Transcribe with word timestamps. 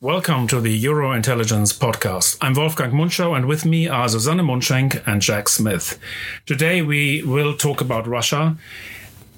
Welcome 0.00 0.46
to 0.46 0.60
the 0.60 0.70
Euro 0.70 1.10
Intelligence 1.10 1.76
Podcast. 1.76 2.38
I'm 2.40 2.54
Wolfgang 2.54 2.92
Münchau, 2.92 3.36
and 3.36 3.46
with 3.46 3.64
me 3.64 3.88
are 3.88 4.08
Susanne 4.08 4.38
Mundschenk 4.38 5.02
and 5.08 5.20
Jack 5.20 5.48
Smith. 5.48 5.98
Today 6.46 6.82
we 6.82 7.24
will 7.24 7.56
talk 7.56 7.80
about 7.80 8.06
Russia. 8.06 8.56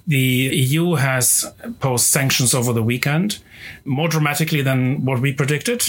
The 0.07 0.19
EU 0.19 0.97
has 0.97 1.51
posed 1.79 2.05
sanctions 2.05 2.53
over 2.53 2.75
the 2.75 2.83
weekend, 2.83 3.39
more 3.87 4.07
dramatically 4.07 4.61
than 4.61 5.03
what 5.03 5.23
we 5.23 5.33
predicted. 5.33 5.83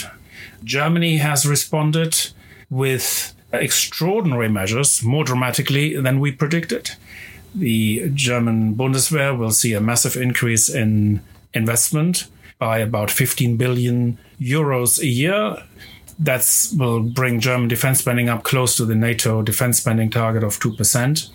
Germany 0.63 1.17
has 1.17 1.45
responded 1.45 2.31
with 2.69 3.35
extraordinary 3.51 4.47
measures, 4.47 5.03
more 5.03 5.25
dramatically 5.25 5.99
than 5.99 6.21
we 6.21 6.31
predicted. 6.31 6.91
The 7.53 8.09
German 8.13 8.75
Bundeswehr 8.75 9.37
will 9.37 9.51
see 9.51 9.73
a 9.73 9.81
massive 9.81 10.15
increase 10.15 10.69
in 10.69 11.19
investment 11.53 12.29
by 12.57 12.77
about 12.77 13.11
15 13.11 13.57
billion 13.57 14.17
euros 14.41 14.99
a 14.99 15.07
year. 15.07 15.57
That 16.19 16.45
will 16.77 17.01
bring 17.01 17.39
German 17.39 17.67
defense 17.67 17.99
spending 17.99 18.29
up 18.29 18.43
close 18.43 18.75
to 18.77 18.85
the 18.85 18.93
NATO 18.93 19.41
defense 19.41 19.77
spending 19.77 20.11
target 20.11 20.43
of 20.43 20.59
2%. 20.59 21.29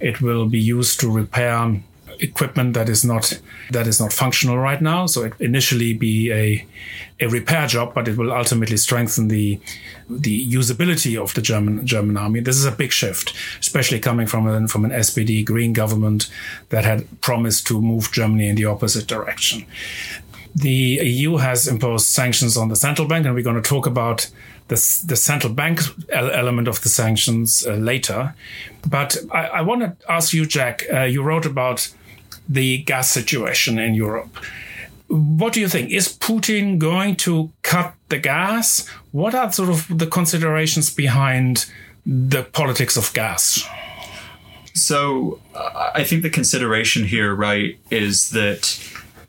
It 0.00 0.22
will 0.22 0.46
be 0.46 0.58
used 0.58 1.00
to 1.00 1.10
repair 1.10 1.82
equipment 2.22 2.74
that 2.74 2.88
is 2.88 3.04
not 3.04 3.40
that 3.70 3.86
is 3.86 4.00
not 4.00 4.12
functional 4.12 4.56
right 4.56 4.80
now. 4.80 5.06
So 5.06 5.24
it 5.24 5.34
initially 5.40 5.92
be 5.92 6.32
a 6.32 6.66
a 7.20 7.28
repair 7.28 7.66
job, 7.66 7.94
but 7.94 8.08
it 8.08 8.16
will 8.16 8.32
ultimately 8.32 8.76
strengthen 8.76 9.28
the 9.28 9.60
the 10.08 10.52
usability 10.52 11.20
of 11.20 11.34
the 11.34 11.42
German 11.42 11.86
German 11.86 12.16
army. 12.16 12.40
This 12.40 12.56
is 12.56 12.64
a 12.64 12.72
big 12.72 12.92
shift, 12.92 13.34
especially 13.60 14.00
coming 14.00 14.26
from 14.26 14.46
an 14.46 14.68
from 14.68 14.84
an 14.84 14.90
SPD 14.90 15.44
Green 15.44 15.72
government 15.72 16.30
that 16.70 16.84
had 16.84 17.20
promised 17.20 17.66
to 17.68 17.80
move 17.80 18.12
Germany 18.12 18.48
in 18.48 18.56
the 18.56 18.66
opposite 18.66 19.06
direction. 19.06 19.66
The 20.54 21.00
EU 21.02 21.36
has 21.36 21.66
imposed 21.66 22.06
sanctions 22.06 22.56
on 22.56 22.68
the 22.68 22.76
central 22.76 23.08
bank, 23.08 23.24
and 23.24 23.34
we're 23.34 23.42
going 23.42 23.62
to 23.62 23.68
talk 23.68 23.86
about 23.86 24.30
the, 24.68 24.76
the 25.06 25.16
central 25.16 25.52
bank 25.52 25.80
element 26.10 26.68
of 26.68 26.82
the 26.82 26.88
sanctions 26.88 27.66
uh, 27.66 27.74
later. 27.74 28.34
But 28.88 29.16
I, 29.30 29.46
I 29.46 29.60
want 29.62 29.80
to 29.82 30.12
ask 30.12 30.32
you, 30.32 30.46
Jack. 30.46 30.84
Uh, 30.92 31.02
you 31.02 31.22
wrote 31.22 31.46
about 31.46 31.88
the 32.48 32.78
gas 32.78 33.10
situation 33.10 33.78
in 33.78 33.94
Europe. 33.94 34.36
What 35.08 35.52
do 35.52 35.60
you 35.60 35.68
think? 35.68 35.90
Is 35.90 36.08
Putin 36.08 36.78
going 36.78 37.16
to 37.16 37.50
cut 37.62 37.94
the 38.08 38.18
gas? 38.18 38.88
What 39.10 39.34
are 39.34 39.52
sort 39.52 39.68
of 39.68 39.86
the 39.98 40.06
considerations 40.06 40.94
behind 40.94 41.66
the 42.06 42.42
politics 42.44 42.96
of 42.96 43.12
gas? 43.12 43.66
So, 44.74 45.38
uh, 45.54 45.90
I 45.94 46.04
think 46.04 46.22
the 46.22 46.30
consideration 46.30 47.04
here, 47.04 47.34
right, 47.34 47.78
is 47.90 48.30
that 48.30 48.80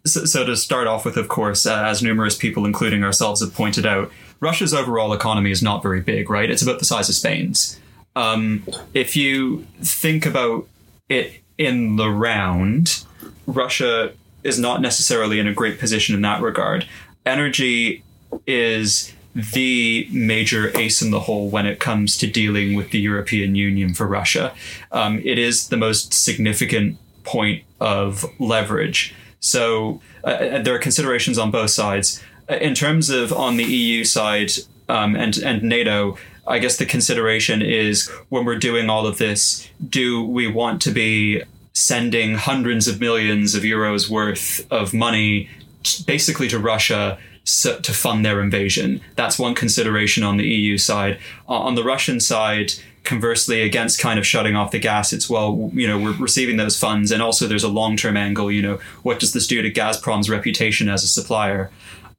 so, 0.06 0.26
so, 0.26 0.46
to 0.46 0.56
start 0.56 0.88
off 0.88 1.06
with, 1.06 1.18
of 1.18 1.28
course, 1.28 1.66
uh, 1.66 1.84
as 1.86 2.04
numerous 2.04 2.36
people, 2.36 2.66
including 2.66 3.04
ourselves, 3.04 3.42
have 3.42 3.54
pointed 3.54 3.86
out, 3.86 4.12
Russia's 4.40 4.74
overall 4.74 5.14
economy 5.14 5.52
is 5.52 5.64
not 5.64 5.82
very 5.82 6.02
big, 6.02 6.30
right? 6.30 6.50
It's 6.50 6.62
about 6.62 6.80
the 6.80 6.86
size 6.86 7.08
of 7.08 7.16
Spain's. 7.16 7.80
Um, 8.16 8.68
if 8.94 9.16
you 9.16 9.66
think 9.82 10.26
about 10.26 10.68
it 11.10 11.42
in 11.58 11.96
the 11.96 12.10
round, 12.10 13.06
Russia 13.48 14.14
is 14.44 14.60
not 14.60 14.82
necessarily 14.82 15.40
in 15.40 15.48
a 15.48 15.54
great 15.54 15.80
position 15.80 16.14
in 16.16 16.22
that 16.22 16.42
regard. 16.42 16.86
Energy 17.26 18.04
is 18.46 19.14
the 19.34 20.08
major 20.12 20.78
ace 20.78 21.02
in 21.02 21.12
the 21.12 21.22
hole 21.22 21.50
when 21.50 21.66
it 21.66 21.80
comes 21.80 22.18
to 22.18 22.28
dealing 22.28 22.76
with 22.76 22.92
the 22.92 23.00
European 23.00 23.56
Union 23.56 23.94
for 23.94 24.06
Russia. 24.06 24.54
Um, 24.92 25.20
it 25.24 25.40
is 25.40 25.70
the 25.70 25.78
most 25.78 26.14
significant 26.14 26.98
point 27.24 27.64
of 27.80 28.26
leverage. 28.40 29.16
So 29.44 30.02
uh, 30.24 30.28
uh, 30.28 30.62
there 30.62 30.74
are 30.74 30.80
considerations 30.80 31.38
on 31.38 31.52
both 31.52 31.70
sides. 31.70 32.24
Uh, 32.50 32.56
in 32.56 32.74
terms 32.74 33.10
of 33.10 33.34
on 33.34 33.58
the 33.58 33.66
EU 33.66 34.06
side 34.06 34.52
um, 34.88 35.16
and 35.16 35.38
and 35.38 35.62
NATO, 35.62 36.18
I 36.48 36.60
guess 36.60 36.78
the 36.78 36.86
consideration 36.86 37.62
is 37.62 38.10
when 38.30 38.46
we're 38.46 38.58
doing 38.58 38.90
all 38.90 39.06
of 39.06 39.18
this, 39.18 39.70
do 39.88 40.24
we 40.24 40.48
want 40.48 40.82
to 40.84 40.92
be 40.92 41.44
sending 41.74 42.36
hundreds 42.36 42.88
of 42.88 43.02
millions 43.02 43.54
of 43.54 43.64
euros 43.64 44.10
worth 44.10 44.66
of 44.72 44.94
money 44.94 45.50
basically 46.06 46.48
to 46.48 46.60
Russia 46.60 47.18
to 47.46 47.94
fund 47.94 48.26
their 48.26 48.42
invasion? 48.42 49.02
That's 49.16 49.38
one 49.38 49.56
consideration 49.56 50.24
on 50.24 50.38
the 50.38 50.48
EU 50.48 50.78
side. 50.78 51.20
On 51.48 51.76
the 51.76 51.84
Russian 51.84 52.22
side, 52.22 52.74
conversely 53.04 53.62
against 53.62 54.00
kind 54.00 54.18
of 54.18 54.26
shutting 54.26 54.56
off 54.56 54.72
the 54.72 54.80
gas 54.80 55.12
it's 55.12 55.30
well 55.30 55.70
you 55.74 55.88
know 55.88 56.00
we're 56.00 56.18
receiving 56.18 56.58
those 56.58 56.80
funds. 56.80 57.12
And 57.12 57.22
also 57.22 57.48
there's 57.48 57.64
a 57.64 57.70
long-term 57.70 58.18
angle 58.18 58.52
you 58.52 58.62
know 58.62 58.80
what 59.04 59.20
does 59.20 59.34
this 59.34 59.48
do 59.48 59.62
to 59.62 59.72
gazprom's 59.72 60.30
reputation 60.30 60.90
as 60.90 61.04
a 61.04 61.08
supplier? 61.08 61.72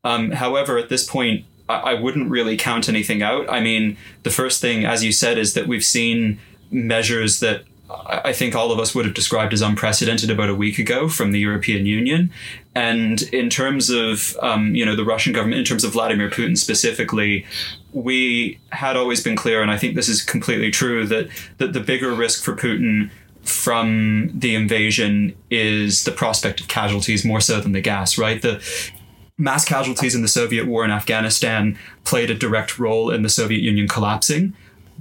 Um, 0.04 0.32
however 0.32 0.78
at 0.78 0.88
this 0.88 1.06
point 1.06 1.46
I-, 1.68 1.92
I 1.92 1.94
wouldn't 1.94 2.30
really 2.30 2.56
count 2.56 2.88
anything 2.88 3.22
out. 3.22 3.50
I 3.50 3.60
mean 3.60 3.96
the 4.22 4.30
first 4.30 4.60
thing 4.60 4.84
as 4.84 5.02
you 5.02 5.12
said 5.12 5.38
is 5.38 5.54
that 5.54 5.66
we've 5.66 5.84
seen 5.84 6.38
measures 6.70 7.40
that 7.40 7.64
I 8.06 8.32
think 8.32 8.54
all 8.54 8.72
of 8.72 8.78
us 8.78 8.94
would 8.94 9.04
have 9.04 9.14
described 9.14 9.52
as 9.52 9.60
unprecedented 9.60 10.30
about 10.30 10.48
a 10.48 10.54
week 10.54 10.78
ago 10.78 11.08
from 11.08 11.32
the 11.32 11.38
European 11.38 11.84
Union. 11.84 12.30
And 12.74 13.22
in 13.24 13.50
terms 13.50 13.90
of, 13.90 14.36
um, 14.40 14.74
you 14.74 14.84
know, 14.86 14.96
the 14.96 15.04
Russian 15.04 15.32
government, 15.32 15.58
in 15.58 15.64
terms 15.64 15.84
of 15.84 15.92
Vladimir 15.92 16.30
Putin 16.30 16.56
specifically, 16.56 17.46
we 17.94 18.58
had 18.70 18.96
always 18.96 19.22
been 19.22 19.36
clear, 19.36 19.62
and 19.62 19.70
I 19.70 19.78
think 19.78 19.94
this 19.94 20.08
is 20.08 20.22
completely 20.22 20.70
true, 20.70 21.06
that, 21.06 21.28
that 21.58 21.72
the 21.72 21.80
bigger 21.80 22.12
risk 22.12 22.42
for 22.42 22.54
Putin 22.54 23.10
from 23.42 24.30
the 24.34 24.54
invasion 24.54 25.34
is 25.50 26.04
the 26.04 26.10
prospect 26.10 26.60
of 26.60 26.68
casualties 26.68 27.24
more 27.24 27.40
so 27.40 27.60
than 27.60 27.72
the 27.72 27.80
gas, 27.80 28.18
right? 28.18 28.42
The 28.42 28.62
mass 29.38 29.64
casualties 29.64 30.14
in 30.14 30.22
the 30.22 30.28
Soviet 30.28 30.66
war 30.66 30.84
in 30.84 30.90
Afghanistan 30.90 31.78
played 32.04 32.30
a 32.30 32.34
direct 32.34 32.78
role 32.78 33.10
in 33.10 33.22
the 33.22 33.28
Soviet 33.28 33.60
Union 33.60 33.86
collapsing 33.86 34.54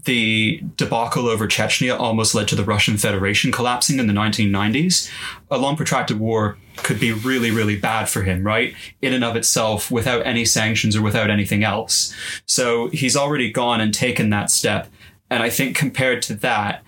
the 0.06 0.62
debacle 0.76 1.28
over 1.28 1.48
Chechnya 1.48 1.98
almost 1.98 2.36
led 2.36 2.48
to 2.50 2.56
the 2.56 2.64
Russian 2.64 2.98
Federation 2.98 3.52
collapsing 3.52 4.00
in 4.00 4.08
the 4.08 4.14
1990s. 4.14 5.10
A 5.50 5.58
long 5.58 5.76
protracted 5.76 6.20
war 6.20 6.58
could 6.78 7.00
be 7.00 7.14
really, 7.14 7.52
really 7.52 7.78
bad 7.78 8.10
for 8.10 8.24
him, 8.24 8.46
right? 8.46 8.76
In 9.02 9.14
and 9.14 9.24
of 9.24 9.36
itself, 9.36 9.90
without 9.90 10.26
any 10.26 10.46
sanctions 10.46 10.96
or 10.96 11.02
without 11.02 11.30
anything 11.30 11.64
else. 11.64 12.14
So 12.46 12.90
he's 12.90 13.16
already 13.16 13.52
gone 13.52 13.80
and 13.80 13.94
taken 13.94 14.30
that 14.32 14.52
step. 14.52 14.90
And 15.30 15.42
I 15.42 15.50
think 15.50 15.76
compared 15.76 16.22
to 16.24 16.34
that, 16.36 16.84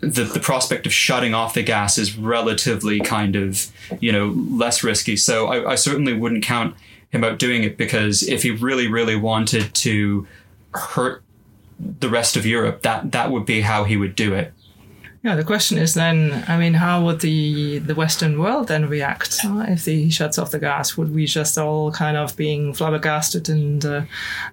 the, 0.00 0.24
the 0.24 0.40
prospect 0.40 0.86
of 0.86 0.92
shutting 0.92 1.34
off 1.34 1.54
the 1.54 1.62
gas 1.62 1.98
is 1.98 2.16
relatively 2.16 3.00
kind 3.00 3.36
of, 3.36 3.66
you 4.00 4.12
know, 4.12 4.28
less 4.28 4.82
risky. 4.82 5.16
So 5.16 5.48
I, 5.48 5.72
I 5.72 5.74
certainly 5.74 6.14
wouldn't 6.14 6.44
count 6.44 6.74
him 7.10 7.24
out 7.24 7.38
doing 7.38 7.64
it 7.64 7.76
because 7.76 8.22
if 8.22 8.42
he 8.42 8.50
really, 8.50 8.86
really 8.86 9.16
wanted 9.16 9.74
to 9.74 10.26
hurt 10.72 11.22
the 12.00 12.08
rest 12.08 12.36
of 12.36 12.44
Europe, 12.44 12.82
that 12.82 13.12
that 13.12 13.30
would 13.30 13.46
be 13.46 13.62
how 13.62 13.84
he 13.84 13.96
would 13.96 14.14
do 14.14 14.34
it. 14.34 14.52
Yeah, 15.22 15.36
the 15.36 15.44
question 15.44 15.76
is 15.76 15.92
then, 15.92 16.44
I 16.48 16.56
mean, 16.56 16.72
how 16.74 17.04
would 17.04 17.20
the 17.20 17.78
the 17.78 17.94
Western 17.94 18.38
world 18.38 18.68
then 18.68 18.88
react 18.88 19.38
uh, 19.44 19.66
if 19.68 19.84
he 19.84 20.08
shuts 20.08 20.38
off 20.38 20.50
the 20.50 20.58
gas? 20.58 20.96
Would 20.96 21.14
we 21.14 21.26
just 21.26 21.58
all 21.58 21.92
kind 21.92 22.16
of 22.16 22.34
being 22.36 22.72
flabbergasted 22.72 23.50
and 23.50 23.84
uh, 23.84 24.02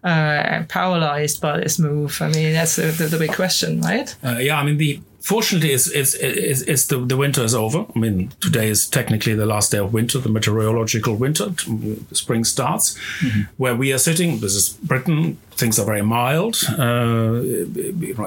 uh, 0.03 0.63
paralyzed 0.67 1.39
by 1.39 1.61
this 1.61 1.79
move? 1.79 2.21
I 2.21 2.27
mean, 2.29 2.51
that's 2.51 2.75
the, 2.75 2.87
the, 2.87 3.05
the 3.05 3.17
big 3.17 3.33
question, 3.33 3.79
right? 3.81 4.13
Uh, 4.21 4.39
yeah, 4.39 4.59
I 4.59 4.63
mean, 4.63 4.77
the 4.77 4.99
fortunately, 5.21 5.71
it's, 5.71 5.87
it's, 5.87 6.15
it's, 6.15 6.61
it's, 6.61 6.85
the, 6.87 6.99
the 6.99 7.17
winter 7.17 7.43
is 7.43 7.53
over. 7.53 7.85
I 7.95 7.99
mean, 7.99 8.31
today 8.39 8.67
is 8.67 8.87
technically 8.87 9.35
the 9.35 9.45
last 9.45 9.71
day 9.71 9.77
of 9.77 9.93
winter, 9.93 10.19
the 10.19 10.29
meteorological 10.29 11.15
winter. 11.15 11.53
Spring 12.11 12.43
starts. 12.45 12.97
Mm-hmm. 13.19 13.41
Where 13.57 13.75
we 13.75 13.93
are 13.93 13.97
sitting, 13.97 14.39
this 14.39 14.55
is 14.55 14.69
Britain. 14.69 15.37
Things 15.57 15.79
are 15.79 15.85
very 15.85 16.01
mild. 16.01 16.57
Uh, 16.69 17.41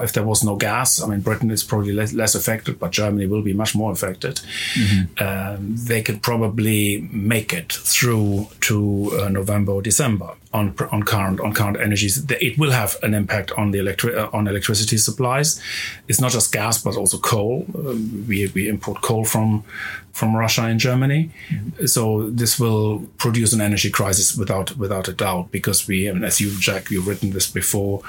if 0.03 0.13
there 0.13 0.23
was 0.23 0.43
no 0.43 0.55
gas, 0.55 1.01
I 1.01 1.07
mean, 1.07 1.21
Britain 1.21 1.49
is 1.51 1.63
probably 1.63 1.93
less, 1.93 2.13
less 2.13 2.35
affected, 2.35 2.79
but 2.79 2.91
Germany 2.91 3.27
will 3.27 3.41
be 3.41 3.53
much 3.53 3.73
more 3.73 3.91
affected. 3.91 4.41
Mm-hmm. 4.73 5.23
Um, 5.23 5.75
they 5.75 6.01
could 6.01 6.21
probably 6.21 7.07
make 7.11 7.53
it 7.53 7.71
through 7.71 8.47
to 8.61 9.11
uh, 9.21 9.29
November 9.29 9.71
or 9.73 9.81
December 9.81 10.35
on 10.53 10.75
on 10.91 11.03
current 11.03 11.39
on 11.39 11.53
current 11.53 11.79
energies. 11.79 12.25
It 12.29 12.57
will 12.57 12.71
have 12.71 12.97
an 13.03 13.13
impact 13.13 13.51
on 13.53 13.71
the 13.71 13.79
electric 13.79 14.15
uh, 14.15 14.29
on 14.33 14.47
electricity 14.47 14.97
supplies. 14.97 15.61
It's 16.07 16.19
not 16.19 16.31
just 16.31 16.51
gas, 16.51 16.83
but 16.83 16.97
also 16.97 17.17
coal. 17.17 17.65
Uh, 17.73 17.95
we 18.27 18.51
we 18.53 18.67
import 18.67 19.01
coal 19.01 19.25
from 19.25 19.63
from 20.11 20.35
Russia 20.35 20.63
and 20.63 20.79
Germany. 20.79 21.31
Mm-hmm. 21.49 21.85
So 21.85 22.29
this 22.29 22.59
will 22.59 23.07
produce 23.17 23.53
an 23.53 23.61
energy 23.61 23.89
crisis 23.89 24.35
without 24.35 24.77
without 24.77 25.07
a 25.07 25.13
doubt 25.13 25.51
because 25.51 25.87
we, 25.87 26.07
as 26.07 26.41
you 26.41 26.51
Jack, 26.59 26.91
you've 26.91 27.07
written 27.07 27.20
this 27.29 27.49
before, 27.49 28.01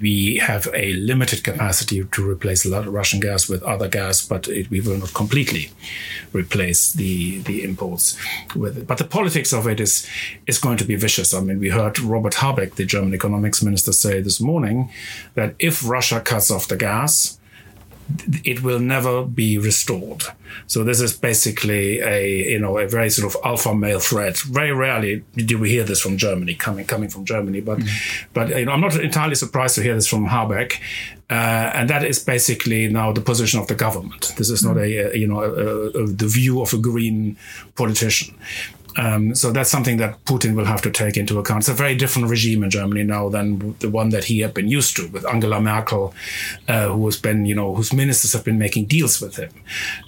we 0.00 0.38
have 0.38 0.68
a 0.74 0.94
limited 0.94 1.44
capacity 1.44 2.02
to 2.02 2.30
replace 2.30 2.64
Russian 2.66 3.20
gas 3.20 3.48
with 3.48 3.62
other 3.62 3.88
gas, 3.88 4.26
but 4.26 4.48
it, 4.48 4.70
we 4.70 4.80
will 4.80 4.96
not 4.96 5.12
completely 5.12 5.70
replace 6.32 6.92
the 6.92 7.42
the 7.42 7.62
imports 7.62 8.16
with 8.56 8.78
it. 8.78 8.86
But 8.86 8.98
the 8.98 9.04
politics 9.04 9.52
of 9.52 9.66
it 9.66 9.78
is 9.78 10.06
is 10.46 10.58
going 10.58 10.78
to 10.78 10.84
be 10.84 10.96
vicious. 10.96 11.34
I 11.34 11.40
mean, 11.40 11.60
we 11.60 11.68
heard 11.68 12.00
Robert 12.00 12.34
Habeck, 12.34 12.74
the 12.76 12.86
German 12.86 13.14
economics 13.14 13.62
minister, 13.62 13.92
say 13.92 14.20
this 14.20 14.40
morning 14.40 14.90
that 15.34 15.54
if 15.58 15.86
Russia 15.86 16.20
cuts 16.20 16.50
off 16.50 16.66
the 16.68 16.76
gas, 16.76 17.38
it 18.44 18.62
will 18.62 18.78
never 18.78 19.24
be 19.24 19.58
restored. 19.58 20.24
So 20.66 20.84
this 20.84 21.00
is 21.00 21.12
basically 21.12 22.00
a 22.00 22.50
you 22.52 22.58
know 22.58 22.78
a 22.78 22.88
very 22.88 23.10
sort 23.10 23.34
of 23.34 23.40
alpha 23.44 23.74
male 23.74 24.00
threat. 24.00 24.38
Very 24.38 24.72
rarely 24.72 25.24
do 25.34 25.58
we 25.58 25.70
hear 25.70 25.84
this 25.84 26.00
from 26.00 26.16
Germany 26.16 26.54
coming 26.54 26.86
coming 26.86 27.08
from 27.08 27.24
Germany, 27.24 27.60
but 27.60 27.78
mm-hmm. 27.78 28.30
but 28.32 28.48
you 28.50 28.64
know 28.64 28.72
I'm 28.72 28.80
not 28.80 28.96
entirely 28.96 29.34
surprised 29.34 29.74
to 29.76 29.82
hear 29.82 29.94
this 29.94 30.06
from 30.06 30.26
Habeck, 30.26 30.80
uh, 31.30 31.70
and 31.74 31.90
that 31.90 32.04
is 32.04 32.18
basically 32.18 32.88
now 32.88 33.12
the 33.12 33.20
position 33.20 33.60
of 33.60 33.66
the 33.66 33.74
government. 33.74 34.32
This 34.36 34.50
is 34.50 34.62
mm-hmm. 34.62 34.74
not 34.74 34.84
a, 34.84 35.14
a 35.14 35.16
you 35.16 35.26
know 35.26 35.42
a, 35.42 36.02
a, 36.02 36.06
the 36.06 36.28
view 36.28 36.60
of 36.60 36.72
a 36.72 36.78
green 36.78 37.36
politician. 37.74 38.34
Um, 38.96 39.34
so 39.34 39.50
that's 39.50 39.70
something 39.70 39.96
that 39.98 40.24
Putin 40.24 40.54
will 40.54 40.64
have 40.64 40.82
to 40.82 40.90
take 40.90 41.16
into 41.16 41.38
account. 41.38 41.60
It's 41.60 41.68
a 41.68 41.74
very 41.74 41.94
different 41.94 42.28
regime 42.28 42.62
in 42.62 42.70
Germany 42.70 43.04
now 43.04 43.28
than 43.28 43.76
the 43.80 43.90
one 43.90 44.10
that 44.10 44.24
he 44.24 44.40
had 44.40 44.54
been 44.54 44.68
used 44.68 44.96
to 44.96 45.08
with 45.08 45.26
Angela 45.26 45.60
Merkel, 45.60 46.14
uh, 46.68 46.88
who 46.88 47.04
has 47.06 47.16
been, 47.16 47.44
you 47.46 47.54
know, 47.54 47.74
whose 47.74 47.92
ministers 47.92 48.32
have 48.32 48.44
been 48.44 48.58
making 48.58 48.86
deals 48.86 49.20
with 49.20 49.36
him, 49.36 49.50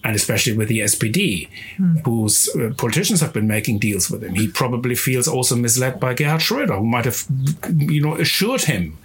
and 0.05 0.15
especially 0.15 0.57
with 0.57 0.69
the 0.69 0.81
SPD, 0.81 1.49
mm. 1.79 2.05
whose 2.05 2.49
uh, 2.57 2.73
politicians 2.77 3.21
have 3.21 3.33
been 3.33 3.49
making 3.49 3.79
deals 3.79 4.11
with 4.11 4.23
him. 4.23 4.35
He 4.35 4.49
probably 4.49 4.95
feels 4.95 5.27
also 5.27 5.57
misled 5.57 5.99
by 5.99 6.15
Gerhard 6.15 6.41
Schröder, 6.41 6.79
who 6.79 6.87
might 6.87 7.05
have, 7.05 7.25
you 7.77 8.01
know, 8.01 8.15
assured 8.15 8.63
him 8.63 8.99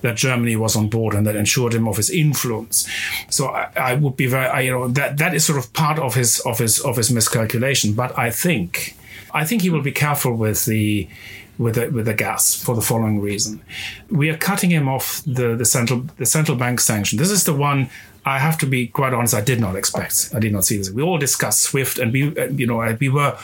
that 0.00 0.16
Germany 0.16 0.56
was 0.56 0.76
on 0.76 0.88
board 0.88 1.14
and 1.14 1.26
that 1.26 1.36
ensured 1.36 1.74
him 1.74 1.86
of 1.86 1.96
his 1.96 2.10
influence. 2.10 2.88
So 3.30 3.48
I, 3.48 3.70
I 3.76 3.94
would 3.94 4.16
be 4.16 4.26
very, 4.26 4.46
I, 4.46 4.60
you 4.60 4.72
know, 4.72 4.88
that 4.88 5.18
that 5.18 5.34
is 5.34 5.44
sort 5.44 5.58
of 5.58 5.72
part 5.72 5.98
of 5.98 6.14
his 6.14 6.40
of 6.40 6.58
his 6.58 6.80
of 6.80 6.96
his 6.96 7.10
miscalculation. 7.10 7.94
But 7.94 8.18
I 8.18 8.30
think 8.30 8.97
I 9.32 9.44
think 9.44 9.62
he 9.62 9.70
will 9.70 9.82
be 9.82 9.92
careful 9.92 10.34
with 10.34 10.64
the 10.64 11.08
with 11.58 11.74
the, 11.74 11.88
with 11.88 12.06
the 12.06 12.14
gas 12.14 12.54
for 12.54 12.74
the 12.74 12.82
following 12.82 13.20
reason: 13.20 13.60
we 14.10 14.30
are 14.30 14.36
cutting 14.36 14.70
him 14.70 14.88
off 14.88 15.22
the 15.26 15.56
the 15.56 15.64
central 15.64 16.06
the 16.16 16.26
central 16.26 16.56
bank 16.56 16.80
sanction. 16.80 17.18
This 17.18 17.30
is 17.30 17.44
the 17.44 17.54
one 17.54 17.90
I 18.28 18.38
have 18.38 18.58
to 18.58 18.66
be 18.66 18.88
quite 18.88 19.14
honest. 19.14 19.34
I 19.34 19.40
did 19.40 19.60
not 19.60 19.74
expect. 19.74 20.30
I 20.34 20.38
did 20.38 20.52
not 20.52 20.64
see 20.64 20.76
this. 20.76 20.90
We 20.90 21.02
all 21.02 21.18
discussed 21.18 21.62
Swift, 21.62 21.98
and 21.98 22.12
we, 22.12 22.20
you 22.50 22.66
know, 22.66 22.96
we 23.00 23.08
were 23.08 23.36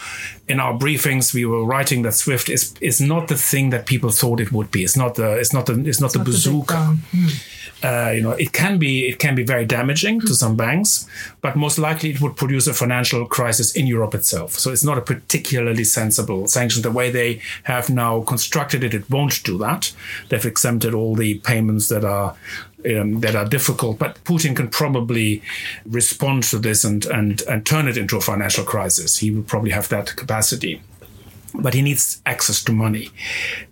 in 0.47 0.61
our 0.61 0.75
briefings. 0.75 1.33
We 1.33 1.47
were 1.47 1.65
writing 1.65 2.03
that 2.03 2.13
Swift 2.13 2.49
is 2.49 2.75
is 2.81 3.01
not 3.01 3.29
the 3.29 3.37
thing 3.37 3.71
that 3.71 3.87
people 3.87 4.11
thought 4.11 4.41
it 4.41 4.53
would 4.53 4.71
be. 4.71 4.85
It's 4.85 4.97
not 4.97 5.15
the. 5.15 5.39
It's 5.39 5.53
not 5.53 5.67
the. 5.67 5.73
It's 5.89 6.01
not 6.01 6.07
it's 6.07 6.13
the 6.13 6.19
not 6.19 6.27
bazooka. 6.27 6.75
The 6.75 7.17
hmm. 7.17 7.87
uh, 7.87 8.11
you 8.11 8.23
know, 8.23 8.33
it 8.33 8.53
can 8.53 8.79
be. 8.79 9.09
It 9.09 9.19
can 9.19 9.35
be 9.35 9.45
very 9.45 9.65
damaging 9.65 10.21
to 10.21 10.35
some 10.35 10.55
banks, 10.57 11.09
but 11.41 11.57
most 11.57 11.79
likely 11.79 12.11
it 12.11 12.21
would 12.21 12.37
produce 12.37 12.67
a 12.67 12.75
financial 12.75 13.27
crisis 13.27 13.75
in 13.75 13.87
Europe 13.87 14.15
itself. 14.15 14.53
So 14.53 14.71
it's 14.71 14.85
not 14.85 14.99
a 14.99 15.03
particularly 15.03 15.85
sensible 15.85 16.47
sanction. 16.47 16.83
The 16.83 16.91
way 16.91 17.11
they 17.11 17.41
have 17.63 17.89
now 17.89 18.23
constructed 18.23 18.85
it, 18.85 18.93
it 18.95 19.09
won't 19.09 19.43
do 19.45 19.57
that. 19.59 19.93
They've 20.29 20.45
exempted 20.45 20.93
all 20.95 21.15
the 21.15 21.39
payments 21.39 21.89
that 21.89 22.05
are 22.05 22.37
um, 22.87 23.21
that 23.21 23.35
are 23.35 23.45
difficult, 23.45 23.99
but 23.99 24.23
Putin 24.25 24.55
can 24.57 24.69
probably 24.69 25.43
respond 25.87 26.45
to 26.45 26.59
this 26.59 26.85
and, 26.85 27.07
and, 27.07 27.43
and 27.43 27.65
turn 27.65 27.89
it 27.89 27.97
into 27.97 28.17
a 28.17 28.21
financial 28.21 28.65
crisis. 28.65 29.19
He 29.19 29.31
will 29.31 29.43
probably 29.43 29.71
have 29.71 29.89
that 29.89 30.15
capacity. 30.17 30.83
But 31.57 31.75
he 31.75 31.83
needs 31.83 32.21
access 32.27 32.65
to 32.65 32.73
money, 32.73 33.11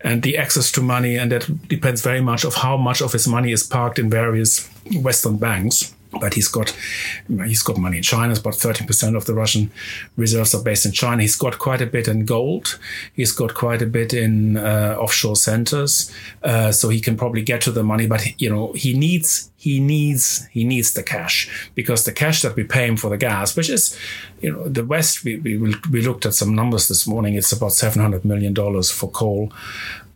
and 0.02 0.22
the 0.22 0.38
access 0.38 0.70
to 0.72 0.80
money, 0.80 1.16
and 1.16 1.32
that 1.32 1.66
depends 1.66 2.00
very 2.00 2.20
much 2.20 2.44
of 2.44 2.54
how 2.54 2.76
much 2.76 3.02
of 3.02 3.12
his 3.12 3.26
money 3.26 3.50
is 3.50 3.64
parked 3.64 3.98
in 3.98 4.08
various 4.08 4.68
Western 4.92 5.36
banks 5.36 5.92
but 6.20 6.34
he's 6.34 6.48
got 6.48 6.76
he's 7.44 7.62
got 7.62 7.78
money 7.78 7.98
in 7.98 8.02
China. 8.02 8.30
It's 8.30 8.40
About 8.40 8.54
thirty 8.54 8.84
percent 8.84 9.16
of 9.16 9.24
the 9.24 9.34
Russian 9.34 9.70
reserves 10.16 10.54
are 10.54 10.62
based 10.62 10.86
in 10.86 10.92
China. 10.92 11.22
He's 11.22 11.36
got 11.36 11.58
quite 11.58 11.80
a 11.80 11.86
bit 11.86 12.08
in 12.08 12.24
gold. 12.24 12.78
He's 13.14 13.32
got 13.32 13.54
quite 13.54 13.82
a 13.82 13.86
bit 13.86 14.12
in 14.12 14.56
uh, 14.56 14.96
offshore 14.98 15.36
centers, 15.36 16.12
uh, 16.42 16.72
so 16.72 16.88
he 16.88 17.00
can 17.00 17.16
probably 17.16 17.42
get 17.42 17.62
to 17.62 17.72
the 17.72 17.82
money. 17.82 18.06
But 18.06 18.40
you 18.40 18.50
know, 18.50 18.72
he 18.72 18.94
needs 18.94 19.50
he 19.56 19.80
needs 19.80 20.46
he 20.46 20.64
needs 20.64 20.92
the 20.92 21.02
cash 21.02 21.70
because 21.74 22.04
the 22.04 22.12
cash 22.12 22.42
that 22.42 22.56
we 22.56 22.64
pay 22.64 22.86
him 22.86 22.96
for 22.96 23.10
the 23.10 23.18
gas, 23.18 23.56
which 23.56 23.70
is 23.70 23.96
you 24.40 24.52
know 24.52 24.68
the 24.68 24.84
West, 24.84 25.24
we 25.24 25.36
we, 25.36 25.56
we 25.90 26.02
looked 26.02 26.26
at 26.26 26.34
some 26.34 26.54
numbers 26.54 26.88
this 26.88 27.06
morning. 27.06 27.34
It's 27.34 27.52
about 27.52 27.72
seven 27.72 28.02
hundred 28.02 28.24
million 28.24 28.54
dollars 28.54 28.90
for 28.90 29.10
coal 29.10 29.52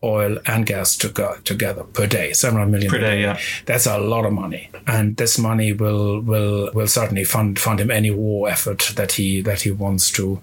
oil 0.03 0.39
and 0.47 0.67
gas 0.67 0.97
to 0.97 1.09
go, 1.09 1.37
together 1.45 1.85
per 1.85 2.07
day, 2.07 2.33
700 2.33 2.71
million 2.71 2.91
per 2.91 2.99
day. 2.99 3.21
Yeah, 3.21 3.39
that's 3.65 3.87
a 3.87 3.99
lot 3.99 4.25
of 4.25 4.33
money, 4.33 4.71
and 4.87 5.17
this 5.17 5.39
money 5.39 5.73
will 5.73 6.21
will 6.21 6.71
will 6.73 6.87
certainly 6.87 7.25
fund 7.25 7.59
fund 7.59 7.81
him 7.81 7.91
any 7.91 8.11
war 8.11 8.49
effort 8.49 8.93
that 8.97 9.13
he 9.13 9.41
that 9.43 9.63
he 9.63 9.71
wants 9.71 10.11
to 10.13 10.41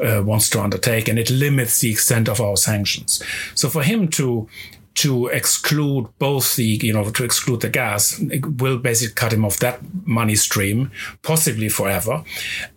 uh, 0.00 0.22
wants 0.22 0.50
to 0.50 0.60
undertake, 0.60 1.08
and 1.08 1.18
it 1.18 1.30
limits 1.30 1.80
the 1.80 1.90
extent 1.90 2.28
of 2.28 2.40
our 2.40 2.56
sanctions. 2.56 3.22
So 3.54 3.68
for 3.68 3.82
him 3.82 4.08
to 4.08 4.48
to 4.96 5.26
exclude 5.26 6.08
both 6.18 6.56
the, 6.56 6.64
you 6.64 6.92
know, 6.92 7.10
to 7.10 7.22
exclude 7.22 7.60
the 7.60 7.68
gas 7.68 8.18
will 8.58 8.78
basically 8.78 9.14
cut 9.14 9.30
him 9.30 9.44
off 9.44 9.58
that 9.58 9.78
money 10.06 10.34
stream, 10.34 10.90
possibly 11.22 11.68
forever, 11.68 12.24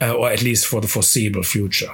uh, 0.01 0.13
or 0.13 0.30
at 0.30 0.42
least 0.42 0.68
for 0.68 0.81
the 0.81 0.88
foreseeable 0.88 1.44
future. 1.44 1.92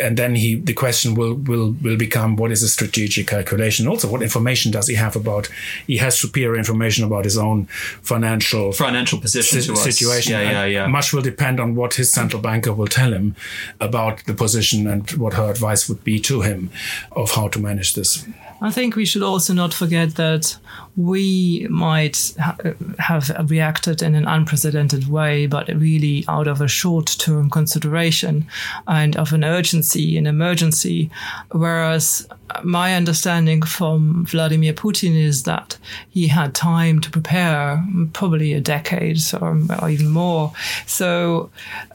And 0.00 0.16
then 0.16 0.34
he, 0.34 0.54
the 0.54 0.72
question 0.72 1.14
will, 1.14 1.34
will, 1.34 1.72
will 1.82 1.98
become 1.98 2.36
what 2.36 2.52
is 2.52 2.62
a 2.62 2.68
strategic 2.68 3.26
calculation? 3.26 3.86
Also, 3.86 4.08
what 4.08 4.22
information 4.22 4.72
does 4.72 4.88
he 4.88 4.94
have 4.94 5.14
about, 5.14 5.50
he 5.86 5.98
has 5.98 6.18
superior 6.18 6.56
information 6.56 7.04
about 7.04 7.24
his 7.24 7.36
own 7.36 7.66
financial, 8.00 8.72
financial 8.72 9.20
position 9.20 9.60
si- 9.60 9.76
situation. 9.76 10.32
Yeah, 10.32 10.50
yeah, 10.50 10.64
yeah. 10.64 10.86
Much 10.86 11.12
will 11.12 11.22
depend 11.22 11.60
on 11.60 11.74
what 11.74 11.94
his 11.94 12.10
central 12.10 12.40
banker 12.40 12.72
will 12.72 12.86
tell 12.86 13.12
him 13.12 13.36
about 13.78 14.24
the 14.24 14.32
position 14.32 14.86
and 14.86 15.10
what 15.12 15.34
her 15.34 15.50
advice 15.50 15.86
would 15.86 16.02
be 16.02 16.18
to 16.20 16.40
him 16.40 16.70
of 17.12 17.32
how 17.32 17.48
to 17.48 17.58
manage 17.58 17.94
this. 17.94 18.26
I 18.60 18.70
think 18.70 18.96
we 18.96 19.04
should 19.04 19.22
also 19.22 19.52
not 19.52 19.74
forget 19.74 20.14
that 20.16 20.56
we 20.96 21.66
might 21.68 22.34
ha- 22.40 22.56
have 22.98 23.50
reacted 23.50 24.02
in 24.02 24.14
an 24.14 24.26
unprecedented 24.26 25.08
way, 25.08 25.46
but 25.46 25.68
really 25.68 26.24
out 26.26 26.48
of 26.48 26.60
a 26.60 26.68
short 26.68 27.16
term 27.18 27.50
consideration 27.50 28.46
and 28.86 29.16
of 29.16 29.32
an 29.32 29.44
urgency, 29.44 30.16
an 30.16 30.26
emergency. 30.26 31.10
Whereas 31.50 32.26
my 32.62 32.94
understanding 32.94 33.62
from 33.62 34.24
Vladimir 34.24 34.72
Putin 34.72 35.14
is 35.14 35.42
that 35.42 35.76
he 36.08 36.28
had 36.28 36.54
time 36.54 37.00
to 37.00 37.10
prepare, 37.10 37.84
probably 38.12 38.52
a 38.52 38.60
decade 38.60 39.18
or, 39.40 39.60
or 39.82 39.90
even 39.90 40.08
more. 40.08 40.52
So 40.86 41.50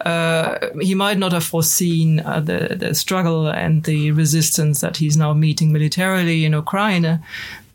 uh, 0.05 0.59
he 0.79 0.93
might 0.93 1.17
not 1.17 1.31
have 1.31 1.43
foreseen 1.43 2.19
uh, 2.19 2.39
the, 2.39 2.75
the 2.77 2.93
struggle 2.93 3.47
and 3.47 3.83
the 3.83 4.11
resistance 4.11 4.81
that 4.81 4.97
he's 4.97 5.17
now 5.17 5.33
meeting 5.33 5.71
militarily 5.71 6.45
in 6.45 6.53
Ukraine. 6.63 7.19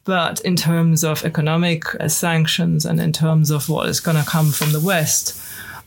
But 0.05 0.37
in 0.51 0.55
terms 0.55 1.03
of 1.03 1.25
economic 1.25 1.83
uh, 1.95 2.09
sanctions 2.09 2.87
and 2.87 3.01
in 3.01 3.13
terms 3.13 3.51
of 3.51 3.69
what 3.69 3.89
is 3.89 3.99
going 4.07 4.21
to 4.23 4.31
come 4.35 4.53
from 4.53 4.71
the 4.73 4.85
West, 4.93 5.25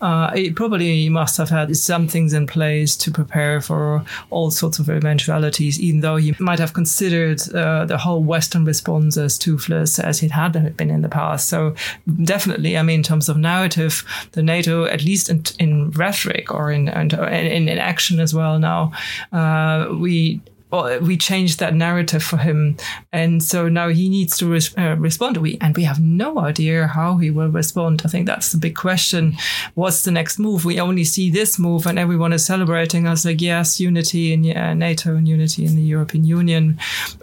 uh, 0.01 0.31
it 0.33 0.55
probably 0.55 1.09
must 1.09 1.37
have 1.37 1.49
had 1.49 1.75
some 1.75 2.07
things 2.07 2.33
in 2.33 2.47
place 2.47 2.95
to 2.95 3.11
prepare 3.11 3.59
for 3.59 4.03
all 4.29 4.49
sorts 4.51 4.79
of 4.79 4.89
eventualities, 4.89 5.79
even 5.79 5.99
though 6.01 6.15
he 6.15 6.33
might 6.39 6.59
have 6.59 6.73
considered 6.73 7.41
uh, 7.53 7.85
the 7.85 7.97
whole 7.97 8.23
Western 8.23 8.63
response 8.65 9.17
as 9.17 9.37
toothless 9.37 9.99
as 9.99 10.23
it 10.23 10.31
had 10.31 10.77
been 10.77 10.89
in 10.89 11.01
the 11.01 11.09
past. 11.09 11.49
So 11.49 11.75
definitely, 12.23 12.77
I 12.77 12.83
mean, 12.83 12.99
in 12.99 13.03
terms 13.03 13.29
of 13.29 13.37
narrative, 13.37 14.05
the 14.31 14.43
NATO, 14.43 14.85
at 14.85 15.03
least 15.03 15.29
in, 15.29 15.43
in 15.59 15.91
rhetoric 15.91 16.53
or 16.53 16.71
in, 16.71 16.87
in, 16.87 17.69
in 17.69 17.77
action 17.77 18.19
as 18.19 18.33
well 18.33 18.57
now, 18.59 18.93
uh, 19.33 19.93
we 19.93 20.41
well, 20.71 20.99
we 20.99 21.17
changed 21.17 21.59
that 21.59 21.73
narrative 21.73 22.23
for 22.23 22.37
him, 22.37 22.77
and 23.11 23.43
so 23.43 23.67
now 23.67 23.89
he 23.89 24.07
needs 24.07 24.37
to 24.37 24.47
res- 24.47 24.77
uh, 24.77 24.95
respond. 24.99 25.37
We 25.37 25.57
and 25.61 25.75
we 25.75 25.83
have 25.83 25.99
no 25.99 26.39
idea 26.39 26.87
how 26.87 27.17
he 27.17 27.31
will 27.31 27.49
respond. 27.49 28.03
I 28.05 28.09
think 28.09 28.27
that's 28.27 28.51
the 28.51 28.57
big 28.57 28.75
question. 28.75 29.35
What's 29.73 30.03
the 30.03 30.11
next 30.11 30.37
move? 30.37 30.65
We 30.65 30.79
only 30.79 31.03
see 31.03 31.31
this 31.31 31.57
move, 31.57 31.87
and 31.87 31.97
everyone 31.97 32.33
is 32.33 32.45
celebrating 32.45 33.07
us 33.07 33.25
like 33.25 33.41
yes, 33.41 33.79
unity 33.79 34.31
in 34.31 34.55
uh, 34.55 34.75
NATO 34.75 35.15
and 35.15 35.27
unity 35.27 35.65
in 35.65 35.75
the 35.75 35.81
European 35.81 36.23
Union. 36.23 36.77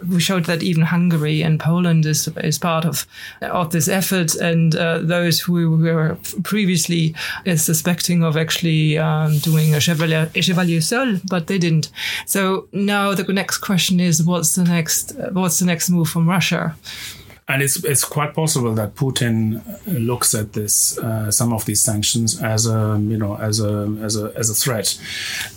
We 0.09 0.19
showed 0.19 0.45
that 0.45 0.61
even 0.61 0.83
Hungary 0.83 1.41
and 1.41 1.59
Poland 1.59 2.05
is 2.05 2.27
is 2.43 2.57
part 2.57 2.83
of 2.83 3.07
of 3.41 3.71
this 3.71 3.87
effort, 3.87 4.35
and 4.35 4.75
uh, 4.75 4.99
those 4.99 5.39
who 5.39 5.77
were 5.77 6.17
previously 6.43 7.15
uh, 7.45 7.55
suspecting 7.55 8.23
of 8.23 8.35
actually 8.35 8.97
um, 8.97 9.37
doing 9.37 9.73
a 9.73 9.79
chevalier, 9.79 10.29
chevalier 10.35 10.81
seul, 10.81 11.19
but 11.29 11.47
they 11.47 11.57
didn't. 11.57 11.91
So 12.25 12.67
now 12.73 13.13
the 13.13 13.36
next 13.37 13.59
question 13.59 13.99
is 13.99 14.23
what's 14.23 14.55
the 14.55 14.63
next 14.63 15.15
uh, 15.17 15.29
what's 15.31 15.59
the 15.59 15.65
next 15.65 15.89
move 15.89 16.09
from 16.09 16.27
Russia? 16.27 16.75
And 17.49 17.61
it's 17.61 17.81
it's 17.85 18.03
quite 18.03 18.33
possible 18.33 18.73
that 18.75 18.95
Putin 18.95 19.61
looks 19.85 20.35
at 20.35 20.51
this 20.51 20.97
uh, 20.97 21.31
some 21.31 21.53
of 21.53 21.63
these 21.65 21.79
sanctions 21.79 22.41
as 22.41 22.67
a 22.67 22.99
you 23.01 23.17
know 23.17 23.37
as 23.37 23.61
a 23.61 23.97
as 24.01 24.17
a 24.17 24.33
as 24.35 24.49
a 24.49 24.53
threat, 24.53 24.99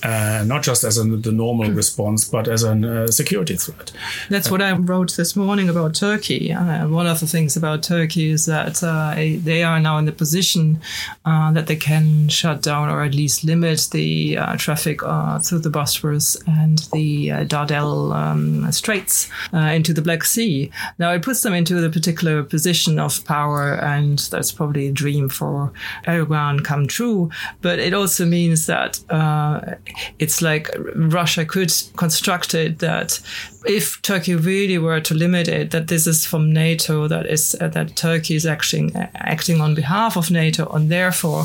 uh, 0.05 0.45
not 0.47 0.63
just 0.63 0.85
as 0.85 0.99
a, 0.99 1.05
the 1.05 1.33
normal 1.33 1.67
hmm. 1.67 1.75
response, 1.75 2.25
but 2.25 2.47
as 2.47 2.63
a 2.63 2.71
uh, 2.71 3.07
security 3.09 3.57
threat. 3.57 3.91
That's 4.29 4.51
what 4.51 4.63
I 4.63 4.73
wrote 4.73 5.17
this 5.17 5.35
morning 5.35 5.69
about 5.69 5.95
Turkey. 5.97 6.53
Uh, 6.53 6.87
one 6.87 7.09
of 7.09 7.19
the 7.19 7.27
things 7.27 7.57
about 7.57 7.83
Turkey 7.83 8.31
is 8.31 8.47
that 8.47 8.83
uh, 8.85 9.15
they 9.17 9.65
are 9.65 9.81
now 9.81 9.99
in 9.99 10.05
the 10.05 10.13
position 10.13 10.81
uh, 11.25 11.51
that 11.53 11.67
they 11.67 11.77
can 11.77 12.29
shut 12.29 12.63
down 12.63 12.89
or 12.89 13.03
at 13.03 13.15
least 13.15 13.43
limit 13.43 13.89
the 13.91 14.37
traffic 14.59 15.01
through 15.01 15.59
the 15.59 15.71
Bosphorus 15.71 16.37
and 16.47 16.79
the 16.93 17.29
Dardanelles 17.29 18.15
um, 18.15 18.71
Straits 18.71 19.29
into 19.53 19.93
the 19.93 20.03
Black 20.03 20.23
Sea. 20.23 20.71
Now 20.99 21.13
it 21.13 21.23
puts 21.23 21.43
them 21.43 21.53
into 21.55 21.80
to 21.81 21.89
the 21.89 21.93
particular 21.93 22.43
position 22.43 22.99
of 22.99 23.25
power, 23.25 23.75
and 23.75 24.19
that's 24.31 24.53
probably 24.53 24.89
a 24.89 24.93
dream 24.93 25.29
for 25.29 25.73
Erdogan 26.07 26.65
come 26.65 26.87
true. 26.87 27.31
But 27.61 27.79
it 27.79 27.95
also 27.95 28.25
means 28.27 28.67
that 28.67 29.01
uh, 29.11 29.77
it's 30.19 30.43
like 30.43 30.71
Russia 30.95 31.45
could 31.45 31.73
construct 31.97 32.55
it 32.55 32.79
that 32.81 33.21
if 33.65 34.01
Turkey 34.03 34.35
really 34.35 34.79
were 34.79 35.01
to 35.01 35.15
limit 35.15 35.49
it, 35.49 35.71
that 35.71 35.89
this 35.89 36.07
is 36.07 36.25
from 36.25 36.53
NATO, 36.53 37.09
that 37.09 37.27
is 37.27 37.57
uh, 37.61 37.69
that 37.69 37.97
Turkey 37.97 38.35
is 38.35 38.47
acting 38.47 38.95
acting 39.15 39.61
on 39.61 39.75
behalf 39.75 40.17
of 40.17 40.31
NATO, 40.31 40.67
and 40.69 40.91
therefore 40.91 41.45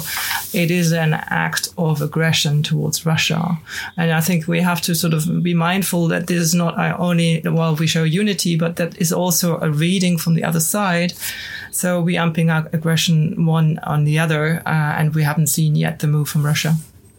it 0.53 0.71
is 0.71 0.91
an 0.91 1.13
act 1.13 1.69
of 1.77 2.01
aggression 2.01 2.63
towards 2.63 3.05
Russia. 3.05 3.57
And 3.97 4.11
I 4.11 4.21
think 4.21 4.47
we 4.47 4.61
have 4.61 4.81
to 4.81 4.95
sort 4.95 5.13
of 5.13 5.43
be 5.43 5.53
mindful 5.53 6.07
that 6.07 6.27
this 6.27 6.39
is 6.39 6.55
not 6.55 6.77
only 6.99 7.41
well 7.43 7.75
we 7.75 7.87
show 7.87 8.03
unity, 8.03 8.55
but 8.57 8.77
that 8.77 8.97
is 8.97 9.11
also 9.11 9.59
a 9.59 9.69
reading 9.69 10.17
from 10.17 10.35
the 10.35 10.43
other 10.43 10.61
side. 10.61 11.13
So 11.71 11.99
we 11.99 12.15
amping 12.15 12.49
up 12.49 12.73
aggression 12.73 13.45
one 13.45 13.79
on 13.79 14.05
the 14.05 14.19
other, 14.19 14.61
uh, 14.65 14.99
and 14.99 15.13
we 15.13 15.23
haven't 15.23 15.47
seen 15.47 15.75
yet 15.75 15.99
the 15.99 16.07
move 16.07 16.29
from 16.29 16.45
Russia. 16.45 16.75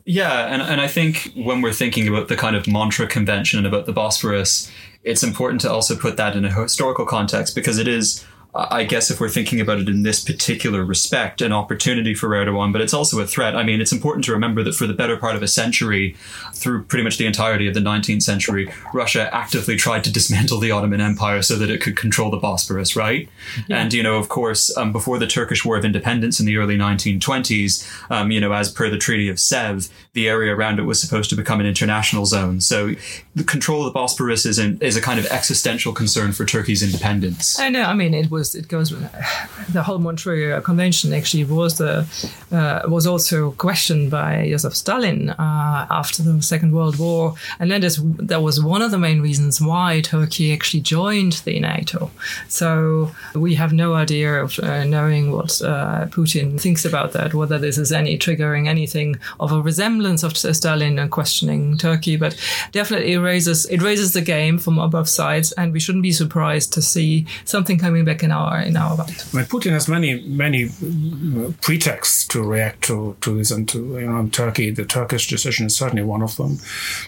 Yeah, 0.08 0.46
and, 0.46 0.62
and 0.62 0.80
I 0.80 0.86
think 0.86 1.32
when 1.34 1.62
we're 1.62 1.72
thinking 1.72 2.06
about 2.06 2.28
the 2.28 2.36
kind 2.36 2.54
of 2.54 2.68
Montreux 2.68 3.08
Convention 3.08 3.58
and 3.58 3.66
about 3.66 3.86
the 3.86 3.92
Bosphorus, 3.92 4.70
it's 5.02 5.24
important 5.24 5.60
to 5.62 5.70
also 5.70 5.96
put 5.96 6.16
that 6.16 6.36
in 6.36 6.44
a 6.44 6.52
historical 6.52 7.04
context 7.04 7.56
because 7.56 7.76
it 7.76 7.88
is 7.88 8.24
I 8.56 8.84
guess 8.84 9.10
if 9.10 9.20
we're 9.20 9.28
thinking 9.28 9.60
about 9.60 9.78
it 9.78 9.88
in 9.88 10.02
this 10.02 10.24
particular 10.24 10.84
respect, 10.84 11.42
an 11.42 11.52
opportunity 11.52 12.14
for 12.14 12.28
Erdogan, 12.30 12.72
but 12.72 12.80
it's 12.80 12.94
also 12.94 13.20
a 13.20 13.26
threat. 13.26 13.56
I 13.56 13.62
mean, 13.62 13.80
it's 13.80 13.92
important 13.92 14.24
to 14.26 14.32
remember 14.32 14.62
that 14.62 14.74
for 14.74 14.86
the 14.86 14.94
better 14.94 15.16
part 15.16 15.36
of 15.36 15.42
a 15.42 15.48
century, 15.48 16.16
through 16.54 16.84
pretty 16.84 17.04
much 17.04 17.18
the 17.18 17.26
entirety 17.26 17.68
of 17.68 17.74
the 17.74 17.80
19th 17.80 18.22
century, 18.22 18.72
Russia 18.94 19.28
actively 19.34 19.76
tried 19.76 20.04
to 20.04 20.12
dismantle 20.12 20.58
the 20.58 20.70
Ottoman 20.70 21.00
Empire 21.00 21.42
so 21.42 21.56
that 21.56 21.70
it 21.70 21.80
could 21.80 21.96
control 21.96 22.30
the 22.30 22.38
Bosporus, 22.38 22.96
right? 22.96 23.28
Yeah. 23.68 23.82
And, 23.82 23.92
you 23.92 24.02
know, 24.02 24.16
of 24.16 24.28
course, 24.28 24.74
um, 24.76 24.92
before 24.92 25.18
the 25.18 25.26
Turkish 25.26 25.64
War 25.64 25.76
of 25.76 25.84
Independence 25.84 26.40
in 26.40 26.46
the 26.46 26.56
early 26.56 26.76
1920s, 26.76 27.86
um, 28.10 28.30
you 28.30 28.40
know, 28.40 28.52
as 28.52 28.70
per 28.70 28.88
the 28.88 28.98
Treaty 28.98 29.28
of 29.28 29.36
Sèvres, 29.36 29.90
the 30.12 30.28
area 30.28 30.54
around 30.54 30.78
it 30.78 30.82
was 30.82 31.00
supposed 31.00 31.30
to 31.30 31.36
become 31.36 31.60
an 31.60 31.66
international 31.66 32.26
zone. 32.26 32.60
So 32.60 32.92
the 33.34 33.44
control 33.44 33.86
of 33.86 33.92
the 33.92 33.98
Bosporus 33.98 34.46
is, 34.46 34.58
in, 34.58 34.78
is 34.80 34.96
a 34.96 35.02
kind 35.02 35.20
of 35.20 35.26
existential 35.26 35.92
concern 35.92 36.32
for 36.32 36.44
Turkey's 36.44 36.82
independence. 36.82 37.58
I 37.58 37.68
know. 37.68 37.82
I 37.82 37.94
mean, 37.94 38.14
it 38.14 38.30
was 38.30 38.45
it 38.54 38.68
goes 38.68 38.90
the 39.68 39.82
whole 39.82 39.98
Montreux 39.98 40.60
Convention 40.62 41.12
actually 41.12 41.44
was 41.44 41.78
the 41.78 42.06
uh, 42.52 42.82
was 42.88 43.06
also 43.06 43.52
questioned 43.52 44.10
by 44.10 44.48
Joseph 44.48 44.76
Stalin 44.76 45.30
uh, 45.30 45.86
after 45.90 46.22
the 46.22 46.40
Second 46.42 46.72
World 46.72 46.98
War, 46.98 47.34
and 47.58 47.70
that 47.70 47.84
is 47.84 48.00
that 48.16 48.42
was 48.42 48.62
one 48.62 48.82
of 48.82 48.90
the 48.90 48.98
main 48.98 49.20
reasons 49.20 49.60
why 49.60 50.00
Turkey 50.00 50.52
actually 50.52 50.80
joined 50.80 51.34
the 51.44 51.58
NATO. 51.60 52.10
So 52.48 53.10
we 53.34 53.54
have 53.54 53.72
no 53.72 53.94
idea 53.94 54.42
of 54.42 54.58
uh, 54.58 54.84
knowing 54.84 55.32
what 55.32 55.60
uh, 55.62 56.06
Putin 56.06 56.60
thinks 56.60 56.84
about 56.84 57.12
that, 57.12 57.34
whether 57.34 57.58
this 57.58 57.78
is 57.78 57.92
any 57.92 58.18
triggering 58.18 58.68
anything 58.68 59.16
of 59.40 59.52
a 59.52 59.60
resemblance 59.60 60.22
of 60.22 60.36
Stalin 60.36 60.98
and 60.98 61.10
questioning 61.10 61.76
Turkey, 61.76 62.16
but 62.16 62.36
definitely 62.72 63.12
it 63.12 63.18
raises 63.18 63.66
it 63.66 63.82
raises 63.82 64.12
the 64.12 64.22
game 64.22 64.58
from 64.58 64.76
both 64.90 65.08
sides, 65.08 65.52
and 65.52 65.72
we 65.72 65.80
shouldn't 65.80 66.02
be 66.02 66.12
surprised 66.12 66.72
to 66.74 66.82
see 66.82 67.26
something 67.44 67.78
coming 67.78 68.04
back 68.04 68.22
in 68.22 68.30
our 68.36 68.60
in 68.62 68.76
our 68.76 68.92
I 68.92 69.36
mean, 69.36 69.46
Putin 69.46 69.72
has 69.72 69.88
many 69.88 70.10
many 70.44 70.64
uh, 70.66 71.52
pretexts 71.60 72.26
to 72.28 72.42
react 72.42 72.82
to 72.88 73.16
to 73.20 73.36
this, 73.38 73.50
and 73.50 73.68
to 73.68 73.78
you 73.98 74.08
know, 74.10 74.28
Turkey. 74.28 74.70
The 74.70 74.84
Turkish 74.84 75.28
decision 75.28 75.66
is 75.66 75.76
certainly 75.76 76.04
one 76.04 76.22
of 76.22 76.36
them, 76.36 76.58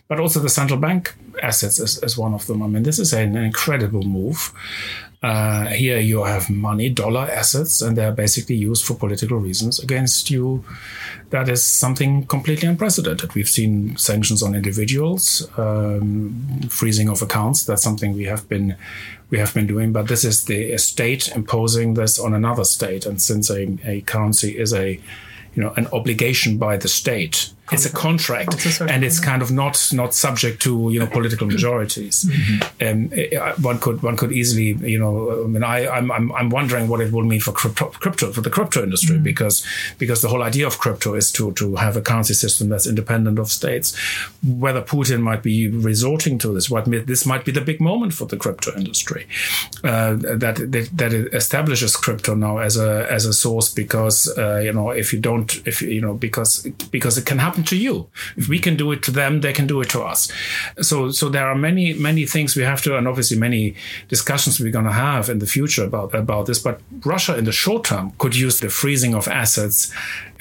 but 0.08 0.20
also 0.20 0.40
the 0.40 0.48
central 0.48 0.80
bank 0.80 1.14
assets 1.42 1.78
is, 1.78 2.02
is 2.02 2.18
one 2.18 2.34
of 2.34 2.46
them. 2.46 2.62
I 2.62 2.66
mean, 2.66 2.82
this 2.82 2.98
is 2.98 3.12
an 3.12 3.36
incredible 3.36 4.02
move. 4.02 4.52
Uh, 5.20 5.66
here 5.66 5.98
you 5.98 6.22
have 6.22 6.48
money, 6.48 6.88
dollar 6.88 7.22
assets, 7.22 7.82
and 7.82 7.98
they're 7.98 8.12
basically 8.12 8.54
used 8.54 8.84
for 8.84 8.94
political 8.94 9.38
reasons 9.38 9.80
against 9.80 10.30
you. 10.30 10.64
That 11.30 11.48
is 11.48 11.64
something 11.64 12.24
completely 12.26 12.68
unprecedented. 12.68 13.34
We've 13.34 13.48
seen 13.48 13.96
sanctions 13.96 14.44
on 14.44 14.54
individuals, 14.54 15.48
um, 15.58 16.60
freezing 16.70 17.08
of 17.08 17.20
accounts. 17.20 17.64
That's 17.64 17.82
something 17.82 18.14
we 18.14 18.24
have 18.24 18.48
been 18.48 18.76
we 19.30 19.38
have 19.38 19.52
been 19.52 19.66
doing, 19.66 19.92
but 19.92 20.08
this 20.08 20.24
is 20.24 20.44
the 20.44 20.78
state 20.78 21.28
imposing 21.34 21.94
this 21.94 22.18
on 22.18 22.32
another 22.32 22.64
state. 22.64 23.04
And 23.04 23.20
since 23.20 23.50
a, 23.50 23.76
a 23.84 24.00
currency 24.02 24.56
is 24.56 24.72
a 24.72 25.00
you 25.54 25.62
know 25.62 25.72
an 25.76 25.88
obligation 25.88 26.58
by 26.58 26.76
the 26.76 26.88
state 26.88 27.50
it's 27.72 27.86
a 27.86 27.92
contract, 27.92 28.54
it's 28.54 28.80
a 28.80 28.84
and 28.84 29.04
it's 29.04 29.20
kind 29.20 29.42
of 29.42 29.50
not 29.50 29.90
not 29.92 30.14
subject 30.14 30.62
to 30.62 30.90
you 30.90 31.00
know 31.00 31.06
political 31.06 31.46
majorities. 31.46 32.24
Mm-hmm. 32.24 32.86
Um, 32.86 33.62
one 33.62 33.78
could 33.78 34.02
one 34.02 34.16
could 34.16 34.32
easily 34.32 34.72
you 34.88 34.98
know 34.98 35.44
I 35.44 35.46
mean 35.46 35.62
I 35.62 35.88
I'm 35.88 36.10
I'm, 36.10 36.32
I'm 36.32 36.50
wondering 36.50 36.88
what 36.88 37.00
it 37.00 37.12
will 37.12 37.24
mean 37.24 37.40
for 37.40 37.52
crypto, 37.52 37.86
crypto 37.86 38.32
for 38.32 38.40
the 38.40 38.50
crypto 38.50 38.82
industry 38.82 39.16
mm-hmm. 39.16 39.24
because 39.24 39.64
because 39.98 40.22
the 40.22 40.28
whole 40.28 40.42
idea 40.42 40.66
of 40.66 40.78
crypto 40.78 41.14
is 41.14 41.32
to 41.32 41.52
to 41.52 41.76
have 41.76 41.96
a 41.96 42.00
currency 42.00 42.34
system 42.34 42.68
that's 42.68 42.86
independent 42.86 43.38
of 43.38 43.50
states. 43.50 43.96
Whether 44.46 44.82
Putin 44.82 45.20
might 45.20 45.42
be 45.42 45.68
resorting 45.68 46.38
to 46.38 46.52
this, 46.52 46.70
what 46.70 46.84
this 46.86 47.26
might 47.26 47.44
be 47.44 47.52
the 47.52 47.60
big 47.60 47.80
moment 47.80 48.14
for 48.14 48.26
the 48.26 48.36
crypto 48.36 48.74
industry 48.76 49.26
uh, 49.84 50.14
that, 50.14 50.56
that 50.72 50.88
that 50.92 51.12
establishes 51.34 51.96
crypto 51.96 52.34
now 52.34 52.58
as 52.58 52.76
a 52.76 53.10
as 53.10 53.26
a 53.26 53.32
source 53.32 53.72
because 53.72 54.32
uh, 54.38 54.58
you 54.58 54.72
know 54.72 54.90
if 54.90 55.12
you 55.12 55.20
don't 55.20 55.66
if 55.66 55.82
you 55.82 56.00
know 56.00 56.14
because 56.14 56.66
because 56.90 57.18
it 57.18 57.26
can 57.26 57.38
happen 57.38 57.57
happen 57.58 57.64
to 57.64 57.76
you. 57.76 58.08
If 58.36 58.48
we 58.48 58.58
can 58.58 58.76
do 58.76 58.92
it 58.92 59.02
to 59.04 59.10
them, 59.10 59.40
they 59.40 59.52
can 59.52 59.66
do 59.66 59.80
it 59.80 59.90
to 59.90 60.02
us. 60.02 60.30
So, 60.80 61.10
so 61.10 61.28
there 61.28 61.46
are 61.46 61.54
many, 61.54 61.94
many 61.94 62.26
things 62.26 62.56
we 62.56 62.64
have 62.64 62.82
to, 62.82 62.96
and 62.96 63.08
obviously 63.08 63.38
many 63.38 63.74
discussions 64.08 64.60
we're 64.60 64.72
going 64.72 64.84
to 64.84 64.92
have 64.92 65.28
in 65.28 65.38
the 65.38 65.46
future 65.46 65.84
about 65.84 66.14
about 66.14 66.46
this. 66.46 66.62
But 66.62 66.80
Russia, 67.04 67.36
in 67.36 67.44
the 67.44 67.52
short 67.52 67.84
term, 67.84 68.12
could 68.18 68.36
use 68.36 68.60
the 68.60 68.68
freezing 68.68 69.14
of 69.14 69.28
assets 69.28 69.92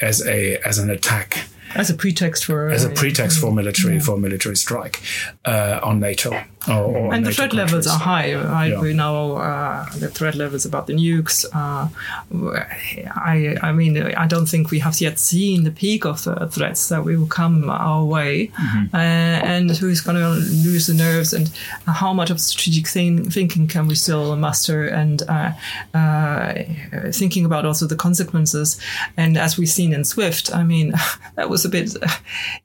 as 0.01 0.21
a 0.25 0.57
as 0.67 0.77
an 0.79 0.89
attack 0.89 1.47
as 1.75 1.89
a 1.89 1.93
pretext 1.93 2.45
for 2.45 2.69
as 2.69 2.86
a 2.86 2.89
pretext 2.89 3.39
for 3.39 3.51
military 3.51 3.95
yeah. 3.95 4.05
for 4.05 4.17
military 4.17 4.55
strike 4.55 5.01
uh, 5.45 5.79
on 5.83 6.00
NATO. 6.00 6.31
Or, 6.67 6.95
or 6.95 7.13
and 7.13 7.25
the 7.25 7.31
threat 7.31 7.51
countries. 7.51 7.71
levels 7.71 7.88
are 7.88 8.00
high. 8.00 8.36
Right? 8.36 8.71
Yeah. 8.71 8.81
We 8.81 8.93
know 8.93 9.38
uh, 9.38 9.86
the 9.97 10.09
threat 10.09 10.36
levels 10.36 10.65
about 10.65 10.88
the 10.88 10.93
nukes. 10.93 11.45
Uh, 11.53 11.88
I, 13.15 13.55
I 13.62 13.71
mean, 13.71 13.97
I 13.97 14.27
don't 14.27 14.47
think 14.47 14.71
we 14.71 14.79
have 14.79 15.00
yet 15.00 15.19
seen 15.19 15.63
the 15.63 15.71
peak 15.71 16.05
of 16.05 16.24
the 16.24 16.47
threats 16.47 16.89
that 16.89 17.03
will 17.03 17.27
come 17.27 17.69
our 17.69 18.03
way, 18.03 18.47
mm-hmm. 18.47 18.95
Uh, 18.95 18.97
and 18.97 19.71
who's 19.71 20.01
going 20.01 20.17
to 20.17 20.29
lose 20.29 20.88
the 20.88 20.93
nerves, 20.93 21.33
and 21.33 21.50
how 21.86 22.13
much 22.13 22.29
of 22.29 22.39
strategic 22.39 22.88
thing, 22.88 23.29
thinking 23.29 23.67
can 23.67 23.88
we 23.88 23.95
still 23.95 24.36
muster, 24.36 24.88
and 24.88 25.24
uh, 25.27 25.51
uh, 25.93 26.53
thinking 27.12 27.45
about 27.45 27.65
also 27.65 27.86
the 27.86 27.95
consequences. 27.95 28.79
And 29.15 29.38
as 29.38 29.57
we've 29.57 29.69
seen 29.69 29.93
in 29.93 30.03
SWIFT, 30.03 30.53
I 30.53 30.63
mean, 30.63 30.93
that 31.36 31.50
was 31.50 31.65
a 31.65 31.69
bit, 31.69 31.95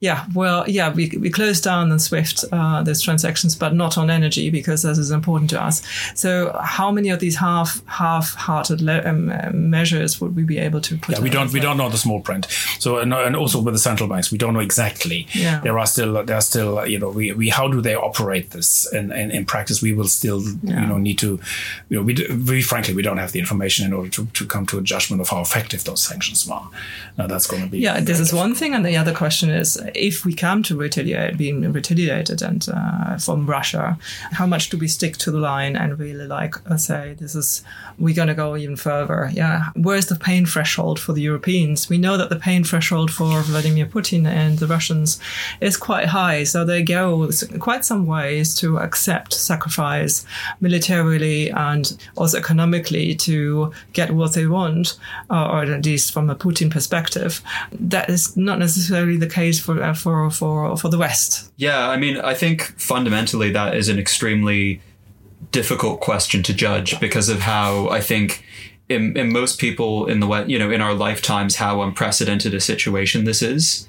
yeah, 0.00 0.26
well, 0.34 0.68
yeah, 0.68 0.92
we, 0.92 1.10
we 1.20 1.30
closed 1.30 1.64
down 1.64 1.92
on 1.92 1.98
SWIFT 1.98 2.44
uh, 2.52 2.82
those 2.82 3.00
transactions, 3.00 3.54
but 3.54 3.74
not 3.74 3.91
on 3.96 4.10
energy 4.10 4.50
because 4.50 4.82
this 4.82 4.98
is 4.98 5.10
important 5.10 5.50
to 5.50 5.62
us. 5.62 5.82
So, 6.14 6.58
how 6.62 6.90
many 6.90 7.10
of 7.10 7.20
these 7.20 7.36
half 7.36 7.84
half-hearted 7.86 8.80
le- 8.80 9.04
um, 9.04 9.32
measures 9.70 10.20
would 10.20 10.36
we 10.36 10.44
be 10.44 10.58
able 10.58 10.80
to 10.80 10.96
put? 10.96 11.16
Yeah, 11.16 11.22
we 11.22 11.30
don't 11.30 11.52
we 11.52 11.60
don't 11.60 11.76
know 11.76 11.88
the 11.88 11.98
small 11.98 12.20
print. 12.20 12.46
So, 12.78 12.98
and, 12.98 13.12
and 13.12 13.36
also 13.36 13.60
with 13.60 13.74
the 13.74 13.80
central 13.80 14.08
banks, 14.08 14.30
we 14.30 14.38
don't 14.38 14.54
know 14.54 14.60
exactly. 14.60 15.26
Yeah. 15.32 15.60
there 15.60 15.78
are 15.78 15.86
still 15.86 16.24
there 16.24 16.36
are 16.36 16.42
still 16.42 16.86
you 16.86 16.98
know 16.98 17.10
we, 17.10 17.32
we 17.32 17.48
how 17.48 17.68
do 17.68 17.80
they 17.80 17.94
operate 17.94 18.50
this 18.50 18.92
in, 18.92 19.12
in, 19.12 19.30
in 19.30 19.44
practice? 19.44 19.82
We 19.82 19.92
will 19.92 20.08
still 20.08 20.42
yeah. 20.62 20.80
you 20.80 20.86
know 20.86 20.98
need 20.98 21.18
to 21.18 21.40
you 21.88 21.96
know 21.96 22.02
we, 22.02 22.14
we 22.46 22.62
frankly 22.62 22.94
we 22.94 23.02
don't 23.02 23.18
have 23.18 23.32
the 23.32 23.38
information 23.38 23.86
in 23.86 23.92
order 23.92 24.08
to, 24.10 24.26
to 24.26 24.46
come 24.46 24.66
to 24.66 24.78
a 24.78 24.82
judgment 24.82 25.20
of 25.22 25.28
how 25.28 25.40
effective 25.40 25.84
those 25.84 26.02
sanctions 26.02 26.46
were. 26.46 26.62
Now 27.18 27.26
that's 27.26 27.46
going 27.46 27.62
to 27.62 27.68
be 27.68 27.78
yeah. 27.78 28.00
This 28.00 28.20
is 28.20 28.32
one 28.32 28.54
thing, 28.54 28.74
and 28.74 28.84
the 28.84 28.96
other 28.96 29.14
question 29.14 29.50
is 29.50 29.80
if 29.94 30.24
we 30.24 30.34
come 30.34 30.62
to 30.64 30.76
retaliate, 30.76 31.36
being 31.36 31.72
retaliated 31.72 32.42
and 32.42 32.66
uh, 32.72 33.18
from 33.18 33.46
Russia, 33.46 33.81
how 34.32 34.46
much 34.46 34.70
do 34.70 34.76
we 34.76 34.88
stick 34.88 35.16
to 35.18 35.30
the 35.30 35.38
line 35.38 35.76
and 35.76 35.98
really 35.98 36.26
like 36.26 36.54
uh, 36.70 36.76
say 36.76 37.14
this 37.18 37.34
is 37.34 37.62
we're 37.98 38.14
going 38.14 38.28
to 38.28 38.34
go 38.34 38.56
even 38.56 38.76
further? 38.76 39.30
Yeah, 39.32 39.70
where's 39.74 40.06
the 40.06 40.16
pain 40.16 40.46
threshold 40.46 40.98
for 40.98 41.12
the 41.12 41.22
Europeans? 41.22 41.88
We 41.88 41.98
know 41.98 42.16
that 42.16 42.30
the 42.30 42.42
pain 42.48 42.64
threshold 42.64 43.10
for 43.10 43.42
Vladimir 43.42 43.86
Putin 43.86 44.26
and 44.26 44.58
the 44.58 44.66
Russians 44.66 45.20
is 45.60 45.76
quite 45.76 46.06
high, 46.06 46.44
so 46.44 46.64
they 46.64 46.82
go 46.82 47.30
quite 47.58 47.84
some 47.84 48.06
ways 48.06 48.54
to 48.56 48.78
accept 48.78 49.34
sacrifice 49.34 50.24
militarily 50.60 51.50
and 51.50 51.96
also 52.16 52.38
economically 52.38 53.14
to 53.14 53.72
get 53.92 54.10
what 54.12 54.34
they 54.34 54.46
want, 54.46 54.98
or 55.30 55.62
at 55.62 55.84
least 55.84 56.12
from 56.12 56.30
a 56.30 56.34
Putin 56.34 56.70
perspective. 56.70 57.40
That 57.72 58.08
is 58.08 58.36
not 58.36 58.58
necessarily 58.58 59.16
the 59.16 59.28
case 59.28 59.58
for 59.60 59.82
uh, 59.82 59.94
for 59.94 60.30
for 60.30 60.76
for 60.76 60.88
the 60.88 60.98
West. 60.98 61.50
Yeah, 61.56 61.88
I 61.88 61.96
mean, 61.96 62.16
I 62.18 62.34
think 62.34 62.74
fundamentally 62.76 63.50
that 63.52 63.61
is 63.70 63.88
an 63.88 63.98
extremely 63.98 64.80
difficult 65.50 66.00
question 66.00 66.42
to 66.44 66.54
judge 66.54 66.98
because 67.00 67.28
of 67.28 67.40
how 67.40 67.88
I 67.88 68.00
think 68.00 68.44
in, 68.88 69.16
in 69.16 69.32
most 69.32 69.58
people 69.58 70.06
in 70.06 70.20
the 70.20 70.44
you 70.46 70.58
know, 70.58 70.70
in 70.70 70.80
our 70.80 70.94
lifetimes, 70.94 71.56
how 71.56 71.82
unprecedented 71.82 72.54
a 72.54 72.60
situation 72.60 73.24
this 73.24 73.42
is. 73.42 73.88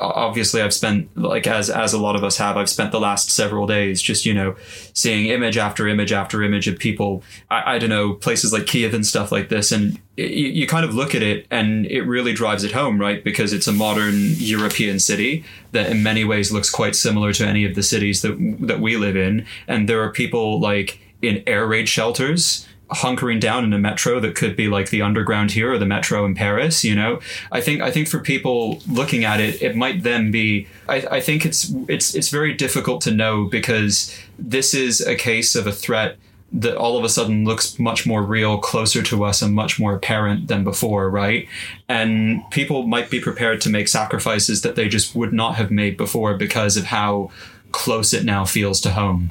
Obviously 0.00 0.62
I've 0.62 0.74
spent 0.74 1.16
like 1.16 1.46
as 1.46 1.70
as 1.70 1.92
a 1.92 1.98
lot 1.98 2.16
of 2.16 2.24
us 2.24 2.36
have 2.38 2.56
I've 2.56 2.68
spent 2.68 2.92
the 2.92 3.00
last 3.00 3.30
several 3.30 3.66
days 3.66 4.02
just 4.02 4.26
you 4.26 4.34
know 4.34 4.56
seeing 4.92 5.26
image 5.26 5.56
after 5.56 5.86
image 5.86 6.12
after 6.12 6.42
image 6.42 6.68
of 6.68 6.78
people. 6.78 7.22
I, 7.50 7.74
I 7.74 7.78
don't 7.78 7.90
know 7.90 8.14
places 8.14 8.52
like 8.52 8.66
Kiev 8.66 8.94
and 8.94 9.06
stuff 9.06 9.30
like 9.32 9.48
this 9.48 9.72
and 9.72 9.98
it, 10.16 10.30
you, 10.30 10.48
you 10.48 10.66
kind 10.66 10.84
of 10.84 10.94
look 10.94 11.14
at 11.14 11.22
it 11.22 11.46
and 11.50 11.86
it 11.86 12.02
really 12.02 12.32
drives 12.32 12.64
it 12.64 12.72
home 12.72 13.00
right? 13.00 13.22
Because 13.22 13.52
it's 13.52 13.66
a 13.66 13.72
modern 13.72 14.32
European 14.36 14.98
city 14.98 15.44
that 15.72 15.90
in 15.90 16.02
many 16.02 16.24
ways 16.24 16.52
looks 16.52 16.70
quite 16.70 16.96
similar 16.96 17.32
to 17.34 17.46
any 17.46 17.64
of 17.64 17.74
the 17.74 17.82
cities 17.82 18.22
that 18.22 18.36
that 18.60 18.80
we 18.80 18.96
live 18.96 19.16
in. 19.16 19.46
And 19.68 19.88
there 19.88 20.02
are 20.02 20.10
people 20.10 20.60
like 20.60 21.00
in 21.22 21.42
air 21.46 21.66
raid 21.66 21.88
shelters 21.88 22.66
hunkering 22.90 23.40
down 23.40 23.64
in 23.64 23.72
a 23.72 23.78
metro 23.78 24.20
that 24.20 24.34
could 24.34 24.54
be 24.54 24.68
like 24.68 24.90
the 24.90 25.02
underground 25.02 25.50
here 25.50 25.72
or 25.72 25.78
the 25.78 25.86
metro 25.86 26.24
in 26.24 26.34
Paris, 26.34 26.84
you 26.84 26.94
know. 26.94 27.20
I 27.50 27.60
think 27.60 27.80
I 27.80 27.90
think 27.90 28.08
for 28.08 28.20
people 28.20 28.80
looking 28.88 29.24
at 29.24 29.40
it, 29.40 29.60
it 29.60 29.74
might 29.74 30.02
then 30.02 30.30
be 30.30 30.68
I, 30.88 31.06
I 31.10 31.20
think 31.20 31.44
it's 31.44 31.72
it's 31.88 32.14
it's 32.14 32.28
very 32.28 32.54
difficult 32.54 33.00
to 33.02 33.10
know 33.10 33.44
because 33.44 34.16
this 34.38 34.72
is 34.74 35.00
a 35.00 35.16
case 35.16 35.54
of 35.56 35.66
a 35.66 35.72
threat 35.72 36.16
that 36.52 36.76
all 36.76 36.96
of 36.96 37.04
a 37.04 37.08
sudden 37.08 37.44
looks 37.44 37.78
much 37.78 38.06
more 38.06 38.22
real, 38.22 38.56
closer 38.58 39.02
to 39.02 39.24
us, 39.24 39.42
and 39.42 39.52
much 39.52 39.80
more 39.80 39.94
apparent 39.94 40.46
than 40.46 40.62
before, 40.62 41.10
right? 41.10 41.48
And 41.88 42.48
people 42.50 42.86
might 42.86 43.10
be 43.10 43.20
prepared 43.20 43.60
to 43.62 43.68
make 43.68 43.88
sacrifices 43.88 44.62
that 44.62 44.76
they 44.76 44.88
just 44.88 45.14
would 45.14 45.32
not 45.32 45.56
have 45.56 45.70
made 45.70 45.96
before 45.96 46.36
because 46.36 46.76
of 46.76 46.84
how 46.84 47.30
close 47.72 48.14
it 48.14 48.24
now 48.24 48.44
feels 48.44 48.80
to 48.82 48.92
home. 48.92 49.30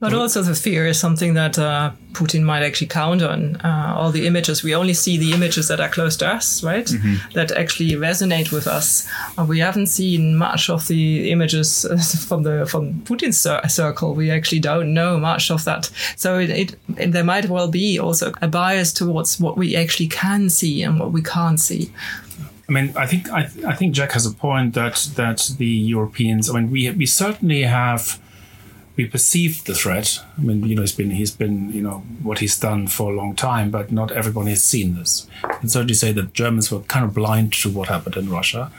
But 0.00 0.14
also 0.14 0.40
the 0.40 0.54
fear 0.54 0.86
is 0.86 0.98
something 0.98 1.34
that 1.34 1.58
uh, 1.58 1.92
Putin 2.12 2.42
might 2.42 2.62
actually 2.62 2.86
count 2.86 3.20
on. 3.20 3.56
Uh, 3.56 3.94
all 3.98 4.10
the 4.10 4.26
images, 4.26 4.62
we 4.62 4.74
only 4.74 4.94
see 4.94 5.18
the 5.18 5.32
images 5.34 5.68
that 5.68 5.78
are 5.78 5.90
close 5.90 6.16
to 6.16 6.26
us, 6.26 6.64
right? 6.64 6.86
Mm-hmm. 6.86 7.32
That 7.34 7.52
actually 7.52 7.90
resonate 7.90 8.50
with 8.50 8.66
us. 8.66 9.06
Uh, 9.36 9.44
we 9.44 9.58
haven't 9.58 9.88
seen 9.88 10.36
much 10.36 10.70
of 10.70 10.88
the 10.88 11.30
images 11.30 11.84
from 12.26 12.44
the 12.44 12.64
from 12.64 13.02
Putin's 13.02 13.38
cir- 13.38 13.68
circle. 13.68 14.14
We 14.14 14.30
actually 14.30 14.60
don't 14.60 14.94
know 14.94 15.18
much 15.18 15.50
of 15.50 15.64
that. 15.64 15.90
So 16.16 16.38
it, 16.38 16.48
it, 16.48 16.76
it, 16.96 17.12
there 17.12 17.24
might 17.24 17.50
well 17.50 17.68
be 17.68 17.98
also 17.98 18.32
a 18.40 18.48
bias 18.48 18.94
towards 18.94 19.38
what 19.38 19.58
we 19.58 19.76
actually 19.76 20.08
can 20.08 20.48
see 20.48 20.82
and 20.82 20.98
what 20.98 21.12
we 21.12 21.20
can't 21.20 21.60
see. 21.60 21.92
I 22.70 22.72
mean, 22.72 22.96
I 22.96 23.06
think 23.06 23.28
I, 23.28 23.50
I 23.66 23.74
think 23.74 23.94
Jack 23.94 24.12
has 24.12 24.24
a 24.24 24.32
point 24.32 24.72
that 24.74 25.10
that 25.16 25.50
the 25.58 25.66
Europeans. 25.66 26.48
I 26.48 26.54
mean, 26.54 26.70
we 26.70 26.90
we 26.92 27.04
certainly 27.04 27.64
have 27.64 28.18
we 29.00 29.08
perceive 29.08 29.64
the 29.64 29.74
threat. 29.74 30.20
I 30.36 30.42
mean, 30.42 30.62
you 30.64 30.74
know, 30.74 30.82
he's 30.82 30.92
been 30.92 31.10
he's 31.10 31.30
been 31.30 31.72
you 31.72 31.80
know 31.80 31.98
what 32.22 32.38
he's 32.38 32.58
done 32.58 32.86
for 32.86 33.12
a 33.12 33.16
long 33.16 33.34
time, 33.34 33.70
but 33.70 33.90
not 33.90 34.12
everybody 34.12 34.50
has 34.50 34.62
seen 34.62 34.94
this. 34.94 35.26
And 35.60 35.70
so, 35.70 35.78
certainly 35.80 35.94
say 35.94 36.12
that 36.12 36.34
Germans 36.34 36.70
were 36.70 36.80
kind 36.80 37.04
of 37.04 37.14
blind 37.14 37.54
to 37.54 37.70
what 37.70 37.88
happened 37.88 38.16
in 38.16 38.28
Russia, 38.28 38.70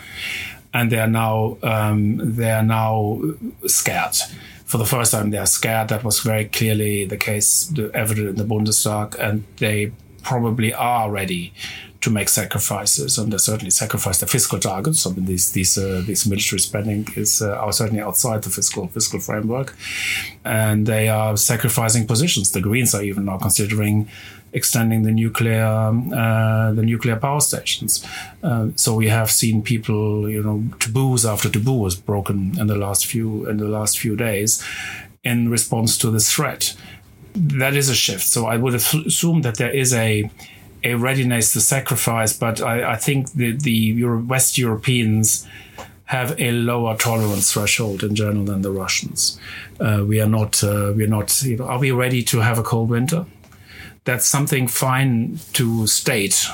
and 0.74 0.92
they 0.92 1.00
are 1.00 1.08
now 1.08 1.58
um, 1.64 2.36
they 2.36 2.52
are 2.52 2.64
now 2.64 3.22
scared. 3.66 4.16
For 4.66 4.78
the 4.78 4.86
first 4.86 5.12
time, 5.12 5.32
they 5.32 5.38
are 5.38 5.48
scared. 5.48 5.90
That 5.90 6.04
was 6.04 6.20
very 6.20 6.46
clearly 6.46 7.06
the 7.06 7.18
case, 7.18 7.66
the 7.66 7.92
evident 7.94 8.30
in 8.30 8.36
the 8.36 8.46
Bundestag, 8.46 9.20
and 9.20 9.44
they 9.58 9.92
probably 10.24 10.72
are 10.74 11.10
ready 11.10 11.52
to 12.02 12.10
make 12.10 12.30
sacrifices, 12.30 13.18
and 13.18 13.32
they 13.32 13.38
certainly 13.38 13.72
sacrifice 13.72 14.20
the 14.20 14.28
fiscal 14.28 14.60
targets. 14.60 15.06
I 15.06 15.12
mean, 15.12 15.26
these 15.26 15.52
these 15.52 15.78
uh, 15.78 16.04
these 16.06 16.26
military 16.28 16.60
spending 16.60 17.08
is 17.16 17.42
uh, 17.42 17.52
are 17.52 17.72
certainly 17.72 18.02
outside 18.02 18.42
the 18.42 18.50
fiscal 18.50 18.88
fiscal 18.88 19.20
framework, 19.20 19.76
and 20.44 20.86
they 20.88 21.10
are 21.10 21.38
sacrificing 21.38 22.08
positions. 22.08 22.52
The 22.52 22.62
Greens 22.62 22.96
are 22.96 23.04
even 23.04 23.26
now 23.26 23.38
considering 23.38 24.08
extending 24.54 25.04
the 25.04 25.12
nuclear 25.12 25.64
uh, 25.64 26.72
the 26.74 26.82
nuclear 26.82 27.16
power 27.16 27.40
stations. 27.40 28.06
Uh, 28.44 28.70
so 28.76 28.96
we 28.96 29.08
have 29.08 29.30
seen 29.30 29.62
people, 29.62 30.30
you 30.30 30.44
know, 30.44 30.64
taboos 30.80 31.26
after 31.26 31.50
taboo 31.50 31.74
was 31.74 31.96
broken 31.96 32.60
in 32.60 32.68
the 32.68 32.76
last 32.76 33.06
few 33.06 33.48
in 33.48 33.58
the 33.58 33.68
last 33.68 34.00
few 34.00 34.16
days, 34.16 34.64
in 35.24 35.50
response 35.50 35.98
to 35.98 36.12
this 36.12 36.32
threat. 36.32 36.76
That 37.34 37.76
is 37.76 37.90
a 37.90 37.96
shift. 37.96 38.24
So 38.24 38.46
I 38.46 38.58
would 38.58 38.74
assume 38.74 39.44
that 39.44 39.56
there 39.56 39.72
is 39.72 39.94
a 39.94 40.30
a 40.84 40.96
readiness 40.96 41.54
to 41.54 41.62
sacrifice, 41.62 42.34
but 42.34 42.62
I, 42.62 42.94
I 42.94 42.96
think 42.96 43.34
the, 43.34 43.52
the 43.52 43.72
Euro- 43.72 44.22
West 44.22 44.58
Europeans 44.58 45.48
have 46.06 46.40
a 46.40 46.52
lower 46.52 46.98
tolerance 46.98 47.54
threshold 47.54 48.04
in 48.04 48.16
general 48.16 48.44
than 48.44 48.62
the 48.62 48.72
Russians. 48.72 49.40
Uh, 49.80 50.04
we 50.06 50.20
are 50.20 50.28
not, 50.28 50.64
uh, 50.64 50.92
we 50.96 51.04
are 51.04 51.08
not, 51.08 51.42
you 51.44 51.58
know, 51.58 51.66
are 51.66 51.80
we 51.80 51.92
ready 51.92 52.22
to 52.24 52.40
have 52.40 52.60
a 52.60 52.64
cold 52.64 52.90
winter? 52.90 53.26
That's 54.04 54.28
something 54.28 54.68
fine 54.68 55.40
to 55.54 55.88
state 55.88 56.48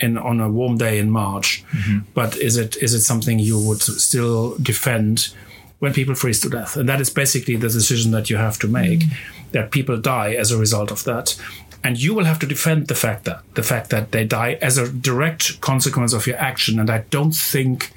in 0.00 0.18
on 0.18 0.40
a 0.40 0.48
warm 0.48 0.76
day 0.76 0.98
in 0.98 1.10
March, 1.10 1.64
mm-hmm. 1.70 2.00
but 2.14 2.36
is 2.36 2.56
it 2.56 2.76
is 2.82 2.94
it 2.94 3.00
something 3.00 3.38
you 3.38 3.58
would 3.58 3.80
still 3.80 4.56
defend 4.58 5.34
when 5.78 5.92
people 5.92 6.14
freeze 6.14 6.40
to 6.40 6.50
death? 6.50 6.76
And 6.76 6.88
that 6.88 7.00
is 7.00 7.10
basically 7.10 7.56
the 7.56 7.68
decision 7.68 8.12
that 8.12 8.28
you 8.28 8.36
have 8.36 8.58
to 8.58 8.68
make. 8.68 9.00
Mm-hmm. 9.00 9.52
That 9.52 9.70
people 9.70 9.96
die 9.96 10.34
as 10.34 10.50
a 10.50 10.58
result 10.58 10.90
of 10.90 11.04
that, 11.04 11.40
and 11.84 12.00
you 12.00 12.14
will 12.14 12.24
have 12.24 12.38
to 12.38 12.46
defend 12.46 12.88
the 12.88 12.94
fact 12.94 13.24
that 13.24 13.42
the 13.54 13.62
fact 13.62 13.90
that 13.90 14.12
they 14.12 14.24
die 14.24 14.58
as 14.62 14.78
a 14.78 14.90
direct 14.90 15.60
consequence 15.60 16.12
of 16.12 16.26
your 16.26 16.36
action 16.36 16.78
and 16.78 16.90
i 16.90 16.98
don't 17.10 17.34
think 17.34 17.92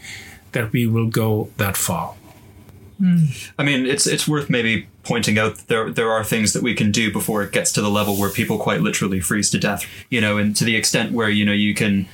that 0.52 0.72
we 0.72 0.86
will 0.88 1.08
go 1.08 1.50
that 1.58 1.78
far 1.78 2.16
I 3.58 3.64
mean, 3.64 3.86
it's 3.86 4.06
it's 4.06 4.28
worth 4.28 4.50
maybe 4.50 4.88
pointing 5.04 5.40
out 5.40 5.56
that 5.56 5.68
there 5.68 5.90
there 5.90 6.12
are 6.12 6.24
things 6.24 6.52
that 6.52 6.62
we 6.62 6.74
can 6.76 6.92
do 6.92 7.12
before 7.12 7.44
it 7.44 7.54
gets 7.54 7.72
to 7.74 7.82
the 7.82 7.90
level 7.90 8.18
where 8.18 8.30
people 8.30 8.58
quite 8.58 8.82
literally 8.82 9.22
freeze 9.22 9.50
to 9.52 9.58
death. 9.58 9.86
You 10.10 10.20
know, 10.20 10.38
and 10.38 10.54
to 10.58 10.66
the 10.66 10.76
extent 10.76 11.14
where 11.14 11.30
you 11.30 11.46
know 11.46 11.54
you 11.54 11.74
can 11.74 12.08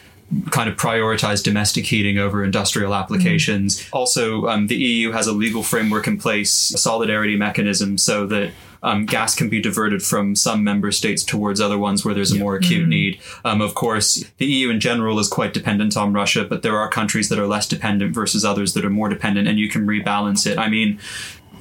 kind 0.50 0.70
of 0.70 0.76
prioritize 0.76 1.44
domestic 1.44 1.86
heating 1.86 2.18
over 2.18 2.44
industrial 2.44 2.96
applications. 2.96 3.80
Mm. 3.80 3.90
Also, 3.94 4.48
um, 4.48 4.68
the 4.68 4.76
EU 4.76 5.12
has 5.12 5.28
a 5.28 5.32
legal 5.32 5.64
framework 5.64 6.08
in 6.08 6.18
place, 6.18 6.74
a 6.74 6.78
solidarity 6.78 7.36
mechanism, 7.36 7.98
so 7.98 8.26
that 8.28 8.52
um, 8.82 9.06
gas 9.06 9.36
can 9.36 9.50
be 9.50 9.62
diverted 9.62 10.04
from 10.04 10.36
some 10.36 10.64
member 10.64 10.92
states 10.92 11.24
towards 11.24 11.60
other 11.60 11.78
ones 11.78 12.06
where 12.06 12.14
there's 12.14 12.32
a 12.32 12.40
more 12.40 12.56
acute 12.56 12.82
mm-hmm. 12.82 12.90
need. 12.90 13.22
Um, 13.44 13.62
of 13.62 13.76
course, 13.76 14.24
the 14.38 14.46
EU 14.46 14.70
in 14.70 14.80
general 14.80 15.20
is 15.20 15.28
quite 15.28 15.54
dependent 15.54 15.98
on 15.98 16.14
Russia, 16.14 16.44
but 16.44 16.62
there 16.62 16.78
are 16.78 16.90
countries 16.90 17.30
that 17.30 17.40
are 17.40 17.48
less 17.48 17.68
dependent 17.68 18.14
versus 18.14 18.46
others 18.46 18.74
that 18.74 18.86
are 18.86 18.90
more 18.90 19.10
dependent, 19.10 19.48
and 19.48 19.58
you 19.58 19.70
can 19.70 19.88
rebalance 19.88 20.46
it. 20.46 20.58
I 20.58 20.70
mean, 20.70 21.00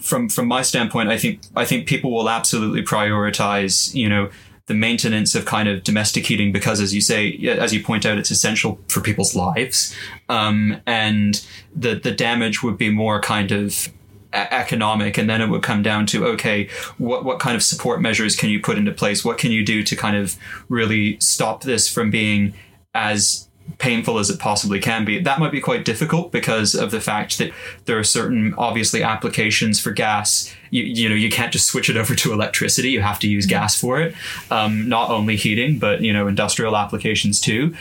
from 0.00 0.28
from 0.28 0.46
my 0.46 0.62
standpoint, 0.62 1.08
I 1.08 1.16
think 1.16 1.40
I 1.56 1.64
think 1.64 1.86
people 1.86 2.12
will 2.12 2.28
absolutely 2.28 2.82
prioritize, 2.82 3.94
you 3.94 4.08
know, 4.08 4.30
the 4.66 4.74
maintenance 4.74 5.34
of 5.34 5.44
kind 5.44 5.68
of 5.68 5.84
domestic 5.84 6.26
heating 6.26 6.52
because, 6.52 6.80
as 6.80 6.94
you 6.94 7.00
say, 7.00 7.36
as 7.46 7.74
you 7.74 7.82
point 7.82 8.06
out, 8.06 8.18
it's 8.18 8.30
essential 8.30 8.78
for 8.88 9.00
people's 9.00 9.34
lives, 9.34 9.94
um, 10.28 10.80
and 10.86 11.44
the 11.74 11.94
the 11.94 12.12
damage 12.12 12.62
would 12.62 12.78
be 12.78 12.90
more 12.90 13.20
kind 13.20 13.52
of 13.52 13.88
economic 14.34 15.16
and 15.16 15.30
then 15.30 15.40
it 15.40 15.48
would 15.48 15.62
come 15.62 15.80
down 15.80 16.06
to 16.06 16.26
okay 16.26 16.68
what 16.98 17.24
what 17.24 17.38
kind 17.38 17.54
of 17.54 17.62
support 17.62 18.00
measures 18.00 18.34
can 18.34 18.50
you 18.50 18.60
put 18.60 18.76
into 18.76 18.92
place? 18.92 19.24
What 19.24 19.38
can 19.38 19.52
you 19.52 19.64
do 19.64 19.82
to 19.84 19.94
kind 19.94 20.16
of 20.16 20.36
really 20.68 21.18
stop 21.20 21.62
this 21.62 21.88
from 21.88 22.10
being 22.10 22.54
as 22.94 23.48
painful 23.78 24.18
as 24.18 24.30
it 24.30 24.38
possibly 24.38 24.78
can 24.78 25.04
be. 25.04 25.20
That 25.20 25.38
might 25.38 25.52
be 25.52 25.60
quite 25.60 25.84
difficult 25.84 26.32
because 26.32 26.74
of 26.74 26.90
the 26.90 27.00
fact 27.00 27.38
that 27.38 27.52
there 27.86 27.98
are 27.98 28.04
certain 28.04 28.54
obviously 28.56 29.02
applications 29.02 29.80
for 29.80 29.90
gas. 29.90 30.54
You, 30.70 30.82
you 30.82 31.08
know 31.08 31.14
you 31.14 31.30
can't 31.30 31.52
just 31.52 31.66
switch 31.66 31.88
it 31.88 31.96
over 31.96 32.14
to 32.14 32.32
electricity. 32.32 32.90
You 32.90 33.00
have 33.02 33.18
to 33.20 33.28
use 33.28 33.46
gas 33.46 33.78
for 33.78 34.00
it. 34.00 34.14
Um, 34.50 34.88
not 34.88 35.10
only 35.10 35.36
heating 35.36 35.78
but 35.78 36.02
you 36.02 36.12
know 36.12 36.26
industrial 36.28 36.76
applications 36.76 37.40
too. 37.40 37.74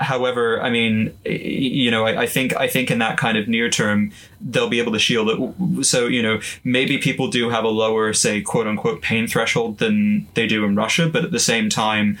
However, 0.00 0.62
I 0.62 0.70
mean, 0.70 1.16
you 1.24 1.90
know, 1.90 2.06
I, 2.06 2.22
I, 2.22 2.26
think 2.26 2.54
I 2.56 2.68
think 2.68 2.90
in 2.90 2.98
that 2.98 3.16
kind 3.16 3.36
of 3.36 3.48
near 3.48 3.68
term, 3.68 4.12
they'll 4.40 4.68
be 4.68 4.78
able 4.78 4.92
to 4.92 4.98
shield 4.98 5.28
it. 5.28 5.84
So 5.84 6.06
you 6.06 6.22
know, 6.22 6.40
maybe 6.62 6.98
people 6.98 7.28
do 7.28 7.50
have 7.50 7.64
a 7.64 7.68
lower, 7.68 8.12
say, 8.12 8.40
quote 8.40 8.68
unquote, 8.68 9.02
pain 9.02 9.26
threshold 9.26 9.78
than 9.78 10.28
they 10.34 10.46
do 10.46 10.64
in 10.64 10.76
Russia, 10.76 11.08
but 11.08 11.24
at 11.24 11.32
the 11.32 11.40
same 11.40 11.68
time, 11.68 12.16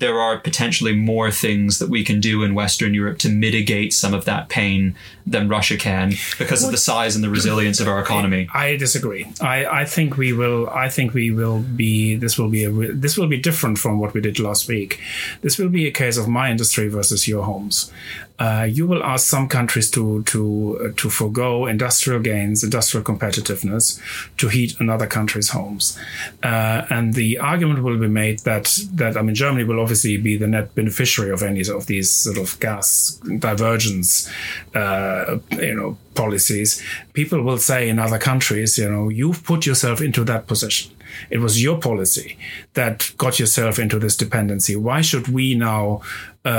there 0.00 0.18
are 0.18 0.38
potentially 0.38 0.94
more 0.94 1.30
things 1.30 1.78
that 1.78 1.88
we 1.88 2.02
can 2.02 2.20
do 2.20 2.42
in 2.42 2.54
Western 2.54 2.94
Europe 2.94 3.18
to 3.18 3.28
mitigate 3.28 3.92
some 3.92 4.14
of 4.14 4.24
that 4.24 4.48
pain 4.48 4.96
than 5.26 5.48
Russia 5.48 5.76
can 5.76 6.14
because 6.38 6.64
of 6.64 6.70
the 6.70 6.78
size 6.78 7.14
and 7.14 7.22
the 7.22 7.28
resilience 7.28 7.78
of 7.80 7.86
our 7.86 8.00
economy. 8.00 8.48
I 8.52 8.76
disagree. 8.76 9.30
I, 9.40 9.66
I 9.66 9.84
think 9.84 10.16
we 10.16 10.32
will. 10.32 10.68
I 10.70 10.88
think 10.88 11.12
we 11.12 11.30
will 11.30 11.60
be. 11.60 12.16
This 12.16 12.38
will 12.38 12.48
be 12.48 12.64
a. 12.64 12.70
This 12.70 13.16
will 13.16 13.28
be 13.28 13.38
different 13.38 13.78
from 13.78 14.00
what 14.00 14.14
we 14.14 14.20
did 14.20 14.38
last 14.38 14.66
week. 14.68 15.00
This 15.42 15.58
will 15.58 15.68
be 15.68 15.86
a 15.86 15.92
case 15.92 16.16
of 16.16 16.26
my 16.26 16.50
industry 16.50 16.88
versus 16.88 17.28
your 17.28 17.44
homes 17.44 17.92
uh, 18.40 18.64
you 18.64 18.86
will 18.86 19.04
ask 19.04 19.26
some 19.28 19.46
countries 19.46 19.90
to 19.90 20.22
to 20.22 20.80
uh, 20.80 20.92
to 20.96 21.10
forego 21.10 21.66
industrial 21.66 22.20
gains, 22.20 22.64
industrial 22.64 23.04
competitiveness, 23.04 24.00
to 24.38 24.48
heat 24.48 24.74
another 24.80 25.06
country's 25.06 25.50
homes, 25.50 25.98
uh, 26.42 26.86
and 26.88 27.12
the 27.12 27.38
argument 27.38 27.82
will 27.82 27.98
be 27.98 28.08
made 28.08 28.38
that 28.40 28.78
that 28.94 29.14
I 29.18 29.22
mean 29.22 29.34
Germany 29.34 29.64
will 29.64 29.78
obviously 29.78 30.16
be 30.16 30.38
the 30.38 30.46
net 30.46 30.74
beneficiary 30.74 31.30
of 31.32 31.42
any 31.42 31.60
of 31.68 31.86
these 31.86 32.10
sort 32.10 32.38
of 32.38 32.58
gas 32.60 33.20
divergence, 33.38 34.30
uh, 34.74 35.36
you 35.52 35.74
know, 35.74 35.98
policies. 36.14 36.82
People 37.12 37.42
will 37.42 37.58
say 37.58 37.90
in 37.90 37.98
other 37.98 38.18
countries, 38.18 38.78
you 38.78 38.88
know, 38.88 39.10
you've 39.10 39.44
put 39.44 39.66
yourself 39.66 40.00
into 40.00 40.24
that 40.24 40.46
position. 40.46 40.92
It 41.28 41.40
was 41.40 41.62
your 41.62 41.78
policy 41.78 42.38
that 42.72 43.12
got 43.18 43.38
yourself 43.38 43.78
into 43.78 43.98
this 43.98 44.16
dependency. 44.16 44.76
Why 44.76 45.02
should 45.02 45.28
we 45.28 45.54
now 45.54 46.00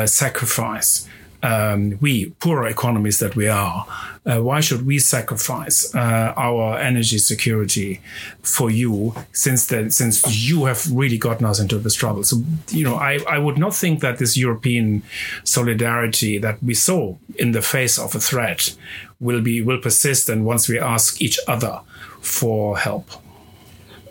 sacrifice? 0.05 1.07
Um, 1.43 1.97
we 2.01 2.31
poorer 2.39 2.67
economies 2.67 3.19
that 3.19 3.35
we 3.35 3.47
are, 3.47 3.85
uh, 4.25 4.39
why 4.39 4.59
should 4.59 4.85
we 4.85 4.99
sacrifice 4.99 5.93
uh, 5.95 6.33
our 6.37 6.77
energy 6.77 7.17
security 7.17 8.01
for 8.43 8.69
you 8.69 9.15
since 9.31 9.65
then, 9.65 9.89
since 9.89 10.47
you 10.47 10.65
have 10.65 10.85
really 10.91 11.17
gotten 11.17 11.45
us 11.45 11.59
into 11.59 11.79
this 11.79 11.95
trouble? 11.95 12.23
So, 12.23 12.43
you 12.69 12.83
know, 12.83 12.95
I, 12.95 13.19
I 13.27 13.39
would 13.39 13.57
not 13.57 13.73
think 13.73 14.01
that 14.01 14.19
this 14.19 14.37
European 14.37 15.01
solidarity 15.43 16.37
that 16.37 16.61
we 16.61 16.75
saw 16.75 17.15
in 17.37 17.51
the 17.51 17.61
face 17.61 17.97
of 17.97 18.13
a 18.13 18.19
threat 18.19 18.75
will 19.19 19.41
be 19.41 19.61
will 19.61 19.79
persist 19.79 20.29
and 20.29 20.45
once 20.45 20.67
we 20.67 20.79
ask 20.79 21.21
each 21.21 21.39
other 21.47 21.81
for 22.21 22.77
help. 22.77 23.09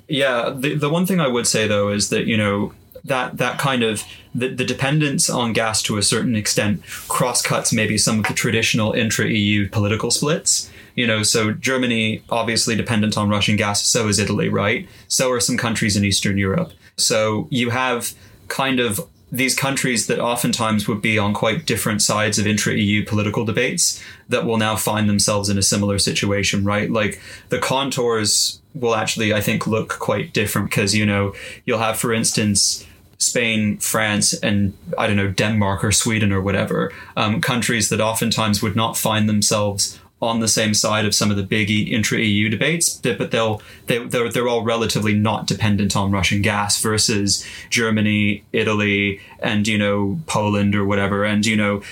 Yeah, 0.08 0.50
the, 0.50 0.74
the 0.74 0.88
one 0.88 1.06
thing 1.06 1.20
I 1.20 1.28
would 1.28 1.46
say 1.46 1.68
though 1.68 1.90
is 1.90 2.08
that, 2.10 2.26
you 2.26 2.36
know, 2.36 2.72
that 3.10 3.36
that 3.36 3.58
kind 3.58 3.82
of 3.82 4.04
the, 4.34 4.48
the 4.48 4.64
dependence 4.64 5.28
on 5.28 5.52
gas 5.52 5.82
to 5.82 5.98
a 5.98 6.02
certain 6.02 6.36
extent 6.36 6.82
cross 7.08 7.42
cuts 7.42 7.72
maybe 7.72 7.98
some 7.98 8.20
of 8.20 8.26
the 8.26 8.34
traditional 8.34 8.92
intra 8.92 9.26
EU 9.26 9.68
political 9.68 10.10
splits. 10.10 10.70
You 10.94 11.06
know, 11.06 11.22
so 11.22 11.52
Germany 11.52 12.22
obviously 12.30 12.76
dependent 12.76 13.18
on 13.18 13.28
Russian 13.28 13.56
gas, 13.56 13.84
so 13.84 14.08
is 14.08 14.18
Italy, 14.18 14.48
right? 14.48 14.88
So 15.08 15.30
are 15.30 15.40
some 15.40 15.56
countries 15.56 15.96
in 15.96 16.04
Eastern 16.04 16.38
Europe. 16.38 16.72
So 16.96 17.48
you 17.50 17.70
have 17.70 18.14
kind 18.48 18.80
of 18.80 19.00
these 19.32 19.54
countries 19.54 20.06
that 20.08 20.18
oftentimes 20.18 20.88
would 20.88 21.00
be 21.00 21.18
on 21.18 21.32
quite 21.32 21.64
different 21.64 22.02
sides 22.02 22.38
of 22.38 22.46
intra 22.46 22.74
EU 22.74 23.04
political 23.04 23.44
debates 23.44 24.02
that 24.28 24.44
will 24.44 24.56
now 24.56 24.74
find 24.74 25.08
themselves 25.08 25.48
in 25.48 25.56
a 25.56 25.62
similar 25.62 25.98
situation, 25.98 26.64
right? 26.64 26.90
Like 26.90 27.20
the 27.48 27.58
contours 27.58 28.60
will 28.74 28.94
actually, 28.94 29.32
I 29.32 29.40
think, 29.40 29.66
look 29.66 29.98
quite 30.00 30.32
different 30.32 30.70
because, 30.70 30.94
you 30.94 31.06
know, 31.06 31.32
you'll 31.64 31.78
have, 31.78 31.98
for 31.98 32.12
instance, 32.12 32.84
Spain, 33.20 33.76
France, 33.76 34.32
and 34.32 34.72
I 34.96 35.06
don't 35.06 35.16
know, 35.16 35.30
Denmark 35.30 35.84
or 35.84 35.92
Sweden 35.92 36.32
or 36.32 36.40
whatever, 36.40 36.90
um, 37.16 37.40
countries 37.40 37.90
that 37.90 38.00
oftentimes 38.00 38.62
would 38.62 38.74
not 38.74 38.96
find 38.96 39.28
themselves 39.28 40.00
on 40.22 40.40
the 40.40 40.48
same 40.48 40.74
side 40.74 41.04
of 41.04 41.14
some 41.14 41.30
of 41.30 41.36
the 41.36 41.42
big 41.42 41.70
intra 41.70 42.18
EU 42.18 42.48
debates, 42.48 42.96
but 42.96 43.30
they'll 43.30 43.62
they, 43.86 43.98
they're 43.98 44.30
they're 44.30 44.48
all 44.48 44.62
relatively 44.62 45.14
not 45.14 45.46
dependent 45.46 45.96
on 45.96 46.10
Russian 46.10 46.42
gas 46.42 46.80
versus 46.80 47.46
Germany, 47.68 48.42
Italy, 48.52 49.20
and 49.40 49.68
you 49.68 49.78
know 49.78 50.20
Poland 50.26 50.74
or 50.74 50.84
whatever, 50.84 51.24
and 51.24 51.44
you 51.44 51.56
know 51.56 51.82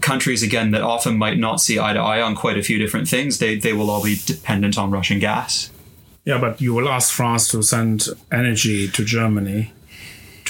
countries 0.00 0.42
again 0.42 0.70
that 0.72 0.82
often 0.82 1.16
might 1.16 1.38
not 1.38 1.60
see 1.60 1.78
eye 1.78 1.92
to 1.92 2.00
eye 2.00 2.20
on 2.20 2.34
quite 2.34 2.58
a 2.58 2.62
few 2.62 2.78
different 2.78 3.08
things. 3.08 3.38
They 3.38 3.56
they 3.56 3.72
will 3.72 3.90
all 3.90 4.02
be 4.02 4.16
dependent 4.26 4.76
on 4.78 4.90
Russian 4.90 5.18
gas. 5.18 5.70
Yeah, 6.24 6.38
but 6.38 6.60
you 6.60 6.74
will 6.74 6.88
ask 6.88 7.12
France 7.12 7.48
to 7.48 7.62
send 7.62 8.08
energy 8.30 8.88
to 8.88 9.04
Germany 9.04 9.72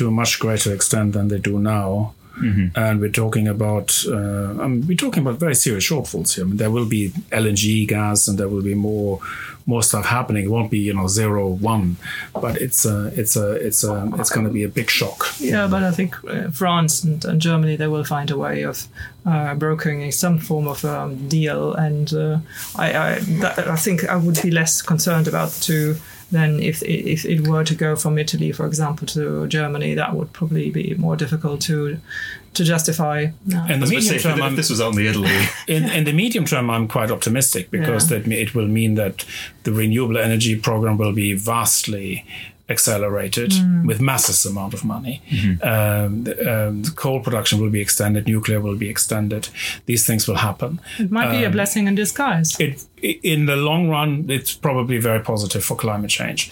to 0.00 0.08
a 0.08 0.10
much 0.10 0.40
greater 0.40 0.72
extent 0.72 1.12
than 1.12 1.28
they 1.28 1.38
do 1.38 1.58
now. 1.58 2.14
Mm-hmm. 2.38 2.68
And 2.74 3.00
we're 3.00 3.10
talking 3.10 3.46
about 3.48 4.02
uh, 4.08 4.62
I 4.62 4.66
mean, 4.66 4.86
we're 4.86 4.96
talking 4.96 5.22
about 5.22 5.38
very 5.38 5.54
serious 5.54 5.86
shortfalls 5.86 6.34
here. 6.34 6.44
I 6.44 6.48
mean, 6.48 6.56
there 6.56 6.70
will 6.70 6.86
be 6.86 7.10
LNG 7.30 7.86
gas, 7.86 8.26
and 8.26 8.38
there 8.38 8.48
will 8.48 8.62
be 8.62 8.74
more 8.74 9.20
more 9.66 9.82
stuff 9.82 10.06
happening. 10.06 10.44
It 10.46 10.50
won't 10.50 10.70
be 10.70 10.78
you 10.78 10.94
know 10.94 11.06
zero 11.06 11.48
one, 11.48 11.96
but 12.32 12.56
it's 12.56 12.86
a 12.86 13.12
it's 13.14 13.36
a 13.36 13.52
it's 13.66 13.84
a 13.84 14.10
it's 14.18 14.30
going 14.30 14.46
to 14.46 14.52
be 14.52 14.64
a 14.64 14.68
big 14.68 14.88
shock. 14.88 15.34
Yeah, 15.38 15.66
but 15.66 15.82
I 15.82 15.90
think 15.90 16.16
uh, 16.24 16.50
France 16.50 17.04
and, 17.04 17.22
and, 17.26 17.42
Germany 17.42 17.76
they 17.76 17.88
will 17.88 18.04
find 18.04 18.30
a 18.30 18.38
way 18.38 18.62
of 18.62 18.88
uh, 19.26 19.54
brokering 19.54 20.10
some 20.12 20.38
form 20.38 20.66
of 20.66 20.82
um, 20.84 21.28
deal, 21.28 21.74
and 21.74 22.14
uh, 22.14 22.38
I 22.76 22.86
I, 23.06 23.18
that, 23.42 23.58
I 23.68 23.76
think 23.76 24.08
I 24.08 24.16
would 24.16 24.40
be 24.40 24.50
less 24.50 24.80
concerned 24.80 25.28
about 25.28 25.52
to 25.68 25.96
then 26.30 26.60
if, 26.60 26.82
if 26.82 27.24
it 27.24 27.46
were 27.46 27.64
to 27.64 27.74
go 27.74 27.96
from 27.96 28.18
Italy, 28.18 28.52
for 28.52 28.66
example, 28.66 29.06
to 29.08 29.46
Germany, 29.48 29.94
that 29.94 30.14
would 30.14 30.32
probably 30.32 30.70
be 30.70 30.94
more 30.94 31.16
difficult 31.16 31.60
to 31.62 31.98
to 32.52 32.64
justify. 32.64 33.28
No. 33.46 33.64
In 33.66 33.78
the 33.78 33.86
medium 33.86 34.18
term, 34.18 34.40
if 34.40 34.56
this 34.56 34.70
was 34.70 34.80
only 34.80 35.06
Italy. 35.06 35.30
in, 35.68 35.84
in 35.84 36.04
the 36.04 36.12
medium 36.12 36.44
term, 36.44 36.68
I'm 36.68 36.88
quite 36.88 37.10
optimistic 37.10 37.70
because 37.70 38.10
yeah. 38.10 38.18
that 38.18 38.32
it 38.32 38.54
will 38.56 38.66
mean 38.66 38.96
that 38.96 39.24
the 39.62 39.72
renewable 39.72 40.18
energy 40.18 40.56
program 40.58 40.98
will 40.98 41.12
be 41.12 41.34
vastly 41.34 42.24
accelerated 42.70 43.50
mm. 43.50 43.84
with 43.84 44.00
massive 44.00 44.50
amount 44.50 44.72
of 44.72 44.84
money. 44.84 45.20
Mm-hmm. 45.28 45.68
Um, 45.68 46.24
the, 46.24 46.68
um, 46.68 46.84
coal 46.94 47.20
production 47.20 47.60
will 47.60 47.70
be 47.70 47.80
extended, 47.80 48.26
nuclear 48.26 48.60
will 48.60 48.76
be 48.76 48.88
extended. 48.88 49.48
These 49.86 50.06
things 50.06 50.28
will 50.28 50.36
happen. 50.36 50.80
It 50.98 51.10
might 51.10 51.30
be 51.30 51.42
a 51.42 51.46
um, 51.46 51.52
blessing 51.52 51.88
in 51.88 51.96
disguise. 51.96 52.58
It, 52.60 52.84
in 53.02 53.46
the 53.46 53.56
long 53.56 53.88
run, 53.88 54.26
it's 54.28 54.54
probably 54.54 54.98
very 54.98 55.20
positive 55.20 55.64
for 55.64 55.76
climate 55.76 56.10
change, 56.10 56.50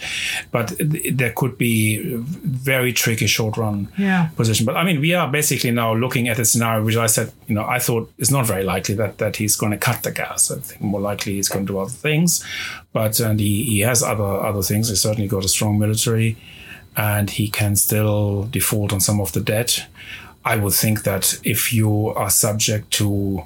but 0.51 0.73
there 0.79 1.31
could 1.35 1.57
be 1.57 2.15
very 2.15 2.93
tricky 2.93 3.27
short 3.27 3.57
run 3.57 3.87
yeah. 3.97 4.29
position. 4.35 4.65
But 4.65 4.77
I 4.77 4.83
mean, 4.83 4.99
we 5.01 5.13
are 5.13 5.29
basically 5.29 5.71
now 5.71 5.93
looking 5.93 6.27
at 6.27 6.39
a 6.39 6.45
scenario 6.45 6.83
which 6.83 6.95
I 6.95 7.07
said, 7.07 7.31
you 7.47 7.55
know, 7.55 7.65
I 7.65 7.79
thought 7.79 8.11
it's 8.17 8.31
not 8.31 8.45
very 8.45 8.63
likely 8.63 8.95
that 8.95 9.17
that 9.17 9.35
he's 9.37 9.55
going 9.55 9.71
to 9.71 9.77
cut 9.77 10.03
the 10.03 10.11
gas. 10.11 10.51
I 10.51 10.59
think 10.59 10.81
more 10.81 11.01
likely 11.01 11.33
he's 11.33 11.49
going 11.49 11.65
to 11.65 11.73
do 11.73 11.79
other 11.79 11.89
things, 11.89 12.43
but 12.93 13.19
and 13.19 13.39
he, 13.39 13.63
he 13.63 13.79
has 13.81 14.03
other 14.03 14.23
other 14.23 14.61
things. 14.61 14.89
He's 14.89 15.01
certainly 15.01 15.27
got 15.27 15.45
a 15.45 15.49
strong 15.49 15.79
military, 15.79 16.37
and 16.95 17.29
he 17.29 17.49
can 17.49 17.75
still 17.75 18.43
default 18.43 18.93
on 18.93 18.99
some 18.99 19.21
of 19.21 19.31
the 19.33 19.41
debt. 19.41 19.85
I 20.45 20.55
would 20.55 20.73
think 20.73 21.03
that 21.03 21.39
if 21.43 21.73
you 21.73 22.07
are 22.07 22.29
subject 22.29 22.91
to 22.91 23.43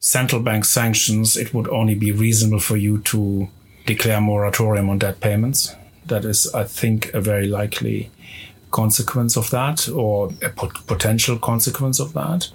central 0.00 0.42
bank 0.42 0.64
sanctions, 0.64 1.36
it 1.36 1.54
would 1.54 1.68
only 1.68 1.94
be 1.94 2.10
reasonable 2.10 2.60
for 2.60 2.76
you 2.76 2.98
to 2.98 3.48
declare 3.86 4.20
moratorium 4.20 4.88
on 4.88 4.98
debt 4.98 5.20
payments. 5.20 5.74
That 6.06 6.24
is, 6.24 6.52
I 6.54 6.64
think, 6.64 7.12
a 7.14 7.20
very 7.20 7.46
likely 7.46 8.10
consequence 8.70 9.36
of 9.36 9.50
that, 9.50 9.88
or 9.88 10.32
a 10.42 10.48
pot- 10.48 10.86
potential 10.86 11.38
consequence 11.38 12.00
of 12.00 12.12
that. 12.14 12.48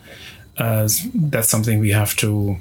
Uh, 0.58 0.88
that's 1.14 1.50
something 1.50 1.80
we 1.80 1.92
have 1.92 2.16
to 2.16 2.58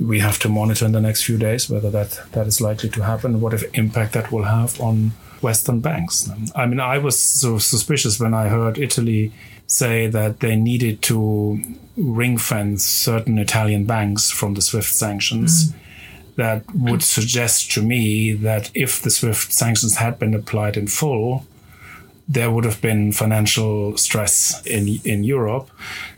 we 0.00 0.20
have 0.20 0.38
to 0.40 0.48
monitor 0.48 0.86
in 0.86 0.92
the 0.92 1.00
next 1.00 1.24
few 1.24 1.36
days 1.36 1.68
whether 1.68 1.90
that 1.90 2.20
that 2.32 2.46
is 2.46 2.60
likely 2.60 2.88
to 2.90 3.02
happen, 3.02 3.40
what 3.40 3.54
if 3.54 3.62
impact 3.74 4.14
that 4.14 4.32
will 4.32 4.44
have 4.44 4.80
on 4.80 5.12
Western 5.42 5.80
banks. 5.80 6.30
I 6.54 6.66
mean, 6.66 6.80
I 6.80 6.98
was 6.98 7.18
so 7.18 7.58
suspicious 7.58 8.20
when 8.20 8.34
I 8.34 8.48
heard 8.48 8.78
Italy 8.78 9.32
say 9.66 10.06
that 10.08 10.40
they 10.40 10.56
needed 10.56 11.00
to 11.02 11.60
ring 11.96 12.38
fence 12.38 12.84
certain 12.84 13.38
Italian 13.38 13.84
banks 13.84 14.30
from 14.30 14.54
the 14.54 14.62
SWIFT 14.62 14.92
sanctions. 14.92 15.70
Mm. 15.70 15.74
That 16.36 16.74
would 16.74 17.02
suggest 17.02 17.70
to 17.72 17.82
me 17.82 18.32
that 18.32 18.70
if 18.74 19.02
the 19.02 19.10
SWIFT 19.10 19.52
sanctions 19.52 19.96
had 19.96 20.18
been 20.18 20.34
applied 20.34 20.76
in 20.76 20.86
full, 20.86 21.46
there 22.26 22.50
would 22.50 22.64
have 22.64 22.80
been 22.80 23.12
financial 23.12 23.96
stress 23.96 24.64
in 24.64 25.00
in 25.04 25.24
Europe, 25.24 25.68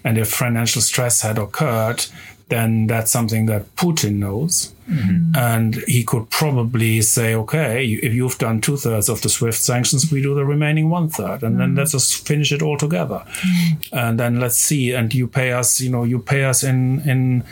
and 0.04 0.18
if 0.18 0.28
financial 0.28 0.82
stress 0.82 1.22
had 1.22 1.38
occurred, 1.38 2.04
then 2.52 2.86
that's 2.86 3.10
something 3.10 3.46
that 3.46 3.74
Putin 3.76 4.16
knows. 4.16 4.74
Mm-hmm. 4.86 5.34
And 5.34 5.76
he 5.88 6.04
could 6.04 6.28
probably 6.28 7.00
say, 7.00 7.34
okay, 7.34 7.86
if 7.86 8.12
you've 8.12 8.36
done 8.36 8.60
two 8.60 8.76
thirds 8.76 9.08
of 9.08 9.22
the 9.22 9.30
SWIFT 9.30 9.58
sanctions, 9.58 10.12
we 10.12 10.20
do 10.20 10.34
the 10.34 10.44
remaining 10.44 10.90
one 10.90 11.08
third. 11.08 11.42
And 11.42 11.52
mm-hmm. 11.52 11.58
then 11.58 11.74
let's 11.76 11.92
just 11.92 12.26
finish 12.26 12.52
it 12.52 12.60
all 12.60 12.76
together. 12.76 13.22
Mm-hmm. 13.24 13.96
And 13.96 14.20
then 14.20 14.38
let's 14.38 14.58
see. 14.58 14.92
And 14.92 15.14
you 15.14 15.26
pay 15.28 15.52
us, 15.52 15.80
you 15.80 15.90
know, 15.90 16.04
you 16.04 16.18
pay 16.18 16.44
us 16.44 16.62
in, 16.62 17.00
in, 17.08 17.42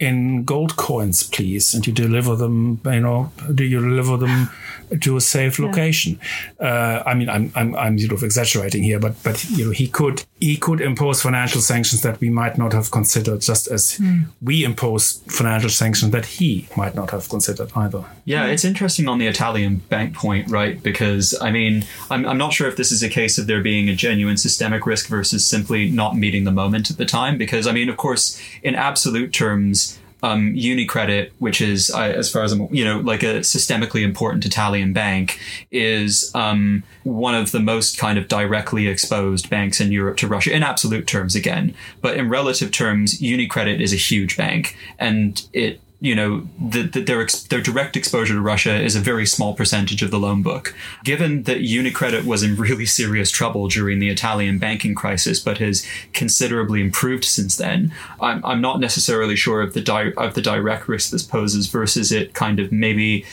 in 0.00 0.42
gold 0.44 0.74
coins, 0.76 1.22
please, 1.22 1.72
and 1.72 1.86
you 1.86 1.92
deliver 1.92 2.34
them. 2.34 2.80
You 2.84 3.00
know, 3.00 3.32
do 3.54 3.62
you 3.62 3.80
deliver 3.80 4.16
them 4.16 4.50
to 5.00 5.16
a 5.16 5.20
safe 5.20 5.58
location? 5.58 6.18
Yeah. 6.60 6.66
Uh, 6.66 7.02
I 7.06 7.14
mean, 7.14 7.28
I'm, 7.28 7.52
I'm 7.54 7.74
I'm 7.76 7.98
sort 7.98 8.12
of 8.12 8.22
exaggerating 8.22 8.82
here, 8.82 8.98
but 8.98 9.14
but 9.22 9.44
you 9.50 9.66
know, 9.66 9.70
he 9.70 9.86
could 9.86 10.24
he 10.40 10.56
could 10.56 10.80
impose 10.80 11.22
financial 11.22 11.60
sanctions 11.60 12.02
that 12.02 12.20
we 12.20 12.30
might 12.30 12.58
not 12.58 12.72
have 12.72 12.90
considered, 12.90 13.40
just 13.40 13.68
as 13.68 13.98
mm. 13.98 14.26
we 14.42 14.64
impose 14.64 15.22
financial 15.28 15.70
sanctions 15.70 16.12
that 16.12 16.26
he 16.26 16.68
might 16.76 16.94
not 16.94 17.10
have 17.10 17.28
considered 17.28 17.70
either. 17.76 18.04
Yeah, 18.24 18.46
it's 18.46 18.64
interesting 18.64 19.08
on 19.08 19.18
the 19.18 19.26
Italian 19.26 19.76
bank 19.88 20.14
point, 20.14 20.50
right? 20.50 20.82
Because 20.82 21.38
I 21.40 21.50
mean, 21.50 21.84
I'm 22.10 22.26
I'm 22.26 22.38
not 22.38 22.52
sure 22.52 22.68
if 22.68 22.76
this 22.76 22.92
is 22.92 23.02
a 23.02 23.08
case 23.08 23.38
of 23.38 23.46
there 23.46 23.62
being 23.62 23.88
a 23.88 23.94
genuine 23.94 24.36
systemic 24.36 24.86
risk 24.86 25.08
versus 25.08 25.46
simply 25.46 25.90
not 25.90 26.16
meeting 26.16 26.44
the 26.44 26.52
moment 26.52 26.90
at 26.90 26.96
the 26.96 27.06
time. 27.06 27.38
Because 27.38 27.66
I 27.66 27.72
mean, 27.72 27.88
of 27.88 27.96
course, 27.96 28.40
in 28.62 28.74
absolute 28.74 29.32
terms 29.32 29.98
um, 30.22 30.54
UniCredit, 30.54 31.30
which 31.38 31.60
is, 31.60 31.90
uh, 31.90 32.00
as 32.00 32.30
far 32.30 32.42
as 32.42 32.52
I'm, 32.52 32.72
you 32.74 32.84
know, 32.84 32.98
like 33.00 33.22
a 33.22 33.40
systemically 33.40 34.02
important 34.02 34.44
Italian 34.44 34.92
bank, 34.92 35.40
is 35.70 36.30
um, 36.34 36.82
one 37.04 37.34
of 37.34 37.52
the 37.52 37.60
most 37.60 37.98
kind 37.98 38.18
of 38.18 38.28
directly 38.28 38.86
exposed 38.88 39.48
banks 39.50 39.80
in 39.80 39.92
Europe 39.92 40.16
to 40.18 40.28
Russia 40.28 40.54
in 40.54 40.62
absolute 40.62 41.06
terms 41.06 41.34
again. 41.34 41.74
But 42.00 42.16
in 42.16 42.28
relative 42.28 42.70
terms, 42.70 43.20
UniCredit 43.20 43.80
is 43.80 43.92
a 43.92 43.96
huge 43.96 44.36
bank 44.36 44.76
and 44.98 45.46
it 45.52 45.80
you 46.00 46.14
know, 46.14 46.48
the, 46.58 46.82
the, 46.82 47.02
their 47.02 47.26
their 47.50 47.60
direct 47.60 47.94
exposure 47.94 48.32
to 48.32 48.40
Russia 48.40 48.80
is 48.80 48.96
a 48.96 49.00
very 49.00 49.26
small 49.26 49.54
percentage 49.54 50.02
of 50.02 50.10
the 50.10 50.18
loan 50.18 50.42
book. 50.42 50.74
Given 51.04 51.42
that 51.42 51.58
UniCredit 51.58 52.24
was 52.24 52.42
in 52.42 52.56
really 52.56 52.86
serious 52.86 53.30
trouble 53.30 53.68
during 53.68 53.98
the 53.98 54.08
Italian 54.08 54.58
banking 54.58 54.94
crisis, 54.94 55.40
but 55.40 55.58
has 55.58 55.86
considerably 56.14 56.80
improved 56.80 57.24
since 57.24 57.56
then, 57.56 57.92
I'm, 58.18 58.42
I'm 58.46 58.62
not 58.62 58.80
necessarily 58.80 59.36
sure 59.36 59.60
of 59.60 59.74
the 59.74 59.82
di- 59.82 60.14
of 60.16 60.34
the 60.34 60.40
direct 60.40 60.88
risk 60.88 61.10
this 61.10 61.22
poses 61.22 61.66
versus 61.66 62.10
it 62.10 62.32
kind 62.32 62.60
of 62.60 62.72
maybe 62.72 63.26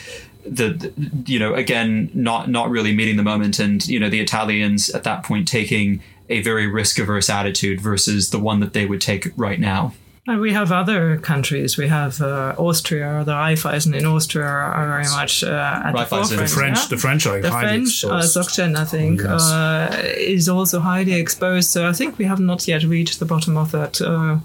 the, 0.45 0.93
you 1.25 1.39
know 1.39 1.53
again 1.53 2.09
not 2.13 2.49
not 2.49 2.69
really 2.69 2.93
meeting 2.93 3.17
the 3.17 3.23
moment 3.23 3.59
and 3.59 3.87
you 3.87 3.99
know 3.99 4.09
the 4.09 4.19
Italians 4.19 4.89
at 4.89 5.03
that 5.03 5.23
point 5.23 5.47
taking 5.47 6.01
a 6.29 6.41
very 6.41 6.67
risk 6.67 6.99
averse 6.99 7.29
attitude 7.29 7.79
versus 7.79 8.31
the 8.31 8.39
one 8.39 8.59
that 8.59 8.73
they 8.73 8.85
would 8.85 8.99
take 8.99 9.31
right 9.37 9.59
now. 9.59 9.93
And 10.29 10.41
we 10.41 10.51
have 10.51 10.73
other 10.73 11.17
countries. 11.17 11.77
We 11.77 11.87
have 11.87 12.21
uh, 12.21 12.53
Austria, 12.57 13.23
the 13.25 13.31
Raiffeisen 13.31 13.95
in 13.97 14.05
Austria 14.05 14.45
are 14.45 14.85
very 14.85 15.09
much 15.15 15.41
uh, 15.41 15.81
at 15.85 15.93
the 15.93 16.05
forefront. 16.05 16.41
The 16.41 16.47
French, 16.47 16.77
yeah? 16.77 16.87
the 16.89 16.97
French 16.97 17.25
are 17.25 17.41
the 17.41 17.49
highly 17.49 17.67
French 17.67 18.03
uh, 18.03 18.17
exposed. 18.17 18.35
SocGen, 18.35 18.75
I 18.75 18.83
think, 18.83 19.21
yes. 19.21 19.41
uh, 19.49 20.03
is 20.17 20.49
also 20.49 20.81
highly 20.81 21.13
exposed. 21.13 21.69
So 21.69 21.87
I 21.87 21.93
think 21.93 22.17
we 22.17 22.25
have 22.25 22.41
not 22.41 22.67
yet 22.67 22.83
reached 22.83 23.19
the 23.19 23.25
bottom 23.25 23.55
of 23.55 23.71
that 23.71 24.01
uh, 24.01 24.39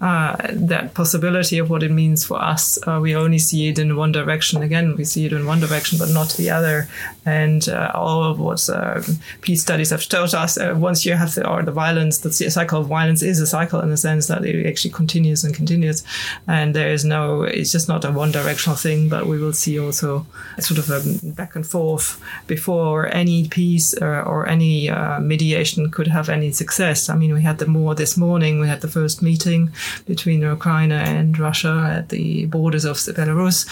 uh, 0.00 0.36
that 0.52 0.94
possibility 0.94 1.58
of 1.58 1.68
what 1.68 1.82
it 1.82 1.90
means 1.90 2.24
for 2.24 2.42
us. 2.42 2.78
Uh, 2.86 2.98
we 3.02 3.14
only 3.14 3.38
see 3.38 3.68
it 3.68 3.78
in 3.78 3.94
one 3.94 4.12
direction. 4.12 4.62
Again, 4.62 4.96
we 4.96 5.04
see 5.04 5.26
it 5.26 5.34
in 5.34 5.44
one 5.44 5.60
direction, 5.60 5.98
but 5.98 6.08
not 6.08 6.30
the 6.38 6.48
other. 6.48 6.88
And 7.26 7.68
uh, 7.68 7.90
all 7.94 8.24
of 8.24 8.40
what 8.40 8.66
uh, 8.70 9.02
peace 9.42 9.60
studies 9.60 9.90
have 9.90 10.08
told 10.08 10.34
us, 10.34 10.56
uh, 10.56 10.74
once 10.78 11.04
you 11.04 11.12
have 11.12 11.34
the 11.34 11.46
or 11.46 11.62
the 11.62 11.72
violence, 11.72 12.18
the 12.18 12.32
cycle 12.32 12.80
of 12.80 12.86
violence 12.86 13.22
is 13.22 13.38
a 13.38 13.46
cycle 13.46 13.80
in 13.80 13.90
the 13.90 13.98
sense 13.98 14.28
that 14.28 14.42
it 14.42 14.66
actually 14.66 14.92
continues 14.92 15.25
and 15.44 15.54
continues, 15.54 16.04
and 16.46 16.74
there 16.74 16.90
is 16.90 17.04
no. 17.04 17.42
It's 17.42 17.72
just 17.72 17.88
not 17.88 18.04
a 18.04 18.10
one 18.10 18.32
directional 18.32 18.76
thing, 18.76 19.08
but 19.08 19.26
we 19.26 19.38
will 19.38 19.52
see 19.52 19.78
also 19.78 20.26
sort 20.58 20.78
of 20.78 20.90
a 20.90 21.00
back 21.32 21.56
and 21.56 21.66
forth 21.66 22.20
before 22.46 23.12
any 23.14 23.48
peace 23.48 23.94
uh, 24.00 24.22
or 24.26 24.46
any 24.48 24.88
uh, 24.88 25.20
mediation 25.20 25.90
could 25.90 26.06
have 26.06 26.28
any 26.28 26.52
success. 26.52 27.08
I 27.08 27.16
mean, 27.16 27.34
we 27.34 27.42
had 27.42 27.58
the 27.58 27.66
more 27.66 27.94
this 27.94 28.16
morning. 28.16 28.60
We 28.60 28.68
had 28.68 28.80
the 28.80 28.88
first 28.88 29.22
meeting 29.22 29.70
between 30.06 30.40
Ukraine 30.40 30.92
and 30.92 31.38
Russia 31.38 31.96
at 31.98 32.08
the 32.08 32.46
borders 32.46 32.84
of 32.84 32.96
Belarus. 32.96 33.66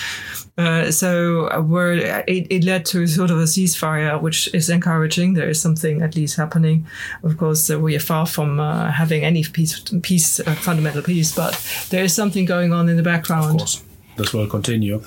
Uh, 0.57 0.91
so 0.91 1.47
uh, 1.49 2.23
it, 2.29 2.47
it 2.49 2.65
led 2.65 2.87
to 2.87 3.07
sort 3.09 3.31
of 3.31 3.39
a 3.39 3.45
ceasefire, 3.45 4.21
which 4.21 4.53
is 4.55 4.71
encouraging. 4.71 5.35
There 5.35 5.49
is 5.49 5.61
something 5.61 6.01
at 6.01 6.15
least 6.15 6.37
happening. 6.37 6.87
Of 7.25 7.37
course, 7.39 7.69
uh, 7.69 7.79
we 7.79 7.97
are 7.97 8.01
far 8.01 8.25
from 8.25 8.61
uh, 8.61 8.93
having 8.93 9.25
any 9.25 9.43
peace, 9.43 9.81
peace, 10.03 10.41
fundamental 10.59 11.03
peace, 11.03 11.35
but 11.35 11.44
there 11.91 12.05
is 12.05 12.15
something 12.15 12.45
going 12.45 12.73
on 12.73 12.89
in 12.89 12.97
the 12.97 13.03
background. 13.03 13.53
Of 13.53 13.59
course, 13.59 13.85
this 14.17 14.33
will 14.33 14.47
continue. 14.47 15.03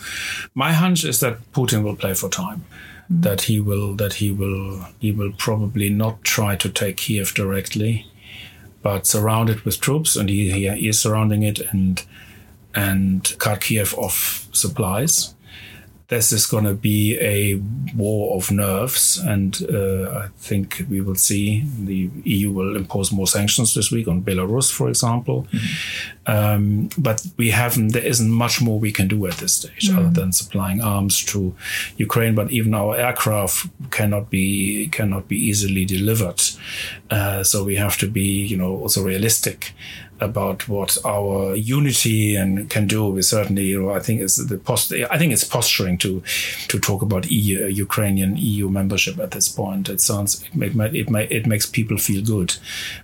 My 0.54 0.74
hunch 0.74 1.04
is 1.06 1.20
that 1.20 1.52
Putin 1.54 1.84
will 1.84 1.96
play 1.96 2.14
for 2.14 2.30
time. 2.30 2.66
Mm. 3.12 3.22
That 3.24 3.42
he 3.42 3.60
will, 3.60 3.96
that 3.96 4.14
he 4.14 4.32
will, 4.32 4.86
he 5.00 5.12
will 5.12 5.32
probably 5.38 5.90
not 5.90 6.24
try 6.24 6.56
to 6.58 6.70
take 6.70 6.98
Kiev 6.98 7.34
directly, 7.34 8.06
but 8.82 9.08
surround 9.08 9.50
it 9.50 9.64
with 9.64 9.80
troops, 9.80 10.16
and 10.16 10.30
he, 10.30 10.52
he, 10.52 10.68
he 10.70 10.90
is 10.90 11.00
surrounding 11.00 11.44
it 11.44 11.60
and 11.72 12.04
and 12.76 13.36
cut 13.40 13.62
Kiev 13.62 13.94
off 13.96 14.48
supplies. 14.52 15.34
This 16.10 16.32
is 16.32 16.46
going 16.46 16.64
to 16.64 16.74
be 16.74 17.18
a 17.20 17.56
war 17.94 18.38
of 18.38 18.50
nerves, 18.50 19.18
and 19.18 19.62
uh, 19.70 20.10
I 20.24 20.28
think 20.38 20.86
we 20.90 21.02
will 21.02 21.16
see 21.16 21.66
the 21.78 22.10
EU 22.24 22.54
will 22.54 22.78
impose 22.78 23.12
more 23.12 23.28
sanctions 23.28 23.74
this 23.74 23.92
week 23.92 24.08
on 24.08 24.24
Belarus, 24.24 24.72
for 24.72 24.88
example. 24.88 25.48
Um, 26.26 26.90
but 26.98 27.26
we 27.36 27.50
haven't. 27.50 27.90
There 27.90 28.06
isn't 28.06 28.32
much 28.32 28.62
more 28.62 28.80
we 28.80 28.94
can 28.94 29.10
do 29.10 29.28
at 29.28 29.34
this 29.38 29.54
stage, 29.54 29.90
other 29.90 30.10
than 30.10 30.32
supplying 30.32 30.82
arms 30.82 31.26
to 31.26 31.54
Ukraine. 31.98 32.36
But 32.36 32.52
even 32.52 32.74
our 32.74 32.96
aircraft 32.96 33.68
cannot 33.92 34.30
be 34.30 34.88
cannot 34.88 35.28
be 35.28 35.38
easily 35.38 35.84
delivered. 35.84 36.42
Uh, 37.10 37.44
so 37.44 37.66
we 37.66 37.76
have 37.76 37.98
to 37.98 38.08
be, 38.08 38.46
you 38.46 38.56
know, 38.56 38.78
also 38.78 39.04
realistic 39.04 39.74
about 40.20 40.68
what 40.68 40.98
our 41.06 41.56
unity 41.56 42.36
and 42.36 42.70
can 42.70 42.88
do. 42.88 43.06
We 43.08 43.22
certainly, 43.22 43.66
you 43.66 43.84
know, 43.84 43.92
I 43.92 44.00
think 44.00 44.22
it's 44.22 44.38
the 44.38 44.58
post. 44.58 44.92
I 44.92 45.18
think 45.18 45.34
it's 45.34 45.44
posturing 45.44 45.98
to 46.00 46.24
to 46.68 46.80
talk 46.80 47.02
about 47.02 47.30
EU, 47.30 47.68
Ukrainian 47.68 48.36
EU 48.38 48.70
membership 48.70 49.20
at 49.20 49.32
this 49.32 49.50
point. 49.50 49.90
It 49.90 50.02
sounds 50.02 50.44
it 50.54 50.76
might 50.76 50.96
it 50.96 51.10
might 51.10 51.32
it 51.32 51.46
makes 51.46 51.66
people 51.66 51.98
feel 51.98 52.24
good, 52.24 52.56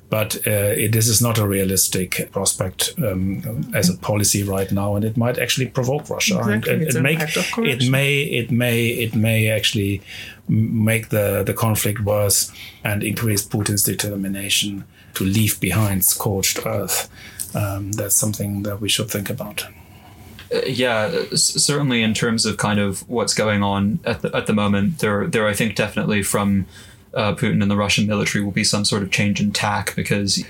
but 0.10 0.36
uh, 0.48 0.74
it, 0.84 0.92
this 0.92 1.08
is 1.08 1.22
not 1.22 1.38
a 1.38 1.48
realistic 1.48 2.30
prospect 2.32 2.94
um, 2.98 3.72
as 3.74 3.90
a 3.90 3.98
policy 3.98 4.44
right 4.44 4.72
now, 4.72 4.96
and 4.96 5.06
it 5.06 5.18
might 5.18 5.38
actually 5.38 5.68
provoke 5.68 6.10
Russia. 6.10 6.40
Exactly, 6.40 6.74
And 6.74 6.82
it's 6.82 6.96
it, 6.96 6.98
an 6.98 7.04
make, 7.04 7.20
act 7.20 7.38
of 7.38 7.46
it 7.60 7.90
may 7.90 8.22
it 8.22 8.52
may 8.52 8.88
it 8.88 9.16
may 9.16 9.50
actually 9.50 10.02
make 10.48 11.10
the 11.10 11.44
the 11.46 11.54
conflict 11.54 12.02
worse 12.02 12.52
and 12.84 13.04
increase 13.04 13.46
Putin's 13.46 13.84
determination 13.84 14.84
to 15.16 15.24
leave 15.24 15.60
behind 15.60 16.06
scorched 16.06 16.66
earth. 16.66 17.10
Um, 17.56 17.92
that's 17.92 18.16
something 18.16 18.64
that 18.64 18.82
we 18.82 18.90
should 18.90 19.10
think 19.10 19.30
about. 19.30 19.66
yeah, 20.66 21.12
certainly 21.34 22.04
in 22.04 22.14
terms 22.14 22.46
of 22.46 22.58
kind 22.58 22.80
of 22.80 23.08
what's 23.10 23.34
going 23.34 23.64
on 23.64 24.00
at 24.06 24.22
the 24.22 24.36
at 24.36 24.48
the 24.48 24.54
moment, 24.54 25.00
there 25.00 25.28
there 25.28 25.48
I 25.48 25.54
think 25.54 25.76
definitely 25.76 26.24
from 26.24 26.66
uh, 27.14 27.34
Putin 27.36 27.62
and 27.62 27.70
the 27.70 27.78
Russian 27.78 28.08
military 28.08 28.44
will 28.44 28.52
be 28.52 28.64
some 28.64 28.86
sort 28.86 29.04
of 29.04 29.12
change 29.12 29.40
in 29.40 29.52
tack 29.52 29.96
because 29.96 30.44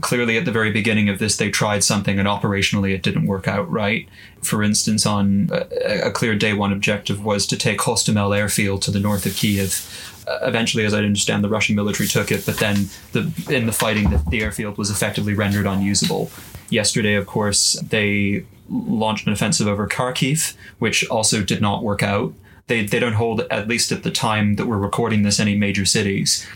clearly 0.00 0.36
at 0.36 0.44
the 0.44 0.52
very 0.52 0.70
beginning 0.70 1.08
of 1.08 1.18
this 1.18 1.36
they 1.36 1.50
tried 1.50 1.82
something 1.82 2.18
and 2.18 2.28
operationally 2.28 2.94
it 2.94 3.02
didn't 3.02 3.26
work 3.26 3.48
out 3.48 3.70
right. 3.70 4.08
For 4.42 4.62
instance, 4.62 5.06
on 5.06 5.50
a, 5.52 6.08
a 6.08 6.10
clear 6.10 6.34
day 6.34 6.52
one 6.52 6.72
objective 6.72 7.24
was 7.24 7.46
to 7.46 7.56
take 7.56 7.78
Hostomel 7.78 8.36
airfield 8.36 8.82
to 8.82 8.90
the 8.90 9.00
north 9.00 9.24
of 9.26 9.34
Kiev. 9.34 10.22
Uh, 10.26 10.38
eventually, 10.42 10.84
as 10.84 10.94
I 10.94 10.98
understand, 10.98 11.44
the 11.44 11.48
Russian 11.48 11.76
military 11.76 12.08
took 12.08 12.30
it, 12.30 12.46
but 12.46 12.58
then 12.58 12.88
the, 13.12 13.30
in 13.50 13.66
the 13.66 13.72
fighting, 13.72 14.10
the, 14.10 14.22
the 14.28 14.42
airfield 14.42 14.78
was 14.78 14.90
effectively 14.90 15.34
rendered 15.34 15.66
unusable. 15.66 16.30
Yesterday, 16.70 17.14
of 17.14 17.26
course, 17.26 17.78
they 17.80 18.44
launched 18.70 19.26
an 19.26 19.34
offensive 19.34 19.66
over 19.66 19.86
Kharkiv, 19.86 20.56
which 20.78 21.06
also 21.08 21.42
did 21.42 21.60
not 21.60 21.82
work 21.82 22.02
out. 22.02 22.32
They, 22.66 22.86
they 22.86 22.98
don't 22.98 23.14
hold, 23.14 23.42
at 23.50 23.68
least 23.68 23.92
at 23.92 24.02
the 24.02 24.10
time 24.10 24.56
that 24.56 24.66
we're 24.66 24.78
recording 24.78 25.22
this, 25.22 25.38
any 25.38 25.56
major 25.56 25.84
cities. 25.84 26.46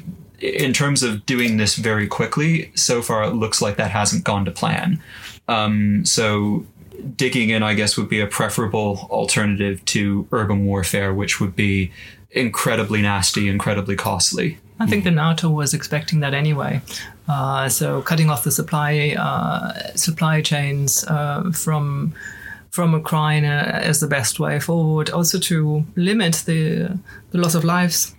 In 0.41 0.73
terms 0.73 1.03
of 1.03 1.27
doing 1.27 1.57
this 1.57 1.75
very 1.77 2.07
quickly, 2.07 2.71
so 2.75 3.03
far 3.03 3.25
it 3.25 3.35
looks 3.35 3.61
like 3.61 3.77
that 3.77 3.91
hasn't 3.91 4.25
gone 4.25 4.45
to 4.45 4.51
plan. 4.51 5.03
Um, 5.49 6.05
so 6.05 6.65
digging 7.17 7.51
in, 7.51 7.63
I 7.63 7.75
guess, 7.75 7.97
would 7.97 8.09
be 8.09 8.21
a 8.21 8.27
preferable 8.27 9.09
alternative 9.11 9.85
to 9.87 10.29
urban 10.33 10.67
warfare, 10.67 11.13
which 11.15 11.41
would 11.41 11.57
be 11.57 11.93
incredibly 12.31 13.03
nasty, 13.03 13.49
incredibly 13.49 13.97
costly. 13.97 14.59
I 14.81 14.87
think 14.87 15.05
the 15.05 15.11
NATO 15.11 15.51
was 15.51 15.75
expecting 15.75 16.21
that 16.21 16.35
anyway. 16.35 16.81
Uh, 17.27 17.69
so 17.69 18.01
cutting 18.03 18.31
off 18.31 18.45
the 18.45 18.53
supply 18.53 19.17
uh, 19.19 19.73
supply 19.97 20.41
chains 20.41 21.05
uh, 21.05 21.51
from 21.53 22.15
from 22.71 22.93
Ukraine 22.93 23.45
uh, 23.45 23.83
is 23.85 23.99
the 23.99 24.07
best 24.07 24.39
way 24.39 24.61
forward. 24.61 25.11
Also 25.11 25.39
to 25.41 25.85
limit 25.97 26.45
the 26.47 26.97
the 27.33 27.39
loss 27.39 27.55
of 27.57 27.65
lives, 27.65 28.15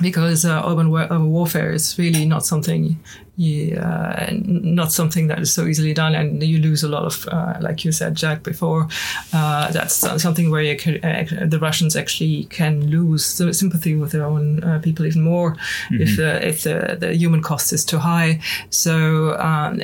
because 0.00 0.44
uh, 0.44 0.62
urban 0.66 0.90
wa- 0.90 1.08
uh, 1.10 1.18
warfare 1.20 1.72
is 1.72 1.98
really 1.98 2.24
not 2.24 2.44
something 2.44 2.98
you, 3.38 3.76
uh, 3.76 4.30
not 4.32 4.90
something 4.90 5.28
that 5.28 5.38
is 5.38 5.52
so 5.52 5.66
easily 5.66 5.94
done, 5.94 6.14
and 6.14 6.42
you 6.42 6.58
lose 6.58 6.82
a 6.82 6.88
lot 6.88 7.04
of, 7.04 7.28
uh, 7.28 7.56
like 7.60 7.84
you 7.84 7.92
said, 7.92 8.16
Jack 8.16 8.42
before. 8.42 8.88
Uh, 9.32 9.70
that's 9.70 9.94
something 9.94 10.50
where 10.50 10.62
you 10.62 10.76
can, 10.76 11.48
the 11.48 11.58
Russians 11.60 11.94
actually 11.94 12.44
can 12.46 12.90
lose 12.90 13.24
sy- 13.24 13.52
sympathy 13.52 13.94
with 13.94 14.10
their 14.10 14.24
own 14.24 14.62
uh, 14.64 14.80
people 14.80 15.06
even 15.06 15.22
more 15.22 15.56
if 15.90 16.18
uh, 16.18 16.40
if 16.42 16.64
the, 16.64 17.14
human 17.14 17.40
cost 17.42 17.72
is 17.72 17.84
too 17.84 17.98
high. 17.98 18.40
So 18.70 19.38
um, 19.38 19.80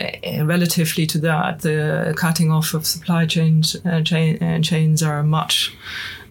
relatively 0.46 1.06
to 1.06 1.18
that, 1.20 1.60
the 1.60 2.12
cutting 2.16 2.50
off 2.50 2.74
of 2.74 2.86
supply 2.86 3.24
chains 3.26 3.76
uh, 3.86 4.02
chain, 4.02 4.42
uh, 4.42 4.60
chains 4.60 5.02
are 5.02 5.22
much. 5.22 5.72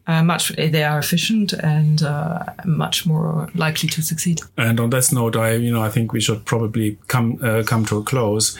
Uh, 0.05 0.21
much 0.21 0.49
they 0.49 0.83
are 0.83 0.99
efficient 0.99 1.53
and 1.53 2.03
uh, 2.03 2.43
much 2.65 3.05
more 3.05 3.49
likely 3.55 3.87
to 3.87 4.01
succeed. 4.01 4.41
And 4.57 4.77
on 4.81 4.89
that 4.89 5.09
note, 5.13 5.37
I 5.37 5.53
you 5.53 5.71
know 5.71 5.81
I 5.81 5.89
think 5.89 6.11
we 6.11 6.19
should 6.19 6.43
probably 6.43 6.97
come 7.07 7.39
uh, 7.41 7.63
come 7.65 7.85
to 7.85 7.99
a 7.99 8.03
close. 8.03 8.57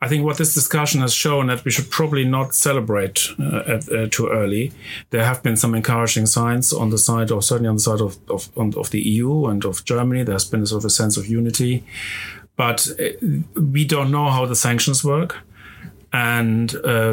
I 0.00 0.08
think 0.08 0.24
what 0.24 0.38
this 0.38 0.54
discussion 0.54 1.02
has 1.02 1.12
shown 1.12 1.48
that 1.48 1.64
we 1.64 1.70
should 1.70 1.90
probably 1.90 2.24
not 2.24 2.54
celebrate 2.54 3.28
uh, 3.38 3.62
at, 3.66 3.92
uh, 3.92 4.06
too 4.10 4.28
early. 4.28 4.72
There 5.10 5.24
have 5.24 5.42
been 5.42 5.56
some 5.56 5.74
encouraging 5.74 6.26
signs 6.26 6.72
on 6.72 6.90
the 6.90 6.98
side, 6.98 7.30
or 7.30 7.42
certainly 7.42 7.68
on 7.68 7.76
the 7.76 7.82
side 7.82 8.00
of 8.00 8.16
of, 8.30 8.48
on, 8.56 8.72
of 8.76 8.88
the 8.90 9.00
EU 9.00 9.46
and 9.46 9.66
of 9.66 9.84
Germany. 9.84 10.22
There's 10.24 10.48
been 10.50 10.62
a 10.62 10.66
sort 10.66 10.80
of 10.80 10.86
a 10.86 10.90
sense 10.90 11.18
of 11.18 11.26
unity, 11.26 11.84
but 12.56 12.88
uh, 12.98 13.60
we 13.60 13.84
don't 13.84 14.10
know 14.10 14.30
how 14.30 14.46
the 14.46 14.56
sanctions 14.56 15.04
work, 15.04 15.36
and 16.10 16.72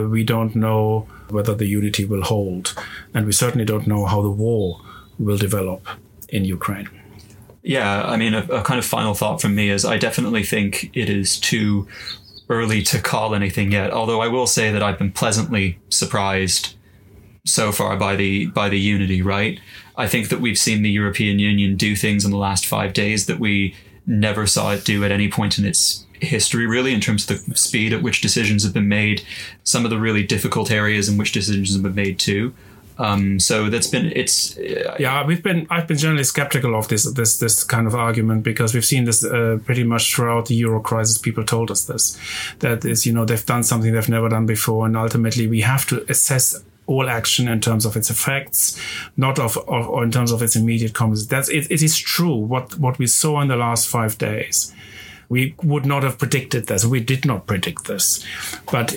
we 0.10 0.24
don't 0.24 0.56
know 0.56 1.08
whether 1.30 1.54
the 1.56 1.66
unity 1.66 2.06
will 2.06 2.24
hold, 2.24 2.74
and 3.14 3.26
we 3.26 3.32
certainly 3.32 3.66
don't 3.66 3.88
know 3.88 4.06
how 4.06 4.22
the 4.22 4.30
war 4.30 4.82
will 5.20 5.38
develop 5.38 5.88
in 6.30 6.46
Ukraine. 6.46 6.90
Yeah, 7.64 8.04
I 8.04 8.18
mean, 8.18 8.34
a, 8.34 8.44
a 8.46 8.62
kind 8.62 8.78
of 8.78 8.86
final 8.86 9.14
thought 9.14 9.42
from 9.42 9.56
me 9.56 9.70
is 9.70 9.86
I 9.86 9.98
definitely 9.98 10.44
think 10.44 10.92
it 10.94 11.10
is 11.10 11.40
too 11.40 11.88
early 12.50 12.82
to 12.84 13.00
call 13.00 13.34
anything 13.34 13.72
yet. 13.72 13.92
Although 13.92 14.22
I 14.22 14.28
will 14.28 14.48
say 14.48 14.72
that 14.72 14.84
I've 14.84 14.98
been 14.98 15.14
pleasantly 15.14 15.80
surprised 15.90 16.76
so 17.46 17.72
far 17.72 17.96
by 17.98 18.16
the 18.16 18.48
by 18.48 18.70
the 18.70 18.80
unity. 18.80 19.22
Right, 19.22 19.60
I 19.96 20.08
think 20.08 20.30
that 20.30 20.42
we've 20.42 20.58
seen 20.58 20.82
the 20.82 20.92
European 20.92 21.40
Union 21.40 21.78
do 21.78 21.96
things 21.96 22.26
in 22.26 22.32
the 22.32 22.38
last 22.38 22.66
five 22.66 22.94
days 22.94 23.28
that 23.28 23.40
we 23.40 23.76
never 24.06 24.46
saw 24.46 24.72
it 24.72 24.84
do 24.84 25.04
at 25.04 25.12
any 25.12 25.30
point 25.30 25.58
in 25.58 25.66
its 25.66 26.06
history, 26.14 26.66
really, 26.66 26.94
in 26.94 27.02
terms 27.02 27.30
of 27.30 27.46
the 27.46 27.56
speed 27.56 27.94
at 27.94 28.02
which 28.02 28.22
decisions 28.22 28.64
have 28.64 28.74
been 28.74 28.88
made, 28.88 29.24
some 29.64 29.84
of 29.86 29.92
the 29.92 30.00
really 30.00 30.24
difficult 30.24 30.72
areas 30.72 31.10
in 31.10 31.18
which 31.18 31.32
decisions 31.32 31.74
have 31.74 31.84
been 31.84 31.96
made 31.96 32.20
too. 32.20 32.54
Um, 33.00 33.40
so 33.40 33.70
that's 33.70 33.88
been 33.88 34.12
it's 34.16 34.56
uh, 34.58 34.96
yeah 35.00 35.26
we've 35.26 35.42
been 35.42 35.66
I've 35.72 35.88
been 35.88 35.98
generally 35.98 36.24
skeptical 36.24 36.76
of 36.76 36.90
this 36.90 37.12
this 37.14 37.38
this 37.38 37.64
kind 37.64 37.88
of 37.88 37.96
argument 37.96 38.44
because 38.44 38.76
we've 38.76 38.86
seen 38.86 39.06
this 39.06 39.26
uh, 39.26 39.58
pretty 39.66 39.84
much 39.84 40.14
throughout 40.14 40.46
the 40.46 40.56
euro 40.56 40.80
crisis. 40.80 41.18
People 41.18 41.44
told 41.44 41.72
us 41.72 41.86
this 41.86 42.18
that 42.60 42.86
is 42.86 43.06
you 43.06 43.14
know 43.14 43.26
they've 43.26 43.46
done 43.46 43.64
something 43.64 43.94
they've 43.94 44.10
never 44.10 44.30
done 44.30 44.46
before, 44.46 44.86
and 44.86 44.96
ultimately 44.96 45.48
we 45.48 45.62
have 45.62 45.88
to 45.88 46.06
assess 46.08 46.64
all 46.94 47.10
action 47.10 47.48
in 47.48 47.60
terms 47.60 47.86
of 47.86 47.96
its 47.96 48.10
effects, 48.10 48.80
not 49.18 49.40
of, 49.40 49.58
or 49.68 50.04
in 50.04 50.12
terms 50.12 50.32
of 50.32 50.42
its 50.42 50.56
immediate 50.56 50.94
consequences. 50.94 51.28
That's 51.28 51.50
it, 51.50 51.72
it 51.72 51.82
is 51.82 51.98
true 51.98 52.36
what 52.36 52.78
what 52.80 53.00
we 53.00 53.08
saw 53.08 53.42
in 53.42 53.48
the 53.48 53.56
last 53.56 53.88
five 53.88 54.18
days 54.18 54.74
we 55.34 55.56
would 55.64 55.86
not 55.94 56.04
have 56.04 56.20
predicted 56.20 56.68
this. 56.68 56.86
We 56.86 57.00
did 57.00 57.26
not 57.26 57.48
predict 57.48 57.82
this, 57.88 58.24
but 58.72 58.88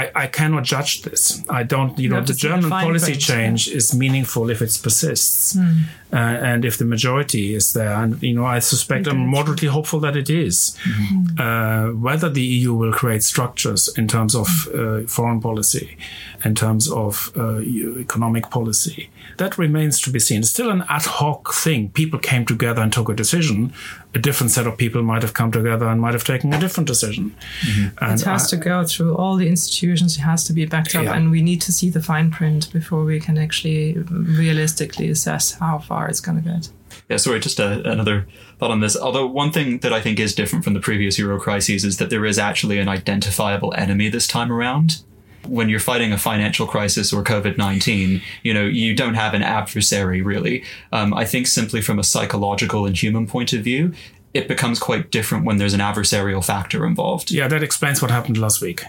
I, 0.00 0.10
I 0.24 0.26
cannot 0.26 0.64
judge 0.64 1.02
this. 1.02 1.20
I 1.48 1.62
don't, 1.62 1.96
you, 1.96 2.04
you 2.04 2.08
know, 2.08 2.20
the 2.20 2.34
German 2.34 2.68
policy 2.68 3.12
print, 3.12 3.22
change 3.22 3.60
yeah. 3.68 3.76
is 3.76 3.94
meaningful 3.94 4.50
if 4.50 4.60
it 4.60 4.72
persists, 4.82 5.54
mm. 5.54 5.82
uh, 6.12 6.16
and 6.50 6.64
if 6.64 6.78
the 6.78 6.84
majority 6.84 7.54
is 7.54 7.74
there. 7.74 7.94
And 8.02 8.20
you 8.28 8.34
know, 8.34 8.44
I 8.44 8.58
suspect 8.58 9.06
I'm 9.06 9.24
moderately 9.38 9.68
hopeful 9.68 10.00
that 10.00 10.16
it 10.16 10.28
is. 10.28 10.76
Mm-hmm. 10.82 11.40
Uh, 11.40 11.84
whether 12.06 12.28
the 12.28 12.42
EU 12.42 12.74
will 12.74 12.92
create 12.92 13.22
structures 13.22 13.82
in 13.96 14.08
terms 14.08 14.34
of 14.34 14.48
uh, 14.74 15.02
foreign 15.06 15.40
policy, 15.40 15.96
in 16.44 16.56
terms 16.56 16.90
of 16.90 17.30
uh, 17.36 17.60
economic 18.06 18.50
policy, 18.50 19.10
that 19.38 19.58
remains 19.58 20.00
to 20.02 20.10
be 20.10 20.18
seen. 20.18 20.40
It's 20.40 20.50
still 20.50 20.70
an 20.70 20.84
ad 20.88 21.02
hoc 21.02 21.52
thing. 21.52 21.90
People 21.90 22.18
came 22.18 22.44
together 22.46 22.82
and 22.82 22.92
took 22.92 23.08
a 23.08 23.14
decision. 23.14 23.72
A 24.14 24.18
different 24.18 24.52
set 24.52 24.66
of 24.66 24.76
people 24.76 25.02
might 25.02 25.22
have 25.22 25.34
come 25.34 25.50
together 25.50 25.86
and 25.86 26.00
might 26.00 26.14
have 26.14 26.24
taken 26.24 26.52
a 26.52 26.60
different 26.60 26.86
decision. 26.86 27.34
Mm-hmm. 27.62 28.04
it 28.04 28.22
has 28.22 28.52
I, 28.52 28.56
to 28.56 28.56
go 28.56 28.84
through 28.84 29.16
all 29.16 29.36
the 29.36 29.48
institutions. 29.48 30.16
It 30.16 30.20
has 30.20 30.44
to 30.44 30.52
be 30.52 30.66
backed 30.66 30.94
up, 30.94 31.04
yeah. 31.04 31.14
and 31.14 31.30
we 31.30 31.42
need 31.42 31.60
to 31.62 31.72
see 31.72 31.90
the 31.90 32.02
fine 32.02 32.30
print 32.30 32.72
before 32.72 33.04
we 33.04 33.20
can 33.20 33.38
actually 33.38 33.94
realistically 33.94 35.10
assess 35.10 35.52
how 35.52 35.78
far 35.78 36.08
it's 36.08 36.20
going 36.20 36.42
to 36.42 36.48
get. 36.48 36.68
Yeah, 37.08 37.16
sorry, 37.16 37.40
just 37.40 37.58
a, 37.58 37.90
another 37.90 38.26
thought 38.58 38.70
on 38.70 38.80
this. 38.80 38.96
Although 38.96 39.26
one 39.26 39.52
thing 39.52 39.78
that 39.78 39.92
I 39.92 40.00
think 40.00 40.20
is 40.20 40.34
different 40.34 40.64
from 40.64 40.74
the 40.74 40.80
previous 40.80 41.18
Euro 41.18 41.40
crises 41.40 41.84
is 41.84 41.98
that 41.98 42.10
there 42.10 42.24
is 42.24 42.38
actually 42.38 42.78
an 42.78 42.88
identifiable 42.88 43.74
enemy 43.74 44.08
this 44.08 44.26
time 44.26 44.52
around 44.52 45.02
when 45.46 45.68
you're 45.68 45.80
fighting 45.80 46.12
a 46.12 46.18
financial 46.18 46.66
crisis 46.66 47.12
or 47.12 47.22
COVID 47.22 47.58
19, 47.58 48.22
you 48.42 48.54
know, 48.54 48.64
you 48.64 48.94
don't 48.94 49.14
have 49.14 49.34
an 49.34 49.42
adversary 49.42 50.22
really. 50.22 50.64
Um, 50.92 51.14
I 51.14 51.24
think 51.24 51.46
simply 51.46 51.80
from 51.80 51.98
a 51.98 52.04
psychological 52.04 52.86
and 52.86 52.96
human 52.96 53.26
point 53.26 53.52
of 53.52 53.62
view, 53.62 53.92
it 54.32 54.48
becomes 54.48 54.78
quite 54.78 55.10
different 55.10 55.44
when 55.44 55.58
there's 55.58 55.74
an 55.74 55.80
adversarial 55.80 56.44
factor 56.44 56.84
involved. 56.84 57.30
Yeah, 57.30 57.48
that 57.48 57.62
explains 57.62 58.02
what 58.02 58.10
happened 58.10 58.36
last 58.36 58.60
week. 58.60 58.82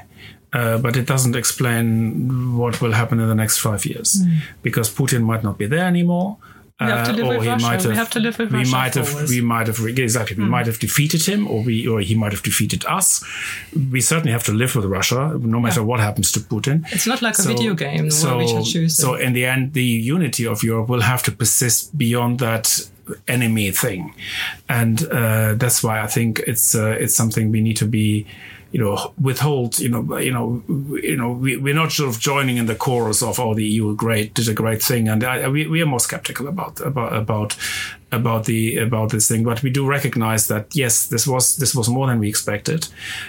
Uh, 0.53 0.77
but 0.77 0.95
it 0.95 1.05
doesn't 1.05 1.35
explain 1.35 2.57
what 2.57 2.81
will 2.81 2.93
happen 2.93 3.19
in 3.19 3.27
the 3.27 3.35
next 3.35 3.57
five 3.57 3.85
years 3.85 4.21
mm. 4.21 4.39
because 4.63 4.89
Putin 4.89 5.23
might 5.23 5.43
not 5.43 5.57
be 5.57 5.65
there 5.65 5.85
anymore. 5.85 6.37
We 6.81 6.87
have 6.87 7.07
to 7.07 7.13
live 7.13 7.25
uh, 7.25 7.29
with 7.29 7.47
Russia. 7.47 7.67
Have, 7.67 7.85
we 7.85 7.95
have 7.95 8.09
to 8.09 8.19
live 8.19 8.37
with 8.37 8.51
we 8.51 8.57
Russia 8.59 8.71
Might 8.71 8.95
have, 8.95 9.29
we 9.29 9.39
might 9.39 9.67
have 9.67 9.79
exactly. 9.79 10.35
We 10.35 10.43
mm. 10.43 10.49
might 10.49 10.65
have 10.65 10.77
defeated 10.77 11.23
him, 11.23 11.47
or 11.47 11.63
we, 11.63 11.87
or 11.87 12.01
he 12.01 12.15
might 12.15 12.33
have 12.33 12.43
defeated 12.43 12.83
us. 12.85 13.23
We 13.91 14.01
certainly 14.01 14.33
have 14.33 14.43
to 14.43 14.51
live 14.51 14.75
with 14.75 14.83
Russia, 14.83 15.39
no 15.39 15.61
matter 15.61 15.79
yeah. 15.79 15.85
what 15.85 16.01
happens 16.01 16.33
to 16.33 16.41
Putin. 16.41 16.85
It's 16.91 17.07
not 17.07 17.21
like 17.21 17.35
so, 17.35 17.49
a 17.49 17.53
video 17.53 17.75
game 17.75 18.11
so, 18.11 18.35
where 18.35 18.45
we 18.45 18.63
choose. 18.65 18.97
So 18.97 19.15
in 19.15 19.31
the 19.31 19.45
end, 19.45 19.71
the 19.71 19.85
unity 19.85 20.45
of 20.45 20.63
Europe 20.63 20.89
will 20.89 20.99
have 21.01 21.23
to 21.23 21.31
persist 21.31 21.97
beyond 21.97 22.39
that 22.39 22.89
enemy 23.29 23.71
thing, 23.71 24.13
and 24.67 25.07
uh, 25.07 25.53
that's 25.53 25.81
why 25.81 26.01
I 26.01 26.07
think 26.07 26.39
it's 26.39 26.75
uh, 26.75 26.97
it's 26.99 27.15
something 27.15 27.51
we 27.51 27.61
need 27.61 27.77
to 27.77 27.85
be 27.85 28.27
you 28.75 28.83
know, 28.83 29.13
withhold, 29.17 29.79
you 29.79 29.87
know, 29.87 30.17
you 30.17 30.33
know, 30.33 30.61
you 31.01 31.15
know, 31.15 31.31
we, 31.31 31.55
we're 31.55 31.73
not 31.73 31.93
sort 31.93 32.09
of 32.09 32.19
joining 32.19 32.57
in 32.57 32.65
the 32.65 32.75
chorus 32.75 33.23
of, 33.23 33.39
oh, 33.39 33.53
the 33.53 33.63
EU 33.63 33.95
great 33.95 34.33
did 34.33 34.49
a 34.49 34.53
great 34.53 34.83
thing, 34.83 35.07
and 35.07 35.23
I, 35.23 35.47
we, 35.47 35.65
we 35.65 35.81
are 35.81 35.85
more 35.85 36.01
skeptical 36.01 36.49
about 36.49 36.81
about 36.81 37.15
about 37.15 37.57
about 38.15 38.45
the 38.45 38.77
about 38.77 39.11
this 39.11 39.27
thing. 39.27 39.43
But 39.43 39.61
we 39.61 39.69
do 39.69 39.85
recognize 39.85 40.47
that 40.47 40.75
yes, 40.75 41.07
this 41.07 41.27
was 41.27 41.57
this 41.57 41.75
was 41.75 41.89
more 41.89 42.07
than 42.07 42.19
we 42.19 42.29
expected, 42.29 42.87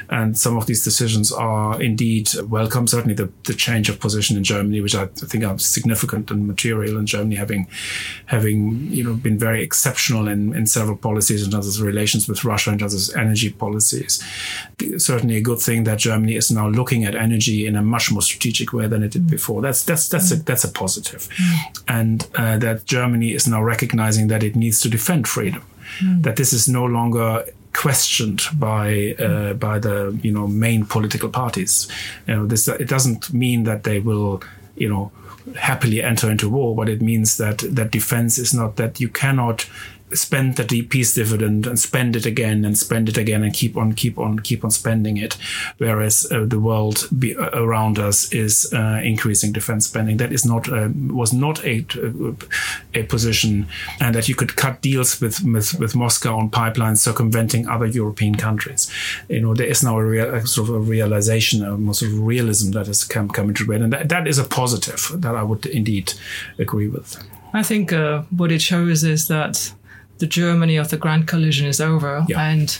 and 0.08 0.38
some 0.38 0.56
of 0.56 0.66
these 0.66 0.84
decisions 0.84 1.32
are 1.32 1.80
indeed 1.80 2.30
welcome. 2.48 2.86
Certainly, 2.86 3.14
the, 3.14 3.30
the 3.44 3.54
change 3.54 3.88
of 3.88 4.00
position 4.00 4.36
in 4.36 4.44
Germany, 4.44 4.80
which 4.80 4.94
I 4.94 5.06
think 5.06 5.44
are 5.44 5.58
significant 5.58 6.30
and 6.30 6.46
material 6.46 6.98
in 6.98 7.06
Germany, 7.06 7.36
having 7.36 7.68
having 8.26 8.92
you 8.92 9.04
know 9.04 9.14
been 9.14 9.38
very 9.38 9.62
exceptional 9.62 10.28
in, 10.28 10.54
in 10.54 10.66
several 10.66 10.96
policies 10.96 11.44
in 11.44 11.50
terms 11.50 11.76
of 11.76 11.84
relations 11.84 12.28
with 12.28 12.44
Russia 12.44 12.70
in 12.70 12.78
terms 12.78 13.08
of 13.08 13.16
energy 13.16 13.50
policies. 13.50 14.22
Certainly, 14.98 15.36
a 15.36 15.40
good 15.40 15.60
thing 15.60 15.84
that 15.84 15.98
Germany 15.98 16.36
is 16.36 16.50
now 16.50 16.68
looking 16.68 17.04
at 17.04 17.14
energy 17.14 17.66
in 17.66 17.76
a 17.76 17.82
much 17.82 18.10
more 18.10 18.22
strategic 18.22 18.72
way 18.72 18.86
than 18.86 19.02
it 19.02 19.12
did 19.12 19.28
before. 19.28 19.60
That's 19.62 19.84
that's 19.84 20.08
that's 20.08 20.30
a 20.30 20.36
that's 20.36 20.64
a 20.64 20.70
positive, 20.70 21.28
and 21.88 22.26
uh, 22.34 22.58
that 22.58 22.84
Germany 22.84 23.32
is 23.32 23.46
now 23.46 23.62
recognizing 23.62 24.28
that 24.28 24.42
it 24.42 24.56
needs 24.56 24.75
needs 24.76 24.80
to 24.82 24.88
defend 24.88 25.26
freedom. 25.26 25.62
Mm. 26.00 26.22
That 26.22 26.36
this 26.36 26.52
is 26.52 26.68
no 26.68 26.84
longer 26.84 27.44
questioned 27.72 28.42
by 28.58 29.14
uh, 29.18 29.54
by 29.54 29.78
the 29.78 30.18
you 30.22 30.32
know 30.32 30.46
main 30.46 30.84
political 30.84 31.28
parties. 31.28 31.88
You 32.26 32.36
know, 32.36 32.46
this 32.46 32.68
it 32.68 32.88
doesn't 32.88 33.32
mean 33.32 33.64
that 33.64 33.82
they 33.82 34.00
will 34.00 34.42
you 34.76 34.88
know 34.88 35.10
happily 35.54 36.02
enter 36.02 36.30
into 36.30 36.50
war, 36.50 36.74
but 36.74 36.88
it 36.88 37.00
means 37.00 37.36
that 37.36 37.58
that 37.76 37.90
defense 37.90 38.38
is 38.38 38.52
not 38.52 38.76
that 38.76 39.00
you 39.00 39.08
cannot 39.08 39.66
spend 40.12 40.56
the 40.56 40.82
peace 40.82 41.14
dividend 41.14 41.66
and 41.66 41.78
spend 41.78 42.14
it 42.14 42.26
again 42.26 42.64
and 42.64 42.78
spend 42.78 43.08
it 43.08 43.18
again 43.18 43.42
and 43.42 43.52
keep 43.52 43.76
on 43.76 43.92
keep 43.92 44.18
on 44.18 44.38
keep 44.38 44.64
on 44.64 44.70
spending 44.70 45.16
it 45.16 45.36
whereas 45.78 46.26
uh, 46.30 46.44
the 46.44 46.60
world 46.60 47.08
be, 47.18 47.36
uh, 47.36 47.50
around 47.52 47.98
us 47.98 48.32
is 48.32 48.72
uh, 48.72 49.00
increasing 49.02 49.52
defense 49.52 49.86
spending 49.86 50.16
that 50.16 50.32
is 50.32 50.46
not 50.46 50.68
uh, 50.68 50.88
was 51.08 51.32
not 51.32 51.64
a 51.64 51.84
a 52.96 53.02
position 53.04 53.68
and 54.00 54.14
that 54.14 54.28
you 54.28 54.34
could 54.34 54.56
cut 54.56 54.80
deals 54.82 55.20
with 55.20 55.42
with, 55.44 55.78
with 55.78 55.94
Moscow 55.94 56.36
on 56.38 56.50
pipelines 56.50 56.98
circumventing 56.98 57.68
other 57.68 57.86
European 57.86 58.34
countries 58.34 58.90
you 59.28 59.40
know 59.40 59.54
there 59.54 59.66
is 59.66 59.82
now 59.82 59.98
a, 59.98 60.04
real, 60.04 60.34
a 60.34 60.46
sort 60.46 60.68
of 60.68 60.74
a 60.74 60.78
realization 60.78 61.62
a 61.62 61.94
sort 61.94 62.12
of 62.12 62.20
realism 62.20 62.72
that 62.72 62.86
has 62.86 63.04
come 63.04 63.28
come 63.28 63.48
into 63.48 63.64
play 63.64 63.76
and 63.76 63.92
that, 63.92 64.08
that 64.08 64.26
is 64.26 64.38
a 64.38 64.44
positive 64.44 65.10
that 65.14 65.34
I 65.36 65.42
would 65.42 65.66
indeed 65.66 66.12
agree 66.58 66.88
with 66.88 67.22
I 67.52 67.62
think 67.62 67.92
uh, 67.92 68.22
what 68.30 68.52
it 68.52 68.60
shows 68.60 69.04
is 69.04 69.28
that 69.28 69.72
the 70.18 70.26
Germany 70.26 70.76
of 70.76 70.90
the 70.90 70.96
Grand 70.96 71.26
Coalition 71.28 71.66
is 71.66 71.80
over. 71.80 72.24
Yeah. 72.28 72.40
And 72.40 72.78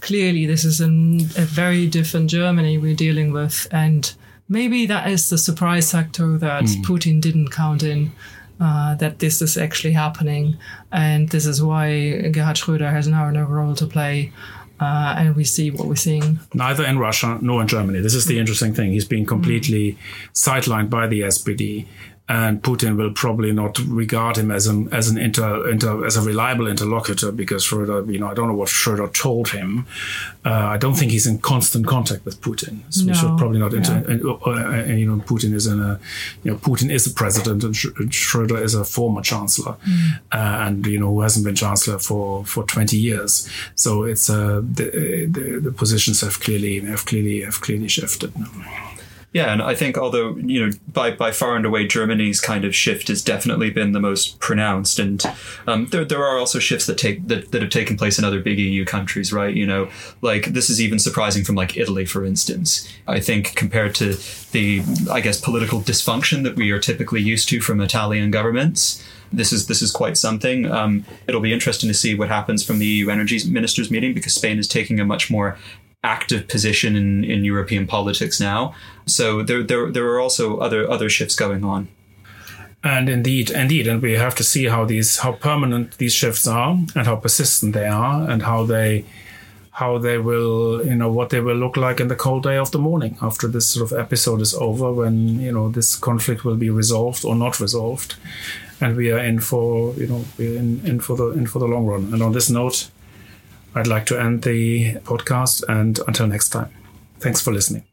clearly, 0.00 0.46
this 0.46 0.64
is 0.64 0.80
an, 0.80 1.20
a 1.36 1.44
very 1.44 1.86
different 1.86 2.30
Germany 2.30 2.78
we're 2.78 2.94
dealing 2.94 3.32
with. 3.32 3.66
And 3.70 4.12
maybe 4.48 4.86
that 4.86 5.08
is 5.08 5.30
the 5.30 5.38
surprise 5.38 5.92
factor 5.92 6.38
that 6.38 6.64
mm. 6.64 6.82
Putin 6.84 7.20
didn't 7.20 7.50
count 7.50 7.82
in. 7.82 8.12
Uh, 8.60 8.96
that 8.96 9.20
this 9.20 9.40
is 9.40 9.56
actually 9.56 9.92
happening, 9.92 10.56
and 10.90 11.28
this 11.28 11.46
is 11.46 11.62
why 11.62 12.28
Gerhard 12.32 12.56
Schröder 12.56 12.90
has 12.90 13.06
now 13.06 13.30
no 13.30 13.44
role 13.44 13.76
to 13.76 13.86
play. 13.86 14.32
Uh, 14.80 15.14
and 15.18 15.34
we 15.34 15.44
see 15.44 15.70
what 15.70 15.88
we're 15.88 15.96
seeing. 15.96 16.38
Neither 16.54 16.84
in 16.84 16.98
Russia 16.98 17.38
nor 17.40 17.60
in 17.60 17.66
Germany. 17.66 18.00
This 18.00 18.14
is 18.14 18.26
the 18.26 18.38
interesting 18.38 18.72
thing. 18.74 18.92
He's 18.92 19.04
being 19.04 19.26
completely 19.26 19.92
mm. 19.92 19.98
sidelined 20.34 20.88
by 20.88 21.08
the 21.08 21.22
SPD 21.22 21.86
and 22.28 22.62
Putin 22.62 22.96
will 22.96 23.12
probably 23.12 23.52
not 23.52 23.78
regard 23.78 24.36
him 24.36 24.50
as 24.50 24.66
an 24.66 24.92
as 24.92 25.08
an 25.08 25.16
inter, 25.16 25.68
inter 25.70 26.04
as 26.04 26.16
a 26.16 26.20
reliable 26.20 26.66
interlocutor 26.66 27.32
because 27.32 27.64
Schroeder, 27.64 28.04
you 28.10 28.18
know, 28.18 28.28
I 28.28 28.34
don't 28.34 28.48
know 28.48 28.54
what 28.54 28.68
Schroeder 28.68 29.08
told 29.08 29.48
him. 29.48 29.86
Uh, 30.44 30.50
I 30.50 30.76
don't 30.76 30.94
think 30.94 31.10
he's 31.10 31.26
in 31.26 31.38
constant 31.38 31.86
contact 31.86 32.24
with 32.24 32.40
Putin. 32.40 32.80
So 32.90 33.04
no. 33.04 33.12
we 33.12 33.18
should 33.18 33.38
probably 33.38 33.58
not. 33.58 33.72
Inter, 33.72 33.94
yeah. 33.94 34.12
and, 34.12 34.24
uh, 34.24 34.34
uh, 34.34 34.84
you 34.84 35.06
know, 35.06 35.22
Putin 35.24 35.54
is 35.54 35.66
in 35.66 35.80
a, 35.80 35.98
you 36.42 36.50
know, 36.50 36.58
Putin 36.58 36.90
is 36.90 37.06
a 37.06 37.10
president 37.10 37.64
and 37.64 37.74
Schroeder 38.14 38.62
is 38.62 38.74
a 38.74 38.84
former 38.84 39.22
chancellor, 39.22 39.76
mm. 39.86 40.20
uh, 40.32 40.66
and 40.66 40.86
you 40.86 40.98
know, 41.00 41.08
who 41.08 41.22
hasn't 41.22 41.46
been 41.46 41.54
chancellor 41.54 41.98
for 41.98 42.44
for 42.44 42.64
twenty 42.64 42.98
years. 42.98 43.48
So 43.74 44.04
it's 44.04 44.28
uh, 44.28 44.60
the, 44.60 45.26
the, 45.30 45.60
the 45.60 45.72
positions 45.72 46.20
have 46.20 46.40
clearly 46.40 46.80
have 46.80 47.06
clearly 47.06 47.40
have 47.40 47.60
clearly 47.62 47.88
shifted. 47.88 48.32
Yeah, 49.32 49.52
and 49.52 49.60
I 49.60 49.74
think 49.74 49.98
although 49.98 50.36
you 50.36 50.64
know 50.64 50.72
by 50.90 51.10
by 51.10 51.32
far 51.32 51.54
and 51.54 51.66
away 51.66 51.86
Germany's 51.86 52.40
kind 52.40 52.64
of 52.64 52.74
shift 52.74 53.08
has 53.08 53.22
definitely 53.22 53.68
been 53.68 53.92
the 53.92 54.00
most 54.00 54.40
pronounced, 54.40 54.98
and 54.98 55.22
um, 55.66 55.86
there 55.86 56.04
there 56.04 56.24
are 56.24 56.38
also 56.38 56.58
shifts 56.58 56.86
that 56.86 56.96
take 56.96 57.28
that, 57.28 57.52
that 57.52 57.60
have 57.60 57.70
taken 57.70 57.98
place 57.98 58.18
in 58.18 58.24
other 58.24 58.40
big 58.40 58.58
EU 58.58 58.86
countries, 58.86 59.30
right? 59.30 59.54
You 59.54 59.66
know, 59.66 59.90
like 60.22 60.46
this 60.46 60.70
is 60.70 60.80
even 60.80 60.98
surprising 60.98 61.44
from 61.44 61.56
like 61.56 61.76
Italy, 61.76 62.06
for 62.06 62.24
instance. 62.24 62.88
I 63.06 63.20
think 63.20 63.54
compared 63.54 63.94
to 63.96 64.16
the 64.52 64.82
I 65.10 65.20
guess 65.20 65.38
political 65.38 65.82
dysfunction 65.82 66.42
that 66.44 66.56
we 66.56 66.70
are 66.70 66.80
typically 66.80 67.20
used 67.20 67.50
to 67.50 67.60
from 67.60 67.80
Italian 67.80 68.30
governments 68.30 69.04
this 69.32 69.52
is 69.52 69.66
this 69.66 69.82
is 69.82 69.90
quite 69.90 70.16
something. 70.16 70.70
Um, 70.70 71.04
it'll 71.26 71.40
be 71.40 71.52
interesting 71.52 71.88
to 71.88 71.94
see 71.94 72.14
what 72.14 72.28
happens 72.28 72.64
from 72.64 72.78
the 72.78 72.86
EU 72.86 73.10
energy 73.10 73.38
ministers 73.46 73.90
meeting 73.90 74.14
because 74.14 74.34
Spain 74.34 74.58
is 74.58 74.66
taking 74.66 75.00
a 75.00 75.04
much 75.04 75.30
more 75.30 75.58
active 76.08 76.48
position 76.48 76.96
in, 76.96 77.24
in 77.24 77.44
European 77.44 77.86
politics 77.86 78.40
now. 78.40 78.74
So 79.06 79.42
there, 79.42 79.62
there, 79.62 79.90
there 79.90 80.06
are 80.12 80.20
also 80.20 80.58
other 80.58 80.90
other 80.90 81.08
shifts 81.08 81.36
going 81.36 81.64
on. 81.64 81.88
And 82.84 83.08
indeed, 83.08 83.50
indeed, 83.50 83.86
and 83.88 84.00
we 84.00 84.12
have 84.12 84.36
to 84.36 84.44
see 84.44 84.66
how 84.66 84.84
these 84.84 85.18
how 85.18 85.32
permanent 85.32 85.98
these 85.98 86.14
shifts 86.14 86.46
are 86.46 86.70
and 86.96 87.06
how 87.06 87.16
persistent 87.16 87.74
they 87.74 87.88
are 87.88 88.30
and 88.30 88.42
how 88.42 88.66
they 88.66 89.04
how 89.78 89.98
they 89.98 90.18
will 90.18 90.84
you 90.84 90.94
know 90.94 91.10
what 91.18 91.30
they 91.30 91.40
will 91.40 91.56
look 91.56 91.76
like 91.76 92.00
in 92.00 92.08
the 92.08 92.16
cold 92.16 92.42
day 92.42 92.56
of 92.56 92.70
the 92.70 92.78
morning 92.78 93.16
after 93.22 93.46
this 93.48 93.66
sort 93.68 93.92
of 93.92 93.98
episode 93.98 94.40
is 94.40 94.54
over 94.54 94.92
when 94.92 95.40
you 95.40 95.52
know 95.52 95.68
this 95.70 95.94
conflict 95.96 96.44
will 96.44 96.56
be 96.56 96.70
resolved 96.70 97.24
or 97.24 97.36
not 97.36 97.60
resolved 97.60 98.16
and 98.80 98.96
we 98.96 99.12
are 99.12 99.24
in 99.30 99.38
for 99.38 99.94
you 99.94 100.08
know 100.08 100.24
we're 100.36 100.58
in, 100.58 100.84
in 100.84 100.98
for 100.98 101.16
the 101.16 101.28
in 101.38 101.46
for 101.46 101.60
the 101.60 101.66
long 101.74 101.86
run 101.86 102.12
and 102.12 102.22
on 102.22 102.32
this 102.32 102.50
note 102.50 102.90
I'd 103.78 103.86
like 103.86 104.06
to 104.06 104.20
end 104.20 104.42
the 104.42 104.94
podcast. 105.04 105.64
And 105.68 105.98
until 106.06 106.26
next 106.26 106.50
time, 106.50 106.70
thanks 107.20 107.40
for 107.40 107.52
listening. 107.52 107.84